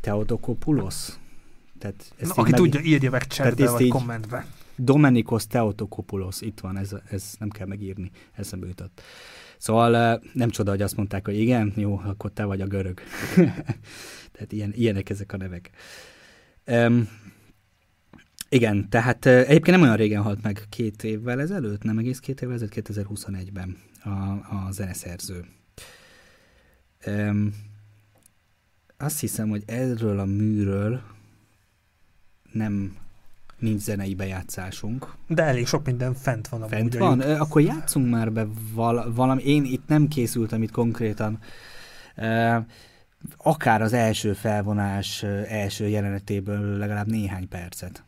Theotokopoulos? 0.00 1.08
Tehát 1.78 2.12
Na, 2.18 2.24
így 2.26 2.30
aki 2.36 2.50
meg- 2.50 2.60
tudja, 2.60 2.80
írja 2.80 3.10
meg 3.10 3.24
ezt 3.38 3.56
vagy 3.56 3.80
így- 3.80 3.90
kommentbe. 3.90 4.46
Domenikos 4.84 5.46
Theotokopoulos, 5.46 6.40
itt 6.40 6.60
van, 6.60 6.76
ez, 6.76 6.96
ez 7.10 7.34
nem 7.38 7.48
kell 7.48 7.66
megírni, 7.66 8.10
eszembe 8.32 8.66
jutott. 8.66 9.02
Szóval 9.58 9.96
eh, 9.96 10.18
nem 10.32 10.50
csoda, 10.50 10.70
hogy 10.70 10.82
azt 10.82 10.96
mondták, 10.96 11.24
hogy 11.24 11.38
igen, 11.38 11.72
jó, 11.76 12.00
akkor 12.04 12.32
te 12.32 12.44
vagy 12.44 12.60
a 12.60 12.66
görög. 12.66 13.00
tehát 14.32 14.52
ilyen, 14.52 14.72
ilyenek 14.74 15.10
ezek 15.10 15.32
a 15.32 15.36
nevek. 15.36 15.70
Um, 16.66 17.08
igen, 18.48 18.88
tehát 18.88 19.26
eh, 19.26 19.40
egyébként 19.40 19.76
nem 19.76 19.82
olyan 19.82 19.96
régen 19.96 20.22
halt 20.22 20.42
meg, 20.42 20.66
két 20.68 21.04
évvel 21.04 21.40
ezelőtt, 21.40 21.82
nem 21.82 21.98
egész 21.98 22.18
két 22.18 22.42
évvel 22.42 22.54
ezelőtt, 22.54 22.88
2021-ben 22.88 23.76
a, 24.02 24.10
a 24.56 24.68
zeneszerző. 24.70 25.44
Um, 27.06 27.54
azt 28.96 29.20
hiszem, 29.20 29.48
hogy 29.48 29.62
erről 29.66 30.18
a 30.18 30.24
műről 30.24 31.02
nem 32.52 32.96
nincs 33.60 33.80
zenei 33.80 34.14
bejátszásunk. 34.14 35.14
De 35.26 35.42
elég 35.42 35.66
sok 35.66 35.84
minden 35.86 36.14
fent 36.14 36.48
van 36.48 36.60
amúgy. 36.62 36.72
Fent 36.74 36.94
a 36.94 36.98
van? 36.98 37.20
Ö, 37.20 37.36
Akkor 37.38 37.62
játszunk 37.62 38.10
már 38.10 38.32
be 38.32 38.46
val- 38.74 39.14
valami. 39.14 39.42
Én 39.42 39.64
itt 39.64 39.86
nem 39.86 40.08
készültem 40.08 40.62
itt 40.62 40.70
konkrétan. 40.70 41.38
Ö, 42.16 42.56
Akár 43.36 43.82
az 43.82 43.92
első 43.92 44.32
felvonás 44.32 45.22
első 45.48 45.88
jelenetéből 45.88 46.76
legalább 46.78 47.06
néhány 47.06 47.48
percet. 47.48 48.04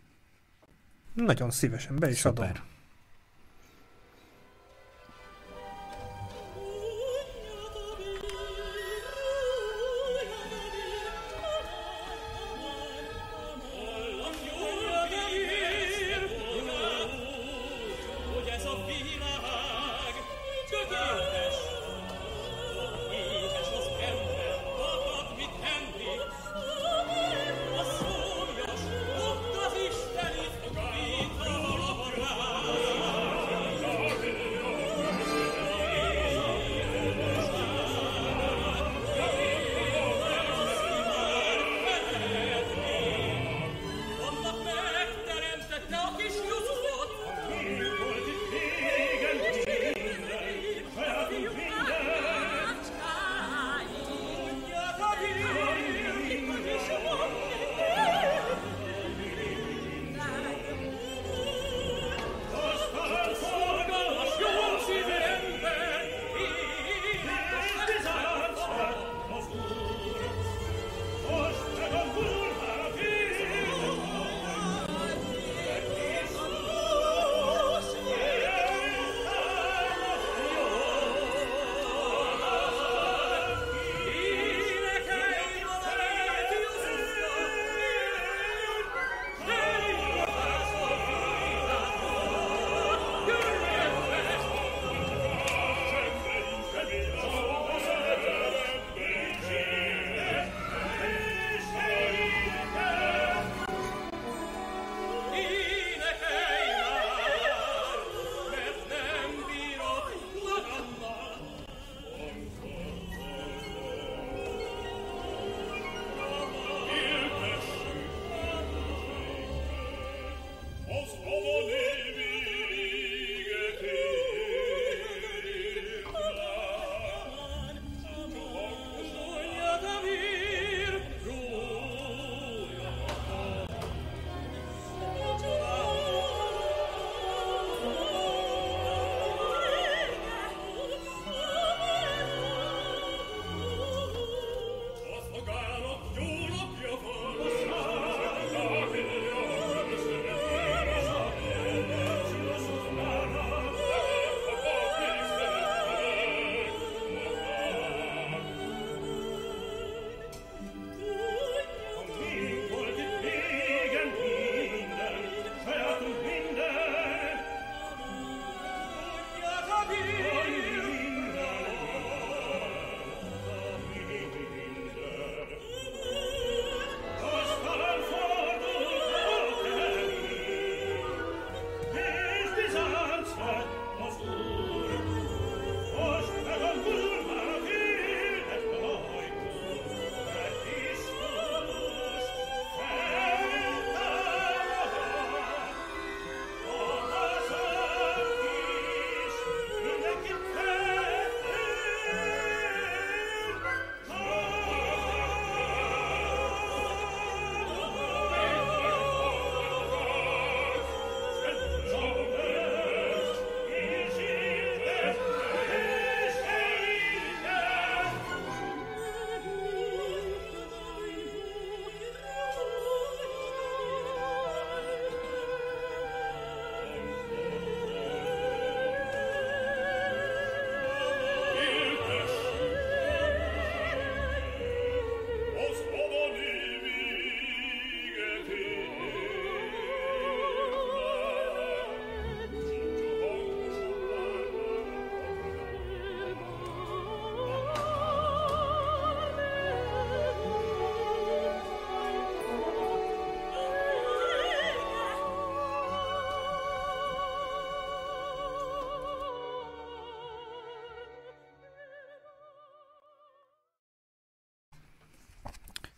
Nagyon 1.14 1.50
szívesen 1.50 1.96
be 1.98 2.10
is 2.10 2.24
adom. 2.24 2.44
Szuper. 2.44 2.62
Hogy 2.62 2.71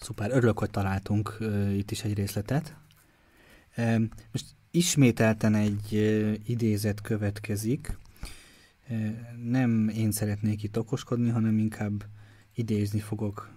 Szuper, 0.04 0.30
örülök, 0.30 0.58
hogy 0.58 0.70
találtunk 0.70 1.36
uh, 1.40 1.76
itt 1.76 1.90
is 1.90 2.02
egy 2.02 2.14
részletet. 2.14 2.76
Um, 3.76 4.08
most 4.32 4.46
ismételten 4.70 5.54
egy 5.54 5.88
uh, 5.92 6.34
idézet 6.44 7.00
következik. 7.00 7.98
Uh, 8.88 9.10
nem 9.44 9.88
én 9.88 10.12
szeretnék 10.12 10.62
itt 10.62 10.78
okoskodni, 10.78 11.28
hanem 11.28 11.58
inkább 11.58 12.04
idézni 12.54 13.00
fogok 13.00 13.50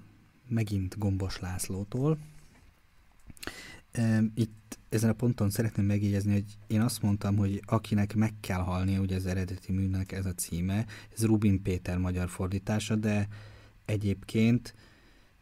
megint 0.47 0.97
Gombos 0.97 1.39
Lászlótól. 1.39 2.17
Um, 3.97 4.31
itt 4.35 4.77
ezen 4.89 5.09
a 5.09 5.13
ponton 5.13 5.49
szeretném 5.49 5.85
megjegyezni, 5.85 6.31
hogy 6.31 6.57
én 6.67 6.81
azt 6.81 7.01
mondtam, 7.01 7.35
hogy 7.35 7.61
akinek 7.65 8.15
meg 8.15 8.33
kell 8.39 8.61
halni, 8.61 8.97
ugye 8.97 9.15
az 9.15 9.25
eredeti 9.25 9.71
műnek 9.71 10.11
ez 10.11 10.25
a 10.25 10.33
címe, 10.33 10.85
ez 11.15 11.25
Rubin 11.25 11.61
Péter 11.61 11.97
magyar 11.97 12.29
fordítása, 12.29 12.95
de 12.95 13.27
egyébként 13.85 14.73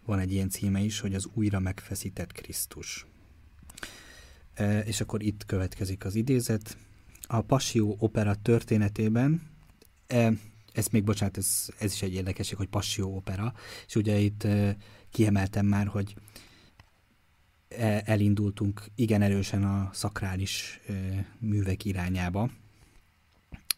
van 0.06 0.19
egy 0.19 0.32
ilyen 0.32 0.49
címe 0.49 0.80
is, 0.80 0.99
hogy 0.99 1.15
az 1.15 1.27
újra 1.34 1.60
megfeszített 1.60 2.32
Krisztus. 2.32 3.06
E, 4.53 4.80
és 4.80 5.02
akkor 5.02 5.23
itt 5.23 5.45
következik 5.45 6.06
az 6.06 6.15
idézet. 6.15 6.77
A 7.27 7.41
Passió 7.41 7.95
opera 7.99 8.36
történetében, 8.36 9.41
e, 10.07 10.32
ez 10.73 10.88
még, 10.88 11.03
bocsánat, 11.03 11.38
ez, 11.38 11.69
ez 11.80 11.94
is 11.94 12.02
egy 12.02 12.14
érdekesség, 12.14 12.57
hogy 12.57 12.68
Passió 12.68 13.15
opera, 13.15 13.53
és 13.88 13.95
ugye 13.95 14.18
itt 14.18 14.44
e, 14.44 14.77
kiemeltem 15.10 15.65
már, 15.65 15.88
hogy 15.88 16.15
e, 17.68 18.02
elindultunk 18.06 18.84
igen 18.95 19.22
erősen 19.22 19.64
a 19.64 19.90
szakrális 19.94 20.80
e, 20.88 20.94
művek 21.40 21.86
irányába, 21.86 22.49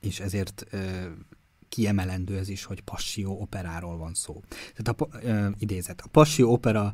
és 0.01 0.19
ezért 0.19 0.73
e, 0.73 1.11
kiemelendő 1.69 2.37
ez 2.37 2.49
is, 2.49 2.63
hogy 2.63 2.81
Passió 2.81 3.41
operáról 3.41 3.97
van 3.97 4.13
szó. 4.13 4.41
Tehát 4.75 5.01
a, 5.01 5.27
ö, 5.27 5.47
idézet. 5.57 6.01
A 6.01 6.07
Passió 6.07 6.51
opera 6.51 6.93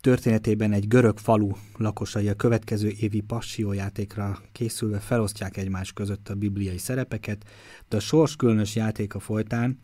történetében 0.00 0.72
egy 0.72 0.88
görög 0.88 1.18
falu 1.18 1.50
lakosai 1.76 2.28
a 2.28 2.34
következő 2.34 2.88
évi 2.88 3.20
Passió 3.20 3.72
játékra 3.72 4.38
készülve 4.52 4.98
felosztják 4.98 5.56
egymás 5.56 5.92
között 5.92 6.28
a 6.28 6.34
bibliai 6.34 6.78
szerepeket, 6.78 7.44
de 7.88 7.96
a 7.96 8.00
sors 8.00 8.36
különös 8.36 8.74
játéka 8.74 9.18
folytán 9.18 9.78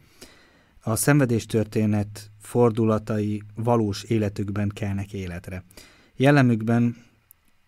a 0.82 0.96
szenvedéstörténet 0.96 2.30
fordulatai 2.38 3.42
valós 3.54 4.02
életükben 4.02 4.68
kelnek 4.68 5.12
életre. 5.12 5.64
Jellemükben 6.16 6.96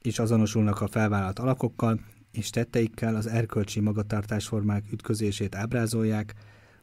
is 0.03 0.19
azonosulnak 0.19 0.81
a 0.81 0.87
felvállalt 0.87 1.39
alakokkal, 1.39 2.01
és 2.36 2.51
tetteikkel 2.51 3.16
az 3.16 3.27
erkölcsi 3.27 3.81
magatartásformák 3.81 4.85
ütközését 4.93 5.55
ábrázolják, 5.55 6.35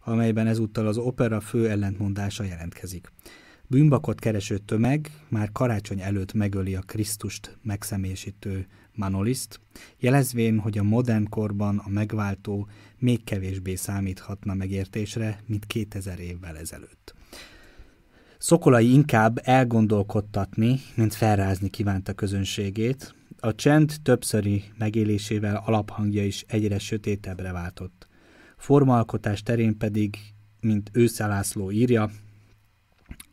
amelyben 0.03 0.47
ezúttal 0.47 0.87
az 0.87 0.97
opera 0.97 1.39
fő 1.39 1.69
ellentmondása 1.69 2.43
jelentkezik. 2.43 3.11
Bűnbakot 3.67 4.19
kereső 4.19 4.57
tömeg 4.57 5.11
már 5.29 5.51
karácsony 5.51 6.01
előtt 6.01 6.33
megöli 6.33 6.75
a 6.75 6.81
Krisztust 6.81 7.57
megszemésítő 7.63 8.67
Manoliszt, 8.95 9.59
jelezvén, 9.97 10.59
hogy 10.59 10.77
a 10.77 10.83
modern 10.83 11.29
korban 11.29 11.77
a 11.77 11.89
megváltó 11.89 12.67
még 12.97 13.23
kevésbé 13.23 13.75
számíthatna 13.75 14.53
megértésre, 14.53 15.43
mint 15.45 15.65
2000 15.65 16.19
évvel 16.19 16.57
ezelőtt. 16.57 17.15
Szokolai 18.43 18.93
inkább 18.93 19.39
elgondolkodtatni, 19.43 20.79
mint 20.95 21.13
felrázni 21.13 21.69
kívánta 21.69 22.13
közönségét, 22.13 23.15
a 23.39 23.55
csend 23.55 23.93
többszöri 24.03 24.63
megélésével 24.77 25.63
alaphangja 25.65 26.25
is 26.25 26.45
egyre 26.47 26.79
sötétebbre 26.79 27.51
váltott. 27.51 28.07
Formalkotás 28.57 29.43
terén 29.43 29.77
pedig, 29.77 30.17
mint 30.61 30.89
őszelászló 30.93 31.71
írja, 31.71 32.09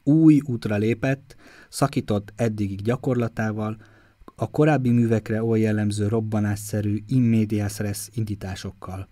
új 0.02 0.40
útra 0.44 0.76
lépett, 0.76 1.36
szakított 1.68 2.32
eddigi 2.36 2.74
gyakorlatával, 2.74 3.76
a 4.36 4.50
korábbi 4.50 4.90
művekre 4.90 5.42
oly 5.42 5.60
jellemző 5.60 6.08
robbanásszerű 6.08 7.02
immedias 7.06 7.78
res 7.78 8.08
indításokkal, 8.14 9.08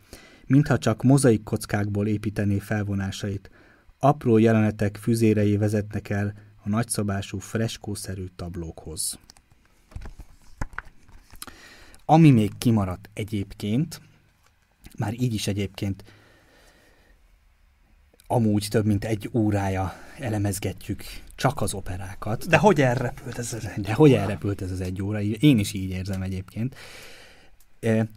mintha 0.47 0.78
csak 0.78 1.02
mozaik 1.02 1.43
kockákból 1.43 2.06
építené 2.06 2.59
felvonásait. 2.59 3.51
Apró 4.06 4.38
jelenetek 4.38 4.96
füzérei 4.96 5.56
vezetnek 5.56 6.08
el 6.08 6.34
a 6.64 6.68
nagyszabású 6.68 7.38
freskószerű 7.38 8.26
tablókhoz. 8.36 9.18
Ami 12.04 12.30
még 12.30 12.50
kimaradt 12.58 13.10
egyébként, 13.12 14.00
már 14.98 15.12
így 15.12 15.34
is 15.34 15.46
egyébként 15.46 16.04
amúgy 18.26 18.66
több 18.70 18.84
mint 18.84 19.04
egy 19.04 19.30
órája 19.32 19.92
elemezgetjük 20.18 21.02
csak 21.34 21.60
az 21.60 21.74
operákat. 21.74 22.48
De 22.48 22.56
hogy 22.56 22.80
elrepült 22.80 23.38
ez 23.38 23.52
az 23.52 23.66
egy 23.66 23.82
De 23.82 23.94
hogy 23.94 24.12
elrepült 24.12 24.62
ez 24.62 24.70
az 24.70 24.80
egy 24.80 25.02
óra? 25.02 25.20
Én 25.20 25.58
is 25.58 25.72
így 25.72 25.90
érzem 25.90 26.22
egyébként. 26.22 26.74
E, 27.80 28.08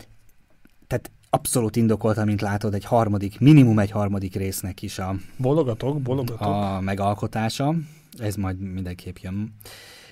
tehát 0.87 1.11
abszolút 1.29 1.75
indokolta, 1.75 2.25
mint 2.25 2.41
látod, 2.41 2.73
egy 2.73 2.85
harmadik, 2.85 3.39
minimum 3.39 3.79
egy 3.79 3.91
harmadik 3.91 4.35
résznek 4.35 4.81
is 4.81 4.99
a, 4.99 5.15
Bologatok, 5.37 6.01
bologatok. 6.01 6.41
a 6.41 6.79
megalkotása. 6.79 7.75
Ez 8.17 8.35
majd 8.35 8.59
mindenképp 8.59 9.17
jön. 9.17 9.53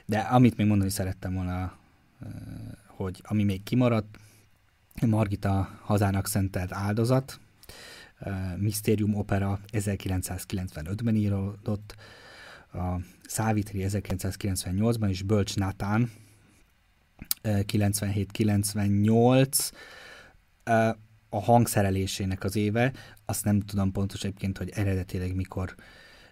De 0.05 0.19
amit 0.19 0.57
még 0.57 0.67
mondani 0.67 0.89
szerettem 0.89 1.33
volna, 1.33 1.73
hogy 2.85 3.21
ami 3.23 3.43
még 3.43 3.63
kimaradt, 3.63 4.17
Margita 5.05 5.79
hazának 5.83 6.27
szentelt 6.27 6.73
áldozat, 6.73 7.39
Mysterium 8.57 9.15
Opera 9.15 9.59
1995-ben 9.71 11.15
íródott, 11.15 11.95
a 12.73 12.95
Szávitri 13.27 13.85
1998-ban, 13.87 15.09
és 15.09 15.21
Bölcs 15.21 15.55
Natán 15.55 16.11
97-98 17.43 19.71
a 21.29 21.41
hangszerelésének 21.41 22.43
az 22.43 22.55
éve, 22.55 22.93
azt 23.25 23.45
nem 23.45 23.59
tudom 23.59 23.91
pontos 23.91 24.23
egyébként, 24.23 24.57
hogy 24.57 24.69
eredetileg 24.69 25.35
mikor, 25.35 25.75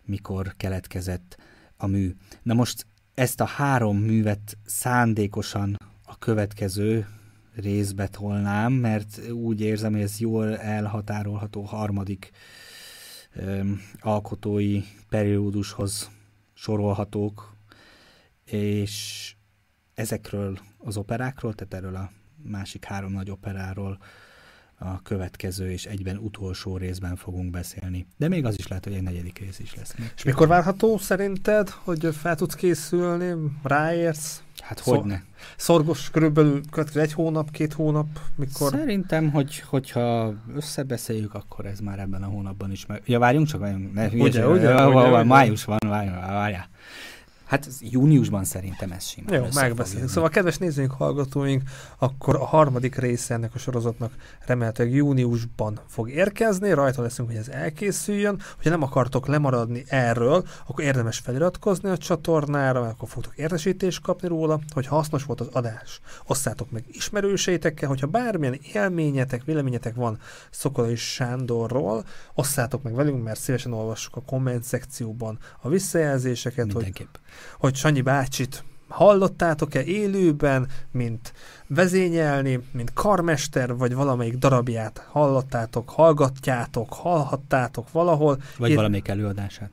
mikor 0.03 0.53
keletkezett 0.57 1.37
a 1.77 1.87
mű. 1.87 2.15
Na 2.43 2.53
most 2.53 2.85
ezt 3.13 3.41
a 3.41 3.45
három 3.45 3.97
művet 3.97 4.57
szándékosan 4.65 5.77
a 6.05 6.17
következő 6.17 7.07
részbe 7.55 8.07
tolnám, 8.07 8.73
mert 8.73 9.29
úgy 9.29 9.61
érzem, 9.61 9.91
hogy 9.91 10.01
ez 10.01 10.19
jól 10.19 10.57
elhatárolható 10.57 11.61
harmadik 11.61 12.31
öm, 13.33 13.81
alkotói 13.99 14.81
periódushoz 15.09 16.11
sorolhatók, 16.53 17.55
és 18.45 19.35
ezekről 19.93 20.59
az 20.77 20.97
operákról, 20.97 21.53
tehát 21.53 21.73
erről 21.73 21.95
a 21.95 22.11
másik 22.43 22.85
három 22.85 23.11
nagy 23.11 23.29
operáról 23.29 23.97
a 24.77 25.01
következő 25.01 25.71
és 25.71 25.85
egyben 25.85 26.17
utolsó 26.17 26.77
részben 26.77 27.15
fogunk 27.15 27.51
beszélni. 27.51 28.07
De 28.17 28.27
még 28.27 28.45
az 28.45 28.57
is 28.57 28.67
lehet, 28.67 28.83
hogy 28.83 28.93
egy 28.93 29.01
negyedik 29.01 29.39
rész 29.39 29.59
is 29.59 29.75
lesz. 29.75 29.95
És 30.15 30.23
mikor 30.23 30.47
várható 30.47 30.97
szerinted, 30.97 31.69
hogy 31.69 32.09
fel 32.15 32.35
tudsz 32.35 32.55
készülni, 32.55 33.51
ráérsz? 33.63 34.43
Hát 34.61 34.77
Szó- 34.77 34.95
hogy 34.95 35.05
ne? 35.05 35.21
Szorgos 35.57 36.09
körülbelül 36.09 36.61
következő 36.71 37.01
egy 37.01 37.13
hónap, 37.13 37.51
két 37.51 37.73
hónap, 37.73 38.07
mikor... 38.35 38.71
Szerintem, 38.71 39.31
hogy, 39.31 39.59
hogyha 39.59 40.33
összebeszéljük, 40.55 41.33
akkor 41.33 41.65
ez 41.65 41.79
már 41.79 41.99
ebben 41.99 42.23
a 42.23 42.27
hónapban 42.27 42.71
is 42.71 42.85
meg... 42.85 43.01
Ja, 43.05 43.19
várjunk 43.19 43.47
csak, 43.47 43.59
várjunk. 43.59 43.93
Ne, 43.93 44.09
hülyeség, 44.09 44.31
ugye, 44.31 44.39
ja, 44.39 44.51
ugye, 44.51 44.73
van, 44.73 45.13
ugye. 45.13 45.23
Május 45.23 45.63
van, 45.63 45.77
várjál, 45.87 46.33
várjál. 46.33 46.69
Hát 47.45 47.67
júniusban 47.79 48.43
szerintem 48.43 48.91
ez 48.91 49.05
simán 49.05 49.33
Jó, 49.33 49.47
megbeszéljük. 49.53 50.09
Szóval, 50.09 50.29
kedves 50.29 50.57
nézőink, 50.57 50.91
hallgatóink, 50.91 51.63
akkor 51.97 52.35
a 52.35 52.45
harmadik 52.45 52.95
része 52.95 53.33
ennek 53.33 53.55
a 53.55 53.57
sorozatnak 53.57 54.11
remélhetőleg 54.45 54.93
júniusban 54.93 55.79
fog 55.87 56.09
érkezni, 56.09 56.73
rajta 56.73 57.01
leszünk, 57.01 57.27
hogy 57.27 57.37
ez 57.37 57.47
elkészüljön. 57.47 58.41
Hogyha 58.55 58.69
nem 58.69 58.81
akartok 58.81 59.27
lemaradni 59.27 59.83
erről, 59.87 60.45
akkor 60.67 60.85
érdemes 60.85 61.19
feliratkozni 61.19 61.89
a 61.89 61.97
csatornára, 61.97 62.81
mert 62.81 62.93
akkor 62.93 63.09
fogtok 63.09 63.37
értesítést 63.37 64.01
kapni 64.01 64.27
róla, 64.27 64.59
hogy 64.73 64.87
hasznos 64.87 65.23
volt 65.23 65.41
az 65.41 65.49
adás. 65.51 65.99
Osszátok 66.27 66.71
meg 66.71 66.83
ismerőseitekkel, 66.91 67.89
hogyha 67.89 68.07
bármilyen 68.07 68.59
élményetek, 68.73 69.43
véleményetek 69.43 69.95
van 69.95 70.19
Szokolai 70.49 70.95
Sándorról, 70.95 72.05
osszátok 72.33 72.83
meg 72.83 72.95
velünk, 72.95 73.23
mert 73.23 73.39
szívesen 73.39 73.73
olvassuk 73.73 74.15
a 74.15 74.21
komment 74.21 74.63
szekcióban 74.63 75.39
a 75.61 75.69
visszajelzéseket, 75.69 76.65
hogy 76.65 76.73
Mindenképp. 76.73 77.15
Hogy 77.59 77.75
Sanyi 77.75 78.01
bácsit 78.01 78.63
hallottátok-e 78.87 79.83
élőben, 79.83 80.67
mint 80.91 81.33
vezényelni, 81.67 82.59
mint 82.71 82.93
karmester, 82.93 83.75
vagy 83.75 83.93
valamelyik 83.93 84.37
darabját 84.37 85.05
hallottátok, 85.09 85.89
hallgatjátok, 85.89 86.93
hallhattátok 86.93 87.91
valahol, 87.91 88.37
Vagy 88.57 88.67
Ír- 88.69 88.77
valamelyik 88.77 89.07
előadását. 89.07 89.69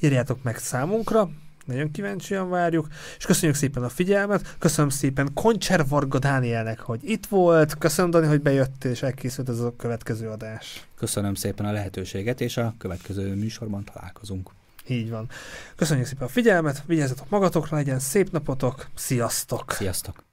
írjátok 0.00 0.42
meg 0.42 0.58
számunkra, 0.58 1.30
nagyon 1.66 1.90
kíváncsian 1.90 2.48
várjuk, 2.48 2.86
és 3.18 3.24
köszönjük 3.24 3.56
szépen 3.56 3.82
a 3.82 3.88
figyelmet, 3.88 4.56
köszönöm 4.58 4.90
szépen 4.90 5.30
Koncser 5.34 5.86
Varga 5.88 6.18
Dánielnek, 6.18 6.80
hogy 6.80 7.00
itt 7.02 7.26
volt, 7.26 7.78
köszönöm 7.78 8.10
Dani, 8.10 8.26
hogy 8.26 8.40
bejöttél, 8.40 8.90
és 8.90 9.02
elkészült 9.02 9.48
ez 9.48 9.60
a 9.60 9.74
következő 9.76 10.28
adás. 10.28 10.86
Köszönöm 10.96 11.34
szépen 11.34 11.66
a 11.66 11.72
lehetőséget, 11.72 12.40
és 12.40 12.56
a 12.56 12.74
következő 12.78 13.34
műsorban 13.34 13.84
találkozunk. 13.94 14.50
Így 14.86 15.10
van. 15.10 15.28
Köszönjük 15.76 16.06
szépen 16.06 16.26
a 16.26 16.30
figyelmet, 16.30 16.82
vigyázzatok 16.86 17.28
magatokra, 17.28 17.76
legyen 17.76 17.98
szép 17.98 18.30
napotok, 18.30 18.86
sziasztok! 18.94 19.72
Sziasztok! 19.72 20.25